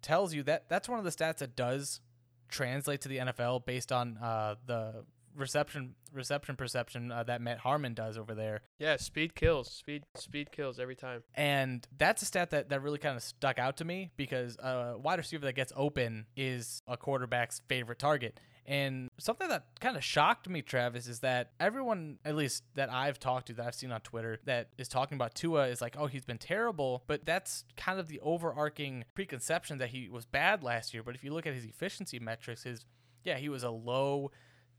tells 0.01 0.34
you 0.34 0.43
that 0.43 0.70
that's 0.70 0.88
one 0.88 0.99
of 0.99 1.06
the 1.06 1.12
stats 1.12 1.38
that 1.38 1.56
does 1.56 1.99
translate 2.47 3.01
to 3.01 3.10
the 3.10 3.18
NFL 3.18 3.66
based 3.66 3.91
on 3.91 4.18
uh, 4.18 4.56
the 4.66 5.03
reception 5.36 5.95
reception 6.13 6.55
perception 6.55 7.11
uh, 7.11 7.23
that 7.23 7.41
Matt 7.41 7.59
Harmon 7.59 7.93
does 7.93 8.17
over 8.17 8.33
there. 8.33 8.61
Yeah, 8.79 8.97
speed 8.97 9.36
kills. 9.36 9.69
Speed 9.71 10.03
speed 10.15 10.51
kills 10.51 10.79
every 10.79 10.95
time. 10.95 11.23
And 11.33 11.86
that's 11.97 12.21
a 12.21 12.25
stat 12.25 12.51
that, 12.51 12.69
that 12.69 12.81
really 12.81 12.99
kind 12.99 13.15
of 13.15 13.23
stuck 13.23 13.59
out 13.59 13.77
to 13.77 13.86
me 13.86 14.11
because 14.15 14.57
a 14.57 14.95
wide 14.97 15.19
receiver 15.19 15.45
that 15.45 15.53
gets 15.53 15.73
open 15.75 16.25
is 16.36 16.81
a 16.88 16.97
quarterback's 16.97 17.61
favorite 17.67 17.99
target. 17.99 18.39
And 18.67 19.11
something 19.19 19.47
that 19.49 19.65
kind 19.79 19.95
of 19.95 20.03
shocked 20.03 20.49
me, 20.49 20.63
Travis, 20.63 21.07
is 21.07 21.19
that 21.19 21.51
everyone, 21.59 22.17
at 22.25 22.36
least 22.36 22.63
that 22.73 22.91
I've 22.91 23.19
talked 23.19 23.47
to, 23.47 23.53
that 23.53 23.67
I've 23.67 23.75
seen 23.75 23.91
on 23.91 24.01
Twitter, 24.01 24.39
that 24.45 24.69
is 24.79 24.88
talking 24.88 25.15
about 25.15 25.36
Tua 25.36 25.67
is 25.67 25.81
like, 25.81 25.95
oh, 25.99 26.07
he's 26.07 26.25
been 26.25 26.39
terrible. 26.39 27.03
But 27.05 27.25
that's 27.25 27.63
kind 27.77 27.99
of 27.99 28.07
the 28.07 28.19
overarching 28.21 29.05
preconception 29.13 29.77
that 29.77 29.89
he 29.89 30.09
was 30.09 30.25
bad 30.25 30.63
last 30.63 30.95
year. 30.95 31.03
But 31.03 31.13
if 31.13 31.23
you 31.23 31.31
look 31.31 31.45
at 31.45 31.53
his 31.53 31.63
efficiency 31.63 32.17
metrics, 32.17 32.63
his, 32.63 32.86
yeah, 33.23 33.38
he 33.38 33.49
was 33.49 33.61
a 33.61 33.69
low 33.69 34.31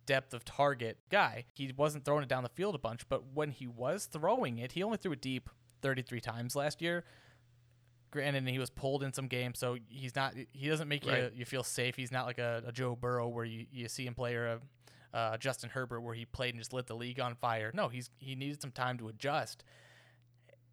depth 0.06 0.32
of 0.32 0.44
target 0.44 0.98
guy. 1.10 1.44
He 1.52 1.72
wasn't 1.76 2.04
throwing 2.04 2.22
it 2.22 2.28
down 2.28 2.42
the 2.42 2.48
field 2.48 2.74
a 2.74 2.78
bunch, 2.78 3.08
but 3.08 3.32
when 3.34 3.50
he 3.50 3.66
was 3.66 4.06
throwing 4.06 4.58
it, 4.58 4.72
he 4.72 4.82
only 4.82 4.98
threw 4.98 5.12
it 5.12 5.20
deep 5.20 5.50
33 5.82 6.20
times 6.20 6.56
last 6.56 6.80
year 6.80 7.04
granted, 8.16 8.48
he 8.48 8.58
was 8.58 8.70
pulled 8.70 9.02
in 9.02 9.12
some 9.12 9.26
games, 9.26 9.58
so 9.58 9.76
he's 9.88 10.16
not. 10.16 10.34
He 10.52 10.68
doesn't 10.68 10.88
make 10.88 11.06
right. 11.06 11.24
you 11.24 11.30
you 11.34 11.44
feel 11.44 11.62
safe. 11.62 11.96
He's 11.96 12.10
not 12.10 12.26
like 12.26 12.38
a, 12.38 12.62
a 12.66 12.72
Joe 12.72 12.96
Burrow 12.96 13.28
where 13.28 13.44
you, 13.44 13.66
you 13.70 13.88
see 13.88 14.06
him 14.06 14.14
play 14.14 14.34
or 14.34 14.46
a 14.46 14.60
uh, 15.16 15.36
Justin 15.36 15.70
Herbert 15.70 16.00
where 16.00 16.14
he 16.14 16.24
played 16.24 16.54
and 16.54 16.60
just 16.60 16.72
lit 16.72 16.86
the 16.86 16.96
league 16.96 17.20
on 17.20 17.34
fire. 17.34 17.70
No, 17.74 17.88
he's 17.88 18.10
he 18.18 18.34
needed 18.34 18.60
some 18.60 18.70
time 18.70 18.98
to 18.98 19.08
adjust. 19.08 19.64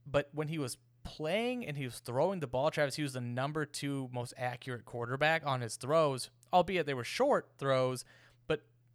But 0.06 0.30
when 0.34 0.48
he 0.48 0.58
was 0.58 0.78
playing 1.04 1.66
and 1.66 1.78
he 1.78 1.86
was 1.86 2.00
throwing 2.00 2.40
the 2.40 2.48
ball, 2.48 2.72
Travis, 2.72 2.96
he 2.96 3.04
was 3.04 3.14
the 3.14 3.22
number 3.22 3.66
two 3.66 4.10
most 4.12 4.34
accurate 4.38 4.86
quarterback 4.86 5.46
on 5.46 5.62
his 5.62 5.76
throws, 5.76 6.30
albeit 6.52 6.86
they 6.86 6.94
were 6.94 7.04
short 7.04 7.50
throws, 7.58 8.04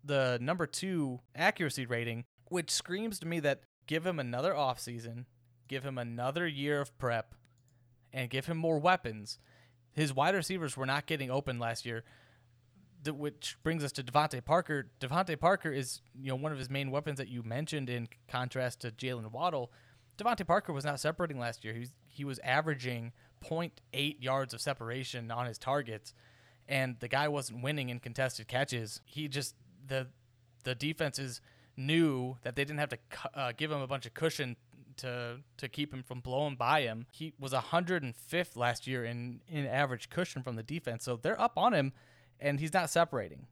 the 0.09 0.39
number 0.41 0.67
two 0.67 1.21
accuracy 1.37 1.87
rating, 1.87 2.25
which 2.47 2.71
screams 2.71 3.21
to 3.21 3.27
me 3.27 3.39
that 3.41 3.61
give 3.87 4.05
him 4.05 4.19
another 4.19 4.53
offseason, 4.53 5.27
give 5.69 5.85
him 5.85 5.99
another 5.99 6.47
year 6.49 6.81
of 6.81 6.97
prep, 6.99 7.35
and 8.13 8.31
give 8.31 8.47
him 8.47 8.57
more 8.57 8.79
weapons. 8.79 9.39
His 9.93 10.13
wide 10.13 10.35
receivers 10.35 10.77
were 10.77 10.87
not 10.87 11.07
getting 11.07 11.31
open 11.31 11.59
last 11.59 11.87
year, 11.87 12.05
which 13.07 13.57
brings 13.63 13.85
us 13.85 13.93
to 13.93 14.03
DeVante 14.03 14.45
Parker. 14.45 14.91
DeVante 15.01 15.39
Parker 15.39 15.71
is 15.71 16.01
you 16.19 16.31
know 16.31 16.37
one 16.37 16.53
of 16.53 16.59
his 16.59 16.71
main 16.71 16.91
weapons 16.91 17.19
that 17.19 17.29
you 17.29 17.43
mentioned 17.43 17.89
in 17.89 18.09
contrast 18.29 18.81
to 18.81 18.91
Jaylen 18.91 19.31
Waddle. 19.31 19.71
DeVante 20.17 20.47
Parker 20.47 20.73
was 20.73 20.85
not 20.85 20.99
separating 20.99 21.39
last 21.39 21.65
year. 21.65 21.75
He 21.75 21.81
was, 21.81 21.93
he 22.07 22.25
was 22.25 22.39
averaging 22.41 23.13
0.8 23.45 24.17
yards 24.21 24.53
of 24.53 24.61
separation 24.61 25.31
on 25.31 25.47
his 25.47 25.59
targets, 25.59 26.13
and 26.67 26.97
the 26.99 27.09
guy 27.09 27.29
wasn't 27.29 27.63
winning 27.63 27.89
in 27.89 28.01
contested 28.01 28.49
catches. 28.49 29.01
He 29.05 29.29
just 29.29 29.55
the 29.89 30.09
the 30.65 30.75
defenses 30.75 31.41
knew 31.77 32.37
that 32.43 32.57
they 32.57 32.65
didn't 32.65 32.81
have 32.81 32.91
to 32.91 32.99
uh, 33.35 33.53
give 33.57 33.71
him 33.71 33.81
a 33.81 33.87
bunch 33.87 34.07
of 34.07 34.15
cushion 34.15 34.57
to 34.99 35.39
to 35.57 35.69
keep 35.69 35.93
him 35.93 36.03
from 36.03 36.21
blowing 36.21 36.57
by 36.57 36.83
him. 36.83 37.07
He 37.13 37.33
was 37.39 37.53
105th 37.53 38.57
last 38.57 38.87
year 38.87 39.05
in 39.05 39.41
in 39.49 39.67
average 39.67 40.11
cushion 40.11 40.43
from 40.43 40.57
the 40.57 40.63
defense, 40.63 41.05
so 41.05 41.17
they're 41.17 41.41
up 41.41 41.57
on 41.57 41.73
him, 41.73 41.93
and 42.39 42.61
he's 42.61 42.73
not 42.73 42.91
separating. 42.91 43.47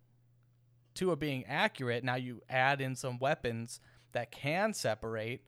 Tua 0.95 1.17
being 1.17 1.45
accurate, 1.47 2.05
now 2.05 2.15
you 2.15 2.41
add 2.49 2.81
in 2.81 2.97
some 2.97 3.19
weapons 3.19 3.81
that 4.13 4.31
can 4.31 4.73
separate. 4.73 5.43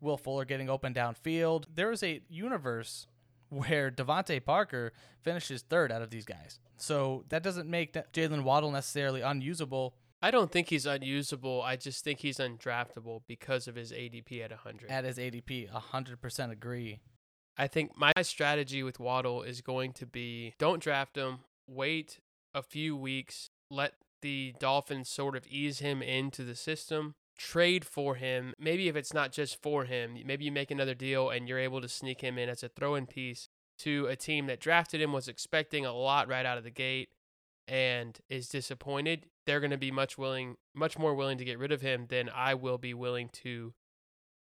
Will 0.00 0.16
Fuller 0.16 0.46
getting 0.46 0.70
open 0.70 0.94
downfield. 0.94 1.64
There 1.74 1.92
is 1.92 2.02
a 2.02 2.22
universe 2.28 3.06
where 3.50 3.90
DeVante 3.90 4.42
Parker 4.42 4.92
finishes 5.22 5.62
third 5.62 5.92
out 5.92 6.02
of 6.02 6.10
these 6.10 6.24
guys. 6.24 6.58
So 6.76 7.24
that 7.28 7.42
doesn't 7.42 7.68
make 7.68 7.92
Jaylen 7.92 8.44
Waddle 8.44 8.70
necessarily 8.70 9.20
unusable 9.20 9.94
I 10.22 10.30
don't 10.30 10.52
think 10.52 10.68
he's 10.68 10.86
unusable. 10.86 11.62
I 11.62 11.76
just 11.76 12.04
think 12.04 12.20
he's 12.20 12.38
undraftable 12.38 13.22
because 13.26 13.66
of 13.66 13.74
his 13.74 13.90
ADP 13.90 14.42
at 14.44 14.50
100. 14.50 14.90
At 14.90 15.04
his 15.04 15.16
ADP, 15.16 15.70
100% 15.70 16.50
agree. 16.50 17.00
I 17.56 17.66
think 17.66 17.96
my 17.96 18.12
strategy 18.22 18.82
with 18.82 19.00
Waddle 19.00 19.42
is 19.42 19.60
going 19.60 19.92
to 19.94 20.06
be 20.06 20.54
don't 20.58 20.82
draft 20.82 21.16
him, 21.16 21.40
wait 21.66 22.18
a 22.54 22.62
few 22.62 22.96
weeks, 22.96 23.50
let 23.70 23.94
the 24.22 24.54
Dolphins 24.58 25.08
sort 25.08 25.36
of 25.36 25.46
ease 25.46 25.78
him 25.78 26.02
into 26.02 26.44
the 26.44 26.54
system, 26.54 27.14
trade 27.38 27.84
for 27.84 28.16
him. 28.16 28.54
Maybe 28.58 28.88
if 28.88 28.96
it's 28.96 29.14
not 29.14 29.32
just 29.32 29.60
for 29.62 29.84
him, 29.84 30.16
maybe 30.24 30.44
you 30.44 30.52
make 30.52 30.70
another 30.70 30.94
deal 30.94 31.30
and 31.30 31.48
you're 31.48 31.58
able 31.58 31.80
to 31.80 31.88
sneak 31.88 32.20
him 32.20 32.38
in 32.38 32.48
as 32.48 32.62
a 32.62 32.68
throw 32.68 32.94
in 32.94 33.06
piece 33.06 33.48
to 33.78 34.06
a 34.06 34.16
team 34.16 34.46
that 34.46 34.60
drafted 34.60 35.00
him, 35.00 35.12
was 35.12 35.28
expecting 35.28 35.86
a 35.86 35.92
lot 35.92 36.28
right 36.28 36.44
out 36.44 36.58
of 36.58 36.64
the 36.64 36.70
gate 36.70 37.08
and 37.68 38.18
is 38.28 38.48
disappointed, 38.48 39.26
they're 39.46 39.60
going 39.60 39.70
to 39.70 39.78
be 39.78 39.90
much 39.90 40.18
willing, 40.18 40.56
much 40.74 40.98
more 40.98 41.14
willing 41.14 41.38
to 41.38 41.44
get 41.44 41.58
rid 41.58 41.72
of 41.72 41.80
him 41.80 42.06
than 42.08 42.28
I 42.28 42.54
will 42.54 42.78
be 42.78 42.94
willing 42.94 43.28
to 43.44 43.74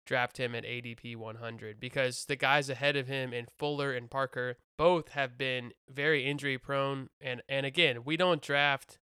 draft 0.06 0.38
him 0.38 0.54
at 0.54 0.64
ADP 0.64 1.16
100 1.16 1.78
because 1.78 2.24
the 2.24 2.36
guys 2.36 2.68
ahead 2.68 2.96
of 2.96 3.06
him 3.06 3.32
and 3.32 3.46
Fuller 3.58 3.92
and 3.92 4.10
Parker 4.10 4.56
both 4.76 5.10
have 5.10 5.38
been 5.38 5.72
very 5.88 6.26
injury 6.26 6.58
prone 6.58 7.10
and 7.20 7.42
and 7.48 7.64
again, 7.64 8.04
we 8.04 8.16
don't 8.16 8.42
draft 8.42 8.98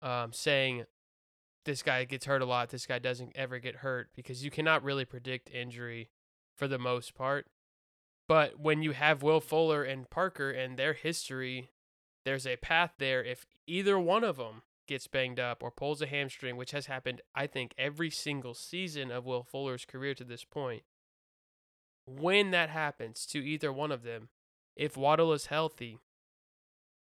um, 0.00 0.32
saying 0.32 0.84
this 1.64 1.82
guy 1.82 2.04
gets 2.04 2.26
hurt 2.26 2.42
a 2.42 2.46
lot, 2.46 2.70
this 2.70 2.86
guy 2.86 2.98
doesn't 2.98 3.32
ever 3.34 3.58
get 3.58 3.76
hurt 3.76 4.10
because 4.14 4.44
you 4.44 4.50
cannot 4.50 4.82
really 4.82 5.04
predict 5.04 5.50
injury 5.50 6.10
for 6.56 6.68
the 6.68 6.78
most 6.78 7.14
part. 7.14 7.46
But 8.28 8.58
when 8.58 8.82
you 8.82 8.92
have 8.92 9.22
Will 9.22 9.40
Fuller 9.40 9.82
and 9.82 10.08
Parker 10.08 10.50
and 10.50 10.76
their 10.76 10.92
history 10.92 11.70
there's 12.24 12.46
a 12.46 12.56
path 12.56 12.92
there 12.98 13.22
if 13.22 13.46
either 13.66 13.98
one 13.98 14.24
of 14.24 14.36
them 14.36 14.62
gets 14.86 15.06
banged 15.06 15.40
up 15.40 15.62
or 15.62 15.70
pulls 15.70 16.02
a 16.02 16.06
hamstring, 16.06 16.56
which 16.56 16.72
has 16.72 16.86
happened, 16.86 17.20
I 17.34 17.46
think, 17.46 17.74
every 17.78 18.10
single 18.10 18.54
season 18.54 19.10
of 19.10 19.24
Will 19.24 19.42
Fuller's 19.42 19.84
career 19.84 20.14
to 20.14 20.24
this 20.24 20.44
point. 20.44 20.82
When 22.04 22.50
that 22.50 22.70
happens 22.70 23.26
to 23.26 23.38
either 23.38 23.72
one 23.72 23.92
of 23.92 24.02
them, 24.02 24.28
if 24.76 24.96
Waddle 24.96 25.32
is 25.32 25.46
healthy, 25.46 25.98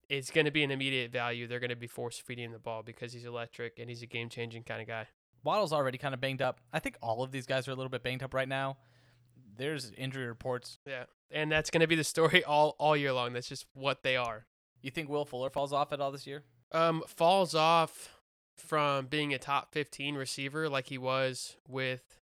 it's 0.10 0.32
going 0.32 0.46
to 0.46 0.52
be 0.52 0.64
an 0.64 0.72
immediate 0.72 1.12
value. 1.12 1.48
They're 1.48 1.60
going 1.60 1.70
to 1.70 1.76
be 1.76 1.88
force 1.88 2.18
feeding 2.18 2.52
the 2.52 2.60
ball 2.60 2.84
because 2.84 3.14
he's 3.14 3.26
electric 3.26 3.80
and 3.80 3.90
he's 3.90 4.02
a 4.02 4.08
game 4.08 4.30
changing 4.30 4.64
kind 4.64 4.82
of 4.82 4.88
guy. 4.88 5.08
Waddle's 5.44 5.74
already 5.74 5.98
kind 5.98 6.14
of 6.14 6.22
banged 6.22 6.42
up. 6.42 6.62
I 6.72 6.80
think 6.80 6.98
all 7.02 7.24
of 7.24 7.32
these 7.32 7.46
guys 7.46 7.68
are 7.68 7.72
a 7.72 7.76
little 7.76 7.90
bit 7.90 8.04
banged 8.04 8.24
up 8.24 8.34
right 8.34 8.48
now. 8.48 8.78
There's 9.58 9.92
injury 9.98 10.26
reports. 10.26 10.80
Yeah. 10.86 11.04
And 11.32 11.52
that's 11.52 11.70
going 11.70 11.82
to 11.82 11.88
be 11.88 11.96
the 11.96 12.04
story 12.04 12.44
all, 12.46 12.76
all 12.80 12.96
year 12.96 13.12
long. 13.12 13.34
That's 13.34 13.50
just 13.50 13.66
what 13.74 14.04
they 14.04 14.16
are. 14.16 14.46
You 14.82 14.92
think 14.92 15.10
Will 15.10 15.26
Fuller 15.26 15.50
falls 15.50 15.74
off 15.74 15.92
at 15.92 16.00
all 16.00 16.12
this 16.12 16.28
year? 16.28 16.44
Um, 16.72 17.04
falls 17.08 17.56
off 17.56 18.10
from 18.56 19.06
being 19.08 19.34
a 19.34 19.38
top 19.38 19.72
15 19.74 20.16
receiver 20.16 20.70
like 20.70 20.88
he 20.88 20.98
was 20.98 21.58
with 21.68 22.20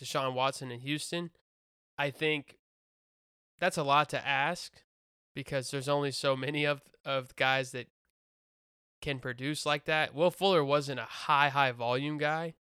Deshaun 0.00 0.34
Watson 0.34 0.70
in 0.70 0.80
Houston. 0.80 1.30
I 1.98 2.10
think 2.10 2.58
that's 3.58 3.78
a 3.78 3.82
lot 3.82 4.08
to 4.10 4.26
ask 4.26 4.72
because 5.34 5.70
there's 5.70 5.88
only 5.88 6.10
so 6.10 6.36
many 6.36 6.64
of 6.64 6.82
of 7.04 7.34
guys 7.36 7.70
that 7.70 7.86
can 9.00 9.18
produce 9.18 9.64
like 9.64 9.84
that. 9.84 10.14
Will 10.14 10.30
Fuller 10.30 10.64
wasn't 10.64 11.00
a 11.00 11.04
high 11.04 11.48
high 11.48 11.72
volume 11.72 12.18
guy. 12.18 12.54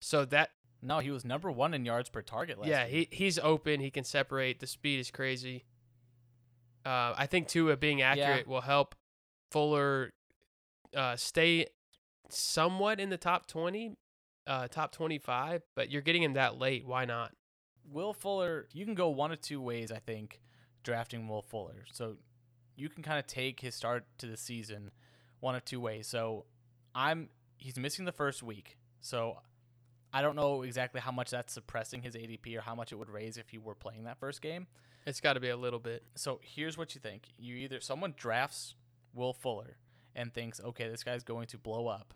So 0.00 0.24
that 0.26 0.50
no, 0.82 0.98
he 0.98 1.10
was 1.10 1.24
number 1.24 1.50
1 1.50 1.72
in 1.72 1.84
yards 1.86 2.10
per 2.10 2.20
target 2.20 2.58
last 2.58 2.68
Yeah, 2.68 2.86
year. 2.86 3.06
he 3.10 3.16
he's 3.16 3.38
open, 3.38 3.80
he 3.80 3.90
can 3.90 4.04
separate, 4.04 4.60
the 4.60 4.66
speed 4.66 4.98
is 5.00 5.10
crazy 5.10 5.64
Uh, 6.84 7.14
I 7.16 7.26
think 7.26 7.48
Tua 7.48 7.76
being 7.76 8.02
accurate 8.02 8.46
will 8.46 8.60
help 8.60 8.94
Fuller 9.50 10.10
uh, 10.94 11.16
stay 11.16 11.66
somewhat 12.28 13.00
in 13.00 13.10
the 13.10 13.16
top 13.16 13.46
20, 13.46 13.94
uh, 14.46 14.68
top 14.68 14.92
25, 14.92 15.62
but 15.74 15.90
you're 15.90 16.02
getting 16.02 16.22
him 16.22 16.34
that 16.34 16.58
late. 16.58 16.86
Why 16.86 17.04
not? 17.04 17.32
Will 17.90 18.12
Fuller, 18.12 18.66
you 18.72 18.84
can 18.84 18.94
go 18.94 19.08
one 19.08 19.32
of 19.32 19.40
two 19.40 19.60
ways, 19.60 19.90
I 19.92 19.98
think, 19.98 20.40
drafting 20.82 21.28
Will 21.28 21.42
Fuller. 21.42 21.84
So 21.92 22.16
you 22.76 22.88
can 22.88 23.02
kind 23.02 23.18
of 23.18 23.26
take 23.26 23.60
his 23.60 23.74
start 23.74 24.04
to 24.18 24.26
the 24.26 24.36
season 24.36 24.90
one 25.40 25.54
of 25.54 25.64
two 25.64 25.80
ways. 25.80 26.06
So 26.06 26.46
I'm 26.94 27.28
he's 27.58 27.78
missing 27.78 28.04
the 28.04 28.12
first 28.12 28.42
week. 28.42 28.78
So 29.00 29.38
I 30.12 30.22
don't 30.22 30.36
know 30.36 30.62
exactly 30.62 31.00
how 31.00 31.12
much 31.12 31.30
that's 31.30 31.52
suppressing 31.52 32.02
his 32.02 32.14
ADP 32.14 32.56
or 32.56 32.60
how 32.60 32.74
much 32.74 32.92
it 32.92 32.96
would 32.96 33.10
raise 33.10 33.36
if 33.36 33.50
he 33.50 33.58
were 33.58 33.74
playing 33.74 34.04
that 34.04 34.18
first 34.18 34.40
game. 34.40 34.66
It's 35.06 35.20
got 35.20 35.34
to 35.34 35.40
be 35.40 35.50
a 35.50 35.56
little 35.56 35.78
bit. 35.78 36.02
So 36.14 36.40
here's 36.42 36.78
what 36.78 36.94
you 36.94 37.00
think. 37.00 37.28
You 37.38 37.56
either 37.56 37.80
someone 37.80 38.14
drafts 38.16 38.74
Will 39.12 39.34
Fuller 39.34 39.76
and 40.14 40.32
thinks, 40.32 40.60
"Okay, 40.60 40.88
this 40.88 41.02
guy's 41.02 41.24
going 41.24 41.46
to 41.48 41.58
blow 41.58 41.86
up." 41.86 42.14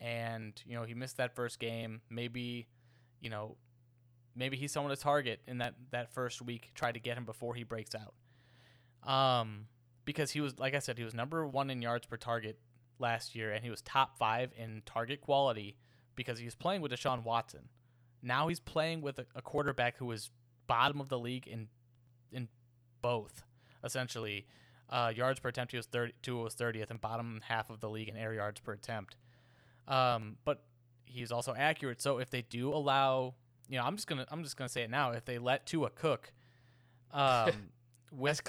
And, 0.00 0.60
you 0.64 0.76
know, 0.76 0.84
he 0.84 0.94
missed 0.94 1.16
that 1.16 1.34
first 1.34 1.58
game. 1.58 2.02
Maybe, 2.08 2.68
you 3.20 3.30
know, 3.30 3.56
maybe 4.36 4.56
he's 4.56 4.70
someone 4.70 4.94
to 4.94 5.00
target 5.00 5.40
in 5.46 5.58
that 5.58 5.74
that 5.90 6.12
first 6.14 6.40
week, 6.40 6.70
try 6.74 6.92
to 6.92 7.00
get 7.00 7.18
him 7.18 7.24
before 7.24 7.54
he 7.54 7.64
breaks 7.64 7.94
out. 7.94 8.14
Um 9.10 9.66
because 10.04 10.30
he 10.30 10.40
was 10.40 10.58
like 10.58 10.74
I 10.74 10.78
said, 10.78 10.96
he 10.98 11.04
was 11.04 11.14
number 11.14 11.46
1 11.46 11.70
in 11.70 11.82
yards 11.82 12.06
per 12.06 12.16
target 12.16 12.58
last 12.98 13.34
year 13.34 13.52
and 13.52 13.62
he 13.62 13.70
was 13.70 13.82
top 13.82 14.18
5 14.18 14.52
in 14.56 14.82
target 14.86 15.20
quality 15.20 15.76
because 16.14 16.38
he 16.38 16.44
was 16.44 16.54
playing 16.54 16.80
with 16.80 16.92
Deshaun 16.92 17.24
Watson. 17.24 17.68
Now 18.22 18.48
he's 18.48 18.60
playing 18.60 19.02
with 19.02 19.18
a, 19.18 19.26
a 19.34 19.42
quarterback 19.42 19.98
who 19.98 20.10
is 20.12 20.30
bottom 20.66 21.00
of 21.00 21.08
the 21.08 21.18
league 21.18 21.46
in 21.46 21.68
in 22.32 22.48
both 23.02 23.42
essentially. 23.84 24.46
Uh, 24.90 25.12
yards 25.14 25.38
per 25.38 25.50
attempt, 25.50 25.72
he 25.72 25.76
was 25.76 25.84
30, 25.84 26.14
Tua 26.22 26.44
was 26.44 26.54
30th 26.54 26.88
and 26.88 26.98
bottom 26.98 27.42
half 27.46 27.68
of 27.68 27.80
the 27.80 27.90
league 27.90 28.08
in 28.08 28.16
air 28.16 28.32
yards 28.32 28.58
per 28.58 28.72
attempt. 28.72 29.16
Um, 29.86 30.36
but 30.46 30.62
he's 31.04 31.32
also 31.32 31.54
accurate. 31.54 32.00
So 32.00 32.18
if 32.18 32.30
they 32.30 32.42
do 32.42 32.72
allow, 32.72 33.34
you 33.68 33.78
know, 33.78 33.84
I'm 33.84 33.96
just 33.96 34.06
gonna 34.06 34.26
I'm 34.30 34.42
just 34.42 34.56
gonna 34.56 34.68
say 34.68 34.82
it 34.82 34.90
now. 34.90 35.12
If 35.12 35.24
they 35.24 35.38
let 35.38 35.66
Tua 35.66 35.90
cook, 35.90 36.32
um, 37.12 37.50
with 38.12 38.42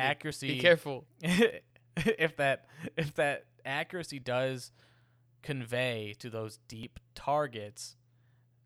that 0.00 0.02
accuracy, 0.02 0.48
Be 0.48 0.58
careful. 0.60 1.06
if 1.96 2.36
that 2.36 2.66
if 2.96 3.14
that 3.14 3.44
accuracy 3.64 4.18
does 4.18 4.72
convey 5.42 6.14
to 6.18 6.30
those 6.30 6.58
deep 6.68 6.98
targets, 7.14 7.96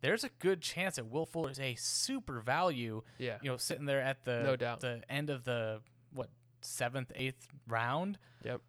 there's 0.01 0.25
a 0.25 0.31
good 0.39 0.61
chance 0.61 0.97
that 0.97 1.07
Will 1.07 1.27
Fuller 1.27 1.51
is 1.51 1.61
a 1.61 1.75
super 1.77 2.41
value. 2.41 3.03
Yeah. 3.19 3.39
You 3.43 3.51
know, 3.51 3.57
sitting 3.57 3.87
there 3.87 4.01
at 4.01 4.25
the 4.25 4.43
No 4.43 4.57
doubt. 4.57 4.81
the 4.81 5.03
end 5.09 5.31
of 5.31 5.45
the 5.45 5.81
what 6.13 6.31
seventh 6.63 7.13
eighth 7.15 7.49
round. 7.67 8.19
Yep. 8.45 8.61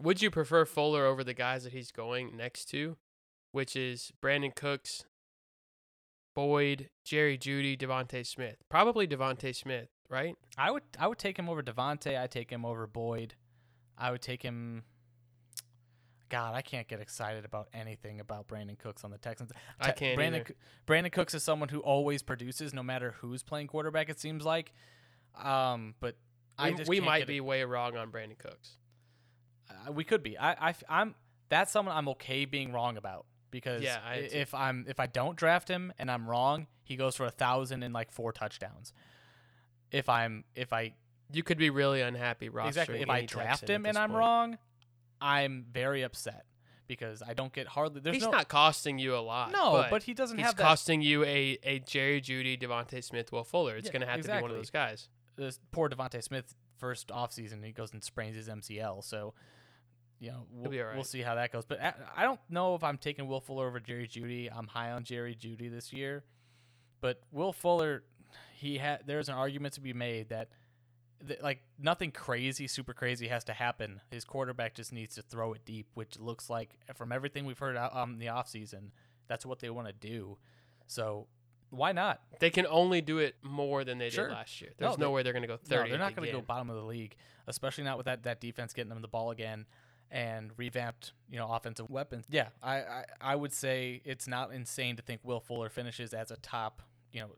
Would 0.00 0.22
you 0.22 0.30
prefer 0.30 0.64
Fuller 0.64 1.04
over 1.06 1.22
the 1.22 1.34
guys 1.34 1.64
that 1.64 1.72
he's 1.72 1.90
going 1.92 2.36
next 2.36 2.64
to, 2.70 2.96
which 3.52 3.76
is 3.76 4.10
Brandin 4.22 4.54
Cooks, 4.54 5.04
Boyd, 6.34 6.88
Jerry 7.04 7.36
Jeudy, 7.38 7.76
DeVonta 7.76 8.26
Smith? 8.26 8.56
Probably 8.70 9.06
DeVonta 9.06 9.54
Smith, 9.54 9.88
right? 10.08 10.34
I 10.56 10.70
would 10.70 10.82
I 10.98 11.06
would 11.06 11.18
take 11.18 11.38
him 11.38 11.48
over 11.48 11.62
DeVonta. 11.62 12.20
I 12.20 12.26
take 12.26 12.50
him 12.50 12.64
over 12.64 12.86
Boyd. 12.86 13.34
I 13.98 14.10
would 14.10 14.22
take 14.22 14.42
him. 14.42 14.84
God, 16.32 16.54
I 16.54 16.62
can't 16.62 16.88
get 16.88 16.98
excited 16.98 17.44
about 17.44 17.68
anything 17.74 18.18
about 18.18 18.48
Brandin 18.48 18.78
Cooks 18.78 19.04
on 19.04 19.10
the 19.10 19.18
Texans. 19.18 19.52
I 19.78 19.90
can't 19.92 20.16
Brandon 20.16 20.40
either. 20.40 20.54
Brandin 20.86 21.12
Cooks 21.12 21.34
is 21.34 21.42
someone 21.42 21.68
who 21.68 21.80
always 21.80 22.22
produces, 22.22 22.72
no 22.72 22.82
matter 22.82 23.14
who's 23.20 23.42
playing 23.42 23.66
quarterback. 23.66 24.08
It 24.08 24.18
seems 24.18 24.42
like, 24.44 24.72
um, 25.40 25.94
but 26.00 26.16
I 26.58 26.70
We, 26.70 26.76
just 26.76 26.88
we 26.88 27.00
might 27.00 27.26
be 27.26 27.40
way 27.40 27.62
wrong 27.64 27.96
on 27.98 28.10
Brandin 28.10 28.38
Cooks. 28.38 28.78
Uh, 29.70 29.92
we 29.92 30.04
could 30.04 30.22
be. 30.22 30.38
I, 30.38 30.70
I, 30.70 30.74
am 31.02 31.14
That's 31.50 31.70
someone 31.70 31.94
I'm 31.96 32.08
okay 32.08 32.46
being 32.46 32.72
wrong 32.72 32.96
about 32.96 33.26
because 33.50 33.82
Yeah, 33.82 33.98
I 34.02 34.14
i- 34.14 34.16
if 34.18 34.54
I'm 34.54 34.86
if 34.88 34.98
I 35.00 35.06
don't 35.06 35.36
draft 35.36 35.68
him 35.68 35.92
and 35.98 36.10
I'm 36.10 36.26
wrong, 36.26 36.66
he 36.82 36.96
goes 36.96 37.14
for 37.14 37.26
a 37.26 37.30
thousand 37.30 37.82
and 37.82 37.92
like 37.92 38.10
four 38.10 38.32
touchdowns. 38.32 38.92
If 39.90 40.08
I'm 40.08 40.44
if 40.54 40.72
I 40.72 40.94
You 41.30 41.42
could 41.42 41.58
be 41.58 41.68
really 41.70 42.00
unhappy 42.00 42.48
rostering 42.48 42.68
exactly 42.68 43.00
if 43.02 43.10
I 43.10 43.26
draft 43.26 43.60
Texan 43.60 43.74
him 43.76 43.86
and 43.86 43.98
I'm 43.98 44.10
point. 44.10 44.18
wrong, 44.18 44.58
I'm 45.22 45.64
very 45.72 46.02
upset 46.02 46.44
because 46.88 47.22
I 47.22 47.32
don't 47.34 47.52
get 47.52 47.66
hardly. 47.66 48.00
There's 48.00 48.16
he's 48.16 48.24
no 48.24 48.30
not 48.30 48.48
costing 48.48 48.98
you 48.98 49.16
a 49.16 49.20
lot. 49.20 49.52
no, 49.52 49.72
but, 49.72 49.90
but, 49.90 50.02
he 50.02 50.14
doesn't 50.14 50.36
he's 50.36 50.46
have 50.46 50.56
that. 50.56 50.62
costing 50.62 51.00
you 51.00 51.24
a, 51.24 51.58
a 51.62 51.78
Jerry 51.78 52.20
Jeudy, 52.20 52.60
DeVonta 52.60 53.02
Smith, 53.02 53.32
Will 53.32 53.44
Fuller. 53.44 53.76
It's 53.76 53.86
Yeah, 53.86 53.92
going 53.92 54.00
to 54.02 54.08
have 54.08 54.20
to 54.20 54.28
be 54.28 54.42
one 54.42 54.50
of 54.50 54.56
those 54.56 54.70
guys. 54.70 55.08
this 55.36 55.58
poor 55.70 55.88
DeVonta 55.88 56.22
Smith 56.22 56.54
first 56.76 57.08
offseason, 57.08 57.64
he 57.64 57.72
goes 57.72 57.92
and 57.92 58.02
sprains 58.02 58.34
his 58.36 58.48
MCL. 58.48 59.04
So, 59.04 59.34
you 60.18 60.30
know, 60.32 60.46
we'll, 60.50 60.80
all 60.80 60.94
we'll 60.94 61.04
see 61.04 61.22
how 61.22 61.36
that 61.36 61.52
goes. 61.52 61.64
But 61.64 61.80
I, 61.80 61.94
I 62.16 62.22
don't 62.24 62.40
know 62.50 62.74
if 62.74 62.82
I'm 62.82 62.98
taking 62.98 63.26
Will 63.28 63.40
Fuller 63.40 63.68
over 63.68 63.80
Jerry 63.80 64.08
Jeudy. 64.08 64.50
I'm 64.54 64.66
high 64.66 64.90
on 64.90 65.04
Jerry 65.04 65.34
Judy 65.34 65.68
this 65.68 65.92
year, 65.92 66.24
but 67.00 67.20
Will 67.30 67.52
Fuller, 67.52 68.02
he 68.54 68.78
had. 68.78 69.02
There's 69.06 69.28
an 69.28 69.34
argument 69.36 69.74
to 69.74 69.80
be 69.80 69.92
made 69.92 70.28
that. 70.30 70.48
Th- 71.26 71.40
Like 71.42 71.62
nothing 71.78 72.10
crazy, 72.10 72.66
super 72.66 72.92
crazy 72.94 73.28
has 73.28 73.44
to 73.44 73.52
happen. 73.52 74.00
His 74.10 74.24
quarterback 74.24 74.74
just 74.74 74.92
needs 74.92 75.14
to 75.16 75.22
throw 75.22 75.52
it 75.52 75.64
deep, 75.64 75.88
which 75.94 76.18
looks 76.18 76.48
like, 76.50 76.76
from 76.94 77.12
everything 77.12 77.44
we've 77.46 77.58
heard 77.58 77.76
out 77.76 77.94
um, 77.96 78.18
the 78.18 78.26
offseason, 78.26 78.90
that's 79.28 79.44
what 79.46 79.60
they 79.60 79.70
want 79.70 79.86
to 79.88 79.92
do. 79.92 80.38
So 80.86 81.26
why 81.70 81.92
not? 81.92 82.20
They 82.40 82.50
can 82.50 82.66
only 82.66 83.00
do 83.00 83.18
it 83.18 83.36
more 83.42 83.82
than 83.84 83.98
they 83.98 84.10
Sure. 84.10 84.28
did 84.28 84.34
last 84.34 84.60
year. 84.60 84.70
No, 84.78 84.86
There's 84.88 84.96
they- 84.96 85.02
no 85.04 85.10
way 85.10 85.22
they're 85.22 85.32
going 85.32 85.42
to 85.42 85.48
go 85.48 85.56
30. 85.56 85.84
No, 85.84 85.88
they're 85.88 85.98
not 85.98 86.14
going 86.14 86.26
to 86.26 86.32
go 86.32 86.40
bottom 86.42 86.68
of 86.70 86.76
the 86.76 86.82
league, 86.84 87.16
especially 87.46 87.84
not 87.84 87.96
with 87.96 88.06
that, 88.06 88.24
that 88.24 88.40
defense 88.40 88.72
getting 88.74 88.90
them 88.90 89.00
the 89.02 89.08
ball 89.08 89.30
again 89.30 89.66
and 90.10 90.50
revamped, 90.58 91.12
you 91.30 91.38
know, 91.38 91.50
offensive 91.50 91.88
weapons. 91.88 92.26
Yeah, 92.28 92.48
I, 92.62 92.76
I 92.80 93.04
I 93.22 93.34
would 93.36 93.54
say 93.54 94.02
it's 94.04 94.28
not 94.28 94.52
insane 94.52 94.96
to 94.96 95.02
think 95.02 95.22
Will 95.24 95.40
Fuller 95.40 95.70
finishes 95.70 96.12
as 96.12 96.30
a 96.30 96.36
top. 96.36 96.82
You 97.12 97.20
know, 97.22 97.36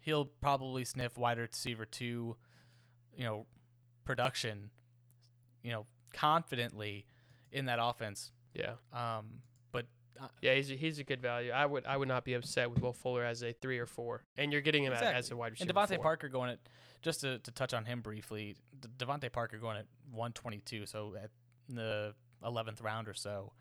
he'll 0.00 0.26
probably 0.26 0.84
sniff 0.84 1.16
wide 1.16 1.38
receiver 1.38 1.86
two, 1.86 2.36
you 3.16 3.24
know, 3.24 3.46
production, 4.04 4.70
you 5.62 5.72
know, 5.72 5.86
confidently 6.12 7.06
in 7.50 7.66
that 7.66 7.78
offense. 7.80 8.32
Yeah. 8.54 8.74
Um, 8.92 9.26
but 9.70 9.86
uh, 10.20 10.28
Yeah, 10.40 10.54
he's 10.54 10.70
a, 10.70 10.74
he's 10.74 10.98
a 10.98 11.04
good 11.04 11.20
value. 11.22 11.50
I 11.52 11.64
would 11.66 11.86
I 11.86 11.96
would 11.96 12.08
not 12.08 12.24
be 12.24 12.34
upset 12.34 12.70
with 12.70 12.80
Will 12.82 12.92
Fuller 12.92 13.24
as 13.24 13.42
a 13.42 13.52
three 13.52 13.78
or 13.78 13.86
four, 13.86 14.24
and 14.36 14.52
you're 14.52 14.60
getting 14.60 14.84
him 14.84 14.92
at, 14.92 15.02
as 15.02 15.30
a 15.30 15.36
wide 15.36 15.52
receiver. 15.52 15.70
and 15.70 15.76
Devontae 15.76 15.96
four. 15.96 16.02
Parker 16.02 16.28
going 16.28 16.50
at 16.50 16.58
just 17.02 17.20
to, 17.22 17.38
to 17.40 17.50
touch 17.50 17.74
on 17.74 17.84
him 17.84 18.00
briefly. 18.00 18.56
D- 18.80 18.88
DeVante 19.04 19.32
Parker 19.32 19.58
going 19.58 19.76
at 19.76 19.86
122, 20.12 20.86
so 20.86 21.14
at 21.20 21.30
the 21.68 22.14
11th 22.44 22.82
round 22.82 23.08
or 23.08 23.14
so. 23.14 23.52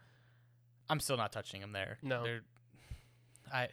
I'm 0.89 0.99
still 0.99 1.17
not 1.17 1.31
touching 1.31 1.61
him 1.61 1.71
there. 1.71 1.97
No. 2.03 2.23
They're- 2.23 2.43
I 3.53 3.69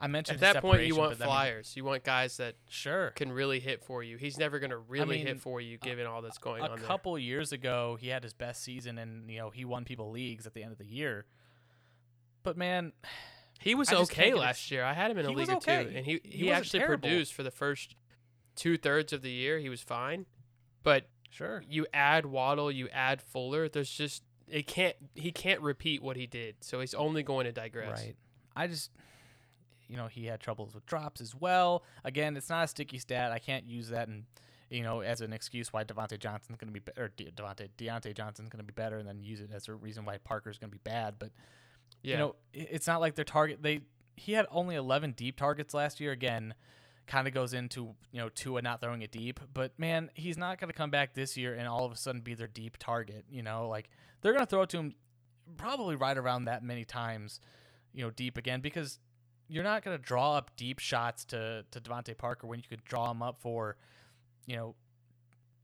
I 0.00 0.06
mentioned 0.06 0.42
At 0.42 0.54
that 0.54 0.62
point, 0.62 0.86
you 0.86 0.94
want 0.94 1.18
but 1.18 1.24
I 1.24 1.26
mean, 1.26 1.34
flyers. 1.34 1.72
You 1.76 1.84
want 1.84 2.04
guys 2.04 2.36
that 2.36 2.54
sure. 2.68 3.10
can 3.10 3.32
really 3.32 3.58
hit 3.58 3.82
for 3.82 4.02
you. 4.02 4.16
He's 4.16 4.38
never 4.38 4.58
going 4.60 4.70
to 4.70 4.78
really 4.78 5.18
mean, 5.18 5.26
hit 5.26 5.40
for 5.40 5.60
you, 5.60 5.76
uh, 5.80 5.84
given 5.84 6.06
all 6.06 6.22
that's 6.22 6.38
going 6.38 6.62
A 6.62 6.68
on 6.68 6.78
A 6.78 6.82
couple 6.82 7.18
years 7.18 7.52
ago, 7.52 7.98
he 8.00 8.08
had 8.08 8.22
his 8.22 8.32
best 8.32 8.62
season, 8.62 8.98
and 8.98 9.28
you 9.30 9.38
know 9.38 9.50
he 9.50 9.64
won 9.64 9.84
people 9.84 10.10
leagues 10.10 10.46
at 10.46 10.54
the 10.54 10.62
end 10.62 10.72
of 10.72 10.78
the 10.78 10.86
year. 10.86 11.26
But 12.44 12.56
man, 12.56 12.92
He 13.60 13.74
was 13.74 13.92
I 13.92 13.96
okay 13.96 14.34
last 14.34 14.70
year. 14.70 14.84
I 14.84 14.92
had 14.92 15.10
him 15.10 15.18
in 15.18 15.26
a 15.26 15.28
league 15.30 15.38
was 15.38 15.48
or 15.48 15.60
two, 15.60 15.70
and 15.70 16.06
he 16.06 16.20
He 16.22 16.38
he, 16.38 16.52
actually 16.52 16.80
terrible. 16.80 17.08
produced 17.08 17.34
for 17.34 17.42
the 17.42 17.50
first 17.50 17.96
two 18.54 18.76
thirds 18.76 19.12
of 19.12 19.22
the 19.22 19.30
year. 19.30 19.58
He 19.58 19.68
was 19.68 19.80
fine, 19.80 20.26
but 20.82 21.08
sure. 21.30 21.64
you 21.68 21.86
add 21.92 22.26
Waddle, 22.26 22.70
you 22.70 22.88
add 22.90 23.20
Fuller. 23.20 23.68
There's 23.68 23.90
just 23.90 24.22
it 24.46 24.66
can't 24.66 24.96
he 25.14 25.32
can't 25.32 25.60
repeat 25.60 26.02
what 26.02 26.16
he 26.16 26.26
did, 26.26 26.56
so 26.60 26.80
he's 26.80 26.94
only 26.94 27.22
going 27.22 27.46
to 27.46 27.52
digress. 27.52 28.00
Right. 28.00 28.16
I 28.54 28.66
just, 28.66 28.90
you 29.88 29.96
know, 29.96 30.06
he 30.06 30.26
had 30.26 30.40
troubles 30.40 30.74
with 30.74 30.86
drops 30.86 31.20
as 31.20 31.34
well. 31.34 31.82
Again, 32.04 32.36
it's 32.36 32.48
not 32.48 32.64
a 32.64 32.68
sticky 32.68 32.98
stat. 32.98 33.32
I 33.32 33.38
can't 33.38 33.66
use 33.66 33.88
that 33.88 34.08
and, 34.08 34.24
you 34.70 34.82
know, 34.82 35.00
as 35.00 35.20
an 35.20 35.32
excuse 35.32 35.72
why 35.72 35.84
Devontae 35.84 36.18
Johnson's 36.18 36.58
going 36.58 36.72
to 36.72 36.80
be 36.80 36.92
or 37.00 37.08
De- 37.16 37.30
Devontae 37.30 37.68
Diontae 37.78 38.14
Johnson's 38.14 38.50
going 38.50 38.64
to 38.64 38.66
be 38.66 38.74
better, 38.74 38.98
and 38.98 39.08
then 39.08 39.22
use 39.22 39.40
it 39.40 39.50
as 39.52 39.68
a 39.68 39.74
reason 39.74 40.04
why 40.04 40.18
Parker's 40.18 40.58
going 40.58 40.70
to 40.70 40.76
be 40.76 40.80
bad. 40.84 41.14
But 41.18 41.30
Yeah, 42.02 42.12
you 42.12 42.18
know, 42.18 42.36
it's 42.52 42.86
not 42.86 43.00
like 43.00 43.14
their 43.14 43.24
target. 43.24 43.62
They 43.62 43.80
he 44.16 44.32
had 44.32 44.46
only 44.50 44.74
11 44.74 45.12
deep 45.12 45.36
targets 45.36 45.72
last 45.72 46.00
year. 46.00 46.12
Again, 46.12 46.54
kind 47.06 47.26
of 47.26 47.32
goes 47.32 47.54
into 47.54 47.94
you 48.12 48.20
know 48.20 48.28
Tua 48.28 48.62
not 48.62 48.80
throwing 48.80 49.02
it 49.02 49.10
deep. 49.10 49.40
But 49.52 49.78
man, 49.78 50.10
he's 50.14 50.36
not 50.36 50.60
going 50.60 50.68
to 50.68 50.76
come 50.76 50.90
back 50.90 51.14
this 51.14 51.36
year 51.36 51.54
and 51.54 51.66
all 51.66 51.84
of 51.84 51.92
a 51.92 51.96
sudden 51.96 52.20
be 52.20 52.34
their 52.34 52.46
deep 52.46 52.76
target. 52.78 53.24
You 53.30 53.42
know, 53.42 53.68
like 53.68 53.88
they're 54.20 54.32
going 54.32 54.44
to 54.44 54.50
throw 54.50 54.62
it 54.62 54.68
to 54.70 54.78
him 54.78 54.94
probably 55.56 55.96
right 55.96 56.16
around 56.16 56.44
that 56.44 56.62
many 56.62 56.84
times. 56.84 57.40
You 57.94 58.04
know, 58.04 58.10
deep 58.10 58.36
again 58.36 58.60
because 58.60 58.98
you're 59.48 59.64
not 59.64 59.84
going 59.84 59.96
to 59.96 60.02
draw 60.02 60.34
up 60.34 60.50
deep 60.56 60.78
shots 60.78 61.24
to 61.26 61.64
to 61.70 61.80
DeVante 61.80 62.16
Parker 62.16 62.46
when 62.46 62.58
you 62.58 62.64
could 62.68 62.84
draw 62.84 63.10
him 63.10 63.22
up 63.22 63.38
for, 63.38 63.76
you 64.46 64.56
know. 64.56 64.74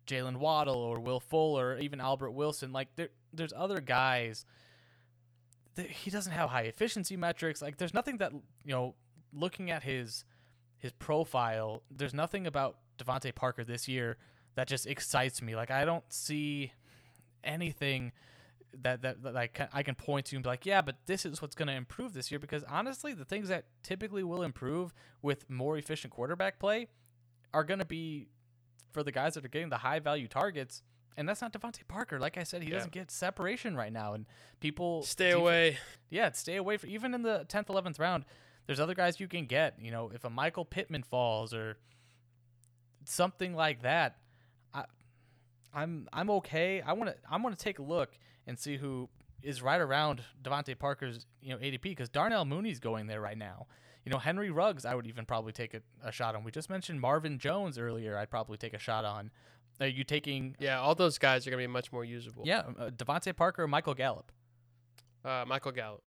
Jaylen 0.07 0.37
Waddle 0.37 0.77
or 0.77 1.01
Will 1.01 1.19
Fuller 1.19 1.69
or 1.69 1.79
even 1.79 1.99
Albert 1.99 2.33
Wilson. 2.33 2.75
Like 2.75 2.89
there, 2.97 3.09
there's 3.33 3.55
other 3.57 3.81
guys 3.81 4.45
th- 5.77 5.91
he 5.91 6.11
doesn't 6.11 6.33
have 6.33 6.51
high 6.51 6.63
efficiency 6.63 7.17
metrics. 7.17 7.61
Like 7.63 7.77
there's 7.77 7.95
nothing 7.95 8.19
that 8.19 8.33
you 8.33 8.73
know, 8.73 8.95
looking 9.33 9.71
at 9.71 9.83
his 9.83 10.25
his 10.77 10.93
profile, 10.93 11.83
there's 11.91 12.15
nothing 12.15 12.47
about 12.47 12.79
DeVante 12.99 13.35
Parker 13.35 13.65
this 13.65 13.89
year 13.89 14.19
that 14.55 14.69
just 14.69 14.87
excites 14.87 15.41
me. 15.43 15.57
Like 15.57 15.71
I 15.71 15.85
don't 15.85 16.05
see 16.13 16.73
anything 17.43 18.13
that 18.83 19.03
that, 19.03 19.23
that 19.23 19.37
I 19.37 19.47
can 19.47 19.69
I 19.73 19.83
can 19.83 19.95
point 19.95 20.27
to 20.27 20.37
and 20.37 20.43
be 20.43 20.49
like, 20.49 20.67
yeah, 20.67 20.83
but 20.83 20.97
this 21.07 21.25
is 21.25 21.41
what's 21.41 21.55
going 21.55 21.69
to 21.69 21.75
improve 21.75 22.13
this 22.15 22.31
year. 22.31 22.39
Because 22.39 22.65
honestly, 22.65 23.13
the 23.15 23.25
things 23.25 23.49
that 23.49 23.65
typically 23.83 24.23
will 24.25 24.43
improve 24.43 24.93
with 25.23 25.49
more 25.49 25.77
efficient 25.79 26.13
quarterback 26.13 26.59
play 26.59 26.89
are 27.53 27.65
going 27.65 27.79
to 27.81 27.85
be 27.85 28.29
for 28.93 29.03
the 29.03 29.13
guys 29.13 29.35
that 29.35 29.45
are 29.45 29.49
getting 29.49 29.69
the 29.71 29.79
high 29.79 29.99
value 29.99 30.29
targets. 30.29 30.83
And 31.17 31.29
that's 31.29 31.41
not 31.41 31.53
DeVante 31.53 31.87
Parker. 31.87 32.19
Like 32.19 32.37
I 32.37 32.43
said, 32.43 32.63
he 32.63 32.69
Yeah. 32.71 32.77
doesn't 32.77 32.93
get 32.93 33.11
separation 33.11 33.77
right 33.77 33.93
now, 33.93 34.15
and 34.15 34.27
people 34.59 35.03
Stay 35.05 35.31
def- 35.31 35.39
away. 35.39 35.79
yeah, 36.11 36.33
stay 36.33 36.57
away 36.57 36.77
from 36.77 36.91
even 36.91 37.15
in 37.15 37.23
the 37.23 37.45
tenth, 37.49 37.71
eleventh 37.71 38.01
round. 38.01 38.25
There's 38.67 38.81
other 38.81 38.95
guys 38.95 39.21
you 39.21 39.29
can 39.29 39.47
get. 39.47 39.79
You 39.81 39.91
know, 39.93 40.11
if 40.13 40.25
a 40.25 40.31
Michael 40.31 40.65
Pittman 40.65 41.03
falls 41.05 41.55
or 41.55 41.77
something 43.05 43.55
like 43.55 43.83
that, 43.83 44.17
I, 44.73 44.85
I'm 45.73 46.09
I'm 46.13 46.31
okay. 46.31 46.81
I 46.81 46.93
want 46.95 47.11
to 47.11 47.17
I 47.31 47.37
want 47.37 47.57
to 47.57 47.63
take 47.63 47.79
a 47.79 47.83
look 47.83 48.19
and 48.47 48.59
see 48.59 48.77
who 48.77 49.09
is 49.43 49.63
right 49.63 49.81
around 49.81 50.23
DeVante 50.43 50.79
Parker's 50.79 51.27
you 51.43 51.51
know 51.51 51.59
ADP 51.59 51.83
because 51.83 52.09
Darnell 52.09 52.45
Mooney's 52.45 52.81
going 52.81 53.07
there 53.07 53.21
right 53.21 53.39
now. 53.39 53.67
You 54.05 54.13
know 54.13 54.19
Henry 54.19 54.51
Ruggs, 54.51 54.85
I 54.85 54.95
would 54.95 55.07
even 55.07 55.25
probably 55.25 55.53
take 55.53 55.75
a, 55.75 55.81
a 56.03 56.13
shot 56.13 56.35
on. 56.35 56.45
We 56.45 56.51
just 56.51 56.69
mentioned 56.69 57.01
Marvin 57.01 57.39
Jones 57.39 57.79
earlier. 57.79 58.19
I'd 58.19 58.31
probably 58.31 58.57
take 58.57 58.75
a 58.75 58.79
shot 58.79 59.05
on. 59.05 59.31
Are 59.81 59.87
you 59.87 60.05
taking? 60.05 60.57
Yeah, 60.59 60.81
all 60.81 60.95
those 60.95 61.19
guys 61.19 61.47
are 61.47 61.51
gonna 61.51 61.63
be 61.63 61.67
much 61.67 61.93
more 61.93 62.05
usable. 62.05 62.43
Yeah, 62.47 62.63
uh, 62.79 62.91
DeVante 62.91 63.35
Parker 63.35 63.67
Michael 63.67 63.95
Gallup. 63.95 64.31
Uh, 65.25 65.45
Michael 65.47 65.73
Gallup. 65.73 66.03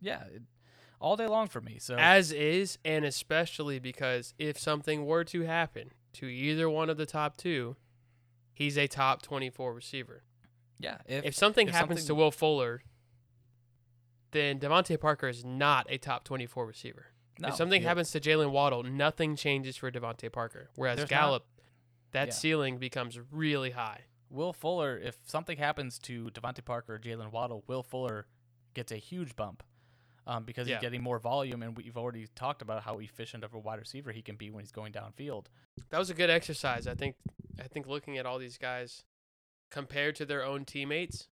Yeah, 0.00 0.22
it, 0.32 0.42
all 1.00 1.16
day 1.16 1.26
long 1.26 1.48
for 1.48 1.60
me. 1.60 1.78
So 1.78 1.94
As 1.96 2.32
is, 2.32 2.78
and 2.84 3.04
especially 3.04 3.78
because 3.78 4.34
if 4.38 4.58
something 4.58 5.04
were 5.06 5.24
to 5.24 5.42
happen 5.42 5.90
to 6.14 6.26
either 6.26 6.68
one 6.68 6.88
of 6.90 6.96
the 6.96 7.06
top 7.06 7.36
two, 7.36 7.76
he's 8.54 8.78
a 8.78 8.86
top 8.86 9.22
24 9.22 9.74
receiver. 9.74 10.22
Yeah, 10.78 10.98
If 11.06 11.34
something 11.34 11.68
if 11.68 11.74
happens 11.74 12.04
to 12.04 12.14
Will 12.14 12.30
Fuller, 12.30 12.82
then 14.32 14.58
DeVante 14.60 15.00
Parker 15.00 15.28
is 15.28 15.44
not 15.44 15.86
a 15.88 15.98
top 15.98 16.24
24 16.24 16.66
receiver. 16.66 17.06
no, 17.38 17.48
if 17.48 17.54
something 17.54 17.82
yeah. 17.82 17.88
happens 17.88 18.10
to 18.12 18.20
Jaylen 18.20 18.50
Waddle, 18.50 18.82
nothing 18.82 19.36
changes 19.36 19.76
for 19.76 19.90
DeVante 19.90 20.30
Parker. 20.32 20.70
Whereas 20.74 20.96
There's 20.98 21.10
not- 21.10 21.16
Gallup, 21.20 21.46
that 22.12 22.28
Yeah. 22.28 22.34
ceiling 22.34 22.78
becomes 22.78 23.18
really 23.30 23.70
high. 23.70 24.04
Will 24.30 24.52
Fuller, 24.52 24.98
if 24.98 25.18
something 25.26 25.58
happens 25.58 25.98
to 26.00 26.30
DeVante 26.30 26.64
Parker 26.64 26.94
or 26.94 26.98
Jaylen 26.98 27.30
Waddle, 27.30 27.62
Will 27.66 27.82
Fuller 27.82 28.26
gets 28.74 28.90
a 28.92 28.96
huge 28.96 29.36
bump 29.36 29.62
um, 30.26 30.44
because 30.44 30.66
Yeah. 30.66 30.76
he's 30.76 30.80
getting 30.82 31.02
more 31.02 31.18
volume, 31.20 31.62
and 31.62 31.76
we've 31.76 31.96
already 31.96 32.26
talked 32.34 32.60
about 32.60 32.82
how 32.82 32.98
efficient 32.98 33.44
of 33.44 33.54
a 33.54 33.58
wide 33.58 33.78
receiver 33.78 34.10
he 34.12 34.22
can 34.22 34.36
be 34.36 34.50
when 34.50 34.64
he's 34.64 34.72
going 34.72 34.92
downfield. 34.92 35.46
That 35.90 35.98
was 35.98 36.10
a 36.10 36.14
good 36.14 36.30
exercise. 36.30 36.86
I 36.86 36.94
think 36.94 37.16
I 37.58 37.68
think 37.68 37.86
looking 37.86 38.18
at 38.18 38.26
all 38.26 38.38
these 38.38 38.58
guys 38.58 39.04
compared 39.70 40.16
to 40.16 40.24
their 40.24 40.44
own 40.44 40.64
teammates 40.64 41.28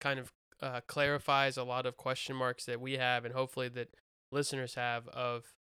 kind 0.00 0.18
of 0.18 0.32
uh, 0.62 0.80
clarifies 0.86 1.56
a 1.56 1.64
lot 1.64 1.86
of 1.86 1.96
question 1.96 2.34
marks 2.34 2.64
that 2.64 2.80
we 2.80 2.94
have 2.94 3.24
and 3.24 3.34
hopefully 3.34 3.68
that 3.68 3.88
listeners 4.30 4.74
have 4.74 5.08
of 5.08 5.54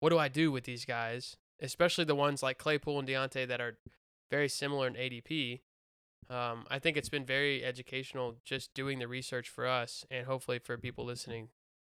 what 0.00 0.10
do 0.10 0.18
I 0.18 0.28
do 0.28 0.52
with 0.52 0.64
these 0.64 0.84
guys, 0.84 1.36
especially 1.60 2.04
the 2.04 2.14
ones 2.14 2.42
like 2.42 2.58
Claypool 2.58 2.98
and 2.98 3.08
Diontae 3.08 3.48
that 3.48 3.60
are 3.60 3.78
very 4.30 4.48
similar 4.48 4.86
in 4.86 4.94
ADP. 4.94 5.60
Um, 6.28 6.66
I 6.70 6.78
think 6.78 6.96
it's 6.96 7.08
been 7.08 7.24
very 7.24 7.64
educational 7.64 8.36
just 8.44 8.74
doing 8.74 8.98
the 8.98 9.08
research 9.08 9.48
for 9.48 9.66
us 9.66 10.04
and 10.10 10.26
hopefully 10.26 10.58
for 10.58 10.76
people 10.76 11.04
listening 11.04 11.48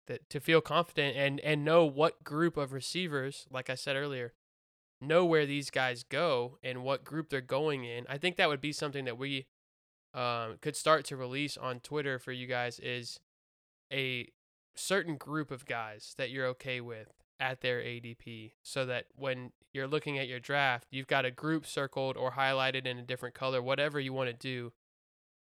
that 0.06 0.28
to 0.30 0.40
feel 0.40 0.60
confident 0.60 1.16
and 1.16 1.40
and 1.40 1.64
know 1.64 1.84
what 1.84 2.24
group 2.24 2.56
of 2.56 2.72
receivers, 2.72 3.46
like 3.50 3.68
I 3.68 3.74
said 3.74 3.96
earlier, 3.96 4.32
know 5.00 5.24
where 5.24 5.46
these 5.46 5.70
guys 5.70 6.02
go 6.02 6.58
and 6.62 6.82
what 6.82 7.04
group 7.04 7.30
they're 7.30 7.40
going 7.40 7.84
in. 7.84 8.04
I 8.08 8.18
think 8.18 8.36
that 8.36 8.48
would 8.48 8.60
be 8.60 8.72
something 8.72 9.04
that 9.06 9.18
we 9.18 9.46
um, 10.14 10.56
could 10.60 10.76
start 10.76 11.04
to 11.06 11.16
release 11.16 11.56
on 11.56 11.80
Twitter 11.80 12.18
for 12.18 12.32
you 12.32 12.46
guys 12.46 12.78
is 12.78 13.20
a 13.92 14.28
certain 14.74 15.16
group 15.16 15.50
of 15.50 15.66
guys 15.66 16.14
that 16.18 16.30
you're 16.30 16.46
okay 16.46 16.80
with 16.80 17.08
at 17.38 17.60
their 17.60 17.80
ADP 17.80 18.52
so 18.62 18.84
that 18.86 19.06
when 19.16 19.52
you're 19.72 19.86
looking 19.86 20.18
at 20.18 20.28
your 20.28 20.40
draft, 20.40 20.86
you've 20.90 21.06
got 21.06 21.24
a 21.24 21.30
group 21.30 21.66
circled 21.66 22.16
or 22.16 22.32
highlighted 22.32 22.86
in 22.86 22.98
a 22.98 23.02
different 23.02 23.34
color, 23.34 23.62
whatever 23.62 23.98
you 23.98 24.12
want 24.12 24.28
to 24.28 24.34
do 24.34 24.72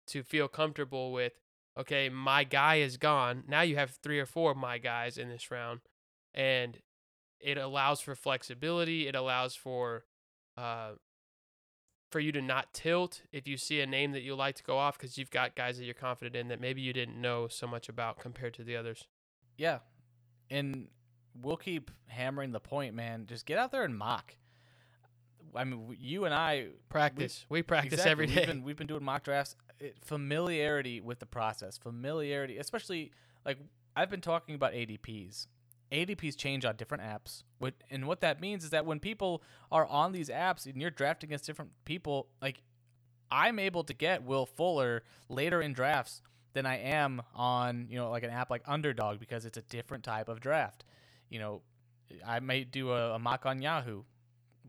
to 0.09 0.23
feel 0.23 0.49
comfortable 0.49 1.13
with, 1.13 1.35
okay, 1.79 2.09
my 2.09 2.45
guy 2.45 2.77
is 2.77 2.97
gone. 2.97 3.45
Now 3.47 3.63
you 3.63 3.77
have 3.77 3.99
three 4.03 4.19
or 4.19 4.27
four 4.27 4.53
of 4.53 4.57
my 4.57 4.79
guys 4.79 5.19
in 5.19 5.29
this 5.29 5.51
round. 5.51 5.81
And 6.35 6.79
it 7.41 7.59
allows 7.59 8.01
for 8.01 8.15
flexibility. 8.15 9.09
It 9.09 9.15
allows 9.15 9.55
for 9.55 10.05
uh, 10.57 10.93
for 12.11 12.21
you 12.21 12.33
to 12.33 12.41
not 12.41 12.73
tilt 12.73 13.23
if 13.33 13.47
you 13.49 13.57
see 13.57 13.81
a 13.81 13.87
name 13.87 14.13
that 14.13 14.23
you 14.23 14.35
like 14.35 14.55
to 14.57 14.63
go 14.63 14.79
off 14.79 14.97
because 14.97 15.19
you've 15.19 15.31
got 15.31 15.55
guys 15.57 15.77
that 15.79 15.85
you're 15.85 15.95
confident 15.95 16.37
in 16.37 16.49
that 16.49 16.61
maybe 16.61 16.81
you 16.81 16.93
didn't 16.93 17.21
know 17.21 17.49
so 17.49 17.67
much 17.67 17.89
about 17.89 18.19
compared 18.19 18.55
to 18.55 18.65
the 18.65 18.77
others. 18.77 19.07
Yeah, 19.59 19.79
and 20.51 20.89
we'll 21.41 21.57
keep 21.57 21.91
hammering 22.09 22.53
the 22.53 22.61
point, 22.61 22.95
man. 22.95 23.27
Just 23.27 23.47
get 23.47 23.59
out 23.59 23.73
there 23.73 23.85
and 23.85 23.97
mock. 23.97 24.37
I 25.55 25.65
mean, 25.65 25.97
you 25.99 26.25
and 26.27 26.35
I 26.35 26.69
Practice. 26.89 27.47
We, 27.49 27.63
practice 27.63 27.95
Exactly. 27.95 28.11
every 28.11 28.27
day. 28.27 28.35
We've 28.41 28.47
been, 28.47 28.63
we've 28.63 28.77
been 28.77 28.87
doing 28.87 29.05
mock 29.05 29.25
drafts. 29.25 29.57
It, 29.81 29.97
familiarity 30.05 31.01
with 31.01 31.19
the 31.19 31.27
process, 31.27 31.79
familiarity, 31.79 32.59
especially 32.59 33.13
like 33.45 33.59
I've 33.95 34.11
been 34.11 34.21
talking 34.21 34.55
about 34.55 34.73
ADPs. 34.73 35.47
ADPs 35.93 36.37
change 36.37 36.65
on 36.65 36.77
different 36.77 37.03
apps. 37.03 37.43
And 37.91 38.07
what 38.07 38.21
that 38.21 38.41
means 38.41 38.65
is 38.65 38.71
that 38.71 38.87
when 38.87 39.01
people 39.01 39.43
are 39.71 39.87
on 39.87 40.13
these 40.13 40.29
apps 40.29 40.67
and 40.67 40.81
you're 40.81 40.91
drafting 40.91 41.29
against 41.29 41.47
different 41.47 41.73
people, 41.85 42.29
like 42.43 42.63
I'm 43.31 43.59
able 43.59 43.85
to 43.85 43.95
get 43.95 44.23
Will 44.23 44.47
Fuller 44.47 45.03
later 45.29 45.61
in 45.61 45.73
drafts 45.73 46.23
than 46.55 46.67
I 46.67 46.79
am 46.79 47.23
on, 47.35 47.87
you 47.91 47.97
know, 47.97 48.11
like 48.11 48.23
an 48.23 48.31
app 48.31 48.51
like 48.51 48.63
Underdog 48.67 49.21
because 49.21 49.45
it's 49.45 49.59
a 49.59 49.63
different 49.63 50.05
type 50.05 50.29
of 50.29 50.41
draft. 50.41 50.85
You 51.29 51.39
know, 51.39 51.63
I 52.27 52.41
might 52.41 52.71
do 52.71 52.91
a, 52.93 53.15
a 53.15 53.19
mock 53.19 53.47
on 53.47 53.61
Yahoo. 53.61 54.05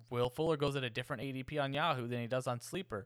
Will 0.09 0.29
Fuller 0.29 0.57
goes 0.57 0.75
at 0.75 0.83
a 0.83 0.89
different 0.89 1.21
ADP 1.21 1.61
on 1.61 1.73
Yahoo 1.73 2.07
than 2.07 2.21
he 2.21 2.27
does 2.27 2.47
on 2.47 2.61
Sleeper. 2.61 3.05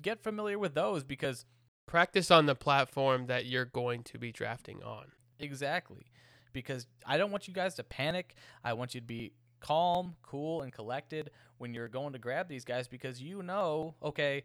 Get 0.00 0.22
familiar 0.22 0.58
with 0.58 0.74
those 0.74 1.04
because 1.04 1.44
Practice 1.86 2.30
on 2.30 2.46
the 2.46 2.54
platform 2.54 3.26
that 3.26 3.46
you're 3.46 3.64
going 3.64 4.02
to 4.04 4.18
be 4.18 4.32
drafting 4.32 4.82
on. 4.82 5.06
exactly 5.38 6.06
because 6.52 6.86
I 7.06 7.16
don't 7.16 7.30
want 7.30 7.48
you 7.48 7.54
guys 7.54 7.74
to 7.74 7.84
panic. 7.84 8.34
I 8.64 8.72
want 8.74 8.94
you 8.94 9.00
to 9.00 9.06
be 9.06 9.32
calm, 9.60 10.16
cool, 10.22 10.62
and 10.62 10.72
collected 10.72 11.30
when 11.58 11.74
you're 11.74 11.88
going 11.88 12.12
to 12.12 12.18
grab 12.18 12.48
these 12.48 12.64
guys 12.64 12.88
because 12.88 13.22
you 13.22 13.42
know, 13.42 13.94
okay, 14.02 14.42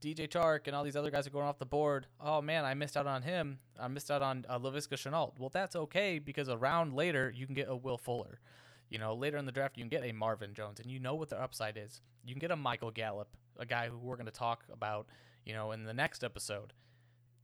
DJ 0.00 0.28
Chark 0.28 0.60
and 0.66 0.74
all 0.74 0.82
these 0.84 0.96
other 0.96 1.10
guys 1.10 1.26
are 1.26 1.30
going 1.30 1.46
off 1.46 1.58
the 1.58 1.66
board. 1.66 2.06
Oh 2.20 2.40
man, 2.40 2.64
I 2.64 2.74
missed 2.74 2.96
out 2.96 3.06
on 3.06 3.22
him. 3.22 3.58
I 3.78 3.88
missed 3.88 4.10
out 4.10 4.22
on 4.22 4.46
uh, 4.48 4.58
Laviska 4.58 4.94
Shenault. 4.94 5.32
Well, 5.38 5.50
that's 5.52 5.76
okay 5.76 6.18
because 6.18 6.48
a 6.48 6.56
round 6.56 6.94
later 6.94 7.32
you 7.34 7.46
can 7.46 7.54
get 7.54 7.68
a 7.68 7.76
Will 7.76 7.98
Fuller. 7.98 8.40
You 8.88 8.98
know, 8.98 9.14
later 9.14 9.36
in 9.36 9.46
the 9.46 9.52
draft 9.52 9.76
you 9.76 9.82
can 9.82 9.88
get 9.88 10.04
a 10.04 10.12
Marvin 10.12 10.54
Jones, 10.54 10.80
and 10.80 10.90
you 10.90 10.98
know 10.98 11.14
what 11.14 11.28
their 11.28 11.40
upside 11.40 11.76
is. 11.76 12.00
You 12.24 12.34
can 12.34 12.40
get 12.40 12.50
a 12.50 12.56
Michael 12.56 12.90
Gallup, 12.90 13.36
a 13.58 13.66
guy 13.66 13.88
who 13.88 13.98
we're 13.98 14.16
going 14.16 14.26
to 14.26 14.32
talk 14.32 14.64
about, 14.72 15.06
you 15.44 15.52
know, 15.54 15.72
in 15.72 15.84
the 15.84 15.94
next 15.94 16.24
episode. 16.24 16.72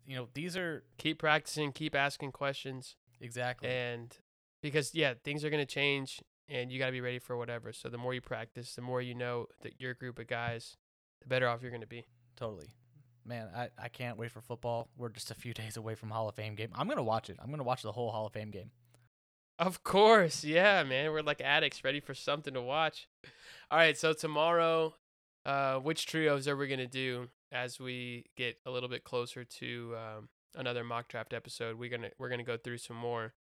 You 0.06 0.16
know, 0.16 0.28
these 0.34 0.56
are 0.56 0.82
Keep 0.98 1.18
practicing, 1.18 1.72
keep 1.72 1.94
asking 1.94 2.32
questions. 2.32 2.96
Exactly 3.20 3.68
And 3.68 4.16
because, 4.62 4.94
yeah, 4.94 5.14
things 5.24 5.44
are 5.44 5.50
going 5.50 5.64
to 5.64 5.72
change 5.72 6.20
and 6.48 6.70
you 6.70 6.78
got 6.78 6.86
to 6.86 6.92
be 6.92 7.00
ready 7.00 7.18
for 7.18 7.36
whatever. 7.36 7.72
So 7.72 7.88
the 7.88 7.98
more 7.98 8.14
you 8.14 8.20
practice, 8.20 8.74
the 8.74 8.82
more 8.82 9.00
you 9.02 9.14
know 9.14 9.46
that 9.62 9.80
your 9.80 9.94
group 9.94 10.18
of 10.18 10.26
guys, 10.26 10.76
the 11.20 11.28
better 11.28 11.48
off 11.48 11.62
you're 11.62 11.70
going 11.70 11.80
to 11.80 11.86
be. 11.86 12.06
Totally. 12.36 12.68
Man, 13.24 13.48
I, 13.54 13.70
I 13.82 13.88
can't 13.88 14.16
wait 14.16 14.30
for 14.30 14.40
football. 14.40 14.88
We're 14.96 15.08
just 15.08 15.30
a 15.30 15.34
few 15.34 15.52
days 15.54 15.76
away 15.76 15.94
from 15.94 16.10
Hall 16.10 16.28
of 16.28 16.34
Fame 16.36 16.54
game. 16.54 16.70
I'm 16.74 16.88
gonna 16.88 17.02
watch 17.02 17.28
it. 17.28 17.38
I'm 17.42 17.50
gonna 17.50 17.64
watch 17.64 17.82
the 17.82 17.92
whole 17.92 18.10
Hall 18.10 18.26
of 18.26 18.32
Fame 18.32 18.50
game. 18.50 18.70
Of 19.58 19.82
course. 19.82 20.44
Yeah, 20.44 20.84
man. 20.84 21.10
We're 21.10 21.22
like 21.22 21.40
addicts 21.40 21.82
ready 21.82 21.98
for 22.00 22.14
something 22.14 22.54
to 22.54 22.60
watch. 22.60 23.08
All 23.70 23.78
right. 23.78 23.96
So 23.96 24.12
tomorrow, 24.12 24.94
uh, 25.44 25.76
which 25.76 26.06
trios 26.06 26.46
are 26.46 26.56
we 26.56 26.68
going 26.68 26.78
to 26.78 26.86
do 26.86 27.28
as 27.50 27.80
we 27.80 28.26
get 28.36 28.58
a 28.66 28.70
little 28.70 28.88
bit 28.88 29.02
closer 29.02 29.44
to 29.44 29.94
um, 29.96 30.28
another 30.57 30.84
mock 30.84 31.09
draft 31.09 31.32
episode? 31.32 31.78
We're 31.78 31.90
to 32.02 32.11
we're 32.18 32.28
to 32.38 32.44
go 32.44 32.57
through 32.57 32.78
some 32.78 32.96
more 32.96 33.34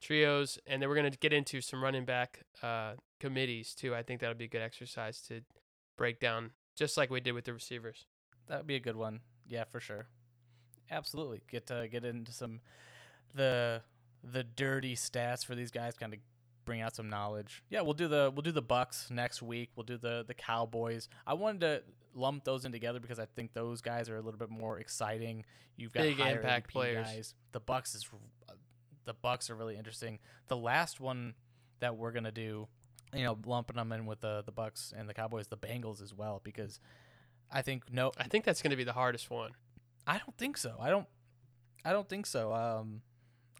trios 0.00 0.58
and 0.66 0.82
then 0.82 0.88
we're 0.88 0.96
to 1.10 1.18
get 1.18 1.32
into 1.32 1.60
some 1.60 1.82
running 1.82 2.04
back 2.04 2.40
uh, 2.62 2.92
committees 3.20 3.74
too. 3.74 3.94
I 3.94 4.02
think 4.02 4.20
that'll 4.20 4.36
be 4.36 4.44
a 4.44 4.48
good 4.48 4.62
exercise 4.62 5.20
to 5.22 5.40
break 5.96 6.20
down 6.20 6.50
just 6.76 6.96
like 6.96 7.10
we 7.10 7.20
did 7.20 7.32
with 7.32 7.44
the 7.44 7.52
receivers. 7.52 8.06
That 8.48 8.58
would 8.58 8.66
be 8.66 8.76
a 8.76 8.80
good 8.80 8.96
one. 8.96 9.20
Yeah, 9.48 9.64
for 9.64 9.80
sure. 9.80 10.06
Absolutely. 10.90 11.42
Get 11.50 11.66
to 11.66 11.88
get 11.90 12.04
into 12.04 12.32
some 12.32 12.60
the 13.34 13.82
the 14.22 14.44
dirty 14.44 14.96
stats 14.96 15.44
for 15.44 15.54
these 15.54 15.70
guys, 15.70 15.94
kind 15.94 16.12
of 16.12 16.20
bring 16.66 16.82
out 16.82 16.94
some 16.94 17.08
knowledge. 17.08 17.62
Yeah, 17.70 17.80
we'll 17.80 17.94
do 17.94 18.08
the 18.08 18.30
we'll 18.34 18.42
do 18.42 18.52
the 18.52 18.60
Bucks 18.60 19.08
next 19.10 19.40
week. 19.40 19.70
We'll 19.74 19.84
do 19.84 19.96
the 19.96 20.24
the 20.26 20.34
Cowboys. 20.34 21.08
I 21.26 21.34
wanted 21.34 21.60
to 21.62 21.82
lump 22.14 22.44
those 22.44 22.64
in 22.64 22.72
together 22.72 23.00
because 23.00 23.18
I 23.18 23.26
think 23.34 23.54
those 23.54 23.80
guys 23.80 24.10
are 24.10 24.16
a 24.16 24.20
little 24.20 24.38
bit 24.38 24.50
more 24.50 24.78
exciting. 24.78 25.44
You've 25.76 25.92
got 25.92 26.02
Big 26.02 26.20
impact 26.20 26.70
players. 26.70 27.06
Guys. 27.06 27.34
The 27.52 27.60
Bucks 27.60 27.94
is 27.94 28.04
the 29.06 29.14
Bucks 29.14 29.48
are 29.48 29.54
really 29.54 29.76
interesting. 29.76 30.18
The 30.48 30.56
last 30.56 31.00
one 31.00 31.34
that 31.80 31.96
we're 31.96 32.12
gonna 32.12 32.32
do, 32.32 32.68
you 33.14 33.22
know, 33.22 33.38
lumping 33.46 33.76
them 33.76 33.92
in 33.92 34.04
with 34.04 34.20
the 34.20 34.42
the 34.44 34.52
Bucks 34.52 34.92
and 34.94 35.08
the 35.08 35.14
Cowboys, 35.14 35.46
the 35.46 35.56
Bengals 35.56 36.02
as 36.02 36.12
well, 36.12 36.42
because 36.44 36.80
I 37.50 37.62
think 37.62 37.92
no. 37.92 38.12
I 38.18 38.24
think 38.24 38.44
that's 38.44 38.62
going 38.62 38.70
to 38.70 38.76
be 38.76 38.84
the 38.84 38.92
hardest 38.92 39.30
one. 39.30 39.52
I 40.06 40.18
don't 40.18 40.36
think 40.36 40.56
so. 40.56 40.76
I 40.80 40.90
don't. 40.90 41.06
I 41.84 41.92
don't 41.92 42.08
think 42.08 42.26
so. 42.26 42.52
Um, 42.52 43.02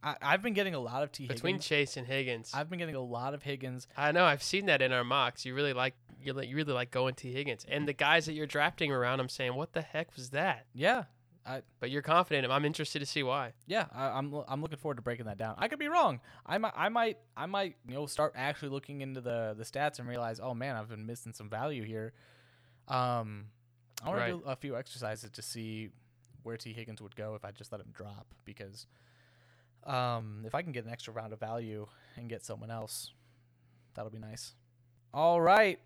I, 0.02 0.16
I've 0.22 0.42
been 0.42 0.52
getting 0.52 0.74
a 0.74 0.78
lot 0.78 1.02
of 1.02 1.10
Tee 1.12 1.24
Higgins. 1.24 1.40
Between 1.40 1.58
Chase 1.58 1.96
and 1.96 2.06
Higgins, 2.06 2.52
I've 2.54 2.68
been 2.70 2.78
getting 2.78 2.94
a 2.94 3.00
lot 3.00 3.34
of 3.34 3.42
Higgins. 3.42 3.88
I 3.96 4.12
know 4.12 4.24
I've 4.24 4.42
seen 4.42 4.66
that 4.66 4.82
in 4.82 4.92
our 4.92 5.04
mocks. 5.04 5.44
You 5.44 5.54
really 5.54 5.72
like 5.72 5.94
you 6.22 6.32
li- 6.32 6.46
you 6.46 6.56
really 6.56 6.72
like 6.72 6.90
going 6.90 7.14
Tee 7.14 7.32
Higgins, 7.32 7.64
and 7.68 7.86
the 7.88 7.92
guys 7.92 8.26
that 8.26 8.34
you're 8.34 8.46
drafting 8.46 8.92
around. 8.92 9.20
I'm 9.20 9.28
saying, 9.28 9.54
what 9.54 9.72
the 9.72 9.82
heck 9.82 10.14
was 10.16 10.30
that? 10.30 10.66
Yeah, 10.74 11.04
But 11.80 11.90
you're 11.90 12.02
confident. 12.02 12.50
I'm 12.52 12.64
interested 12.64 12.98
to 13.00 13.06
see 13.06 13.22
why. 13.22 13.52
yeah. 13.66 13.86
I, 13.94 14.08
I'm 14.08 14.34
I'm 14.48 14.60
looking 14.62 14.78
forward 14.78 14.96
to 14.96 15.02
breaking 15.02 15.26
that 15.26 15.38
down. 15.38 15.54
I 15.58 15.68
could 15.68 15.78
be 15.78 15.88
wrong. 15.88 16.20
I 16.44 16.58
might 16.58 16.72
I 16.76 16.88
might 16.88 17.18
I 17.36 17.46
might 17.46 17.76
you 17.88 17.94
know 17.94 18.06
start 18.06 18.32
actually 18.36 18.68
looking 18.70 19.00
into 19.00 19.20
the 19.20 19.54
the 19.56 19.64
stats 19.64 19.98
and 19.98 20.08
realize, 20.08 20.40
oh 20.42 20.54
man, 20.54 20.76
I've 20.76 20.88
been 20.88 21.06
missing 21.06 21.32
some 21.32 21.48
value 21.48 21.82
here. 21.84 22.12
Um, 22.88 23.46
I 24.04 24.08
want 24.08 24.20
Right. 24.20 24.30
to 24.32 24.38
do 24.38 24.44
a 24.44 24.56
few 24.56 24.76
exercises 24.76 25.30
to 25.30 25.42
see 25.42 25.88
where 26.42 26.56
Tee 26.56 26.72
Higgins 26.72 27.00
would 27.02 27.16
go 27.16 27.34
if 27.34 27.44
I 27.44 27.50
just 27.50 27.72
let 27.72 27.80
him 27.80 27.88
drop 27.92 28.26
because. 28.44 28.86
Um, 29.86 30.42
if 30.44 30.54
I 30.54 30.62
can 30.62 30.72
get 30.72 30.84
an 30.84 30.90
extra 30.90 31.12
round 31.12 31.32
of 31.32 31.40
value 31.40 31.86
and 32.16 32.28
get 32.28 32.44
someone 32.44 32.70
else, 32.70 33.12
that'll 33.94 34.10
be 34.10 34.18
nice. 34.18 34.52
All 35.14 35.40
right. 35.40 35.78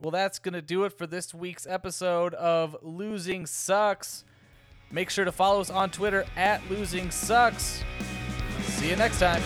Well, 0.00 0.12
that's 0.12 0.38
going 0.38 0.54
to 0.54 0.62
do 0.62 0.84
it 0.84 0.96
for 0.96 1.06
this 1.06 1.34
week's 1.34 1.66
episode 1.66 2.32
of 2.34 2.76
Losing 2.82 3.46
Sucks. 3.46 4.24
Make 4.90 5.10
sure 5.10 5.24
to 5.24 5.32
follow 5.32 5.60
us 5.60 5.70
on 5.70 5.90
Twitter 5.90 6.24
at 6.36 6.62
Losing 6.70 7.10
Sucks. 7.10 7.82
See 8.62 8.90
you 8.90 8.96
next 8.96 9.18
time. 9.18 9.42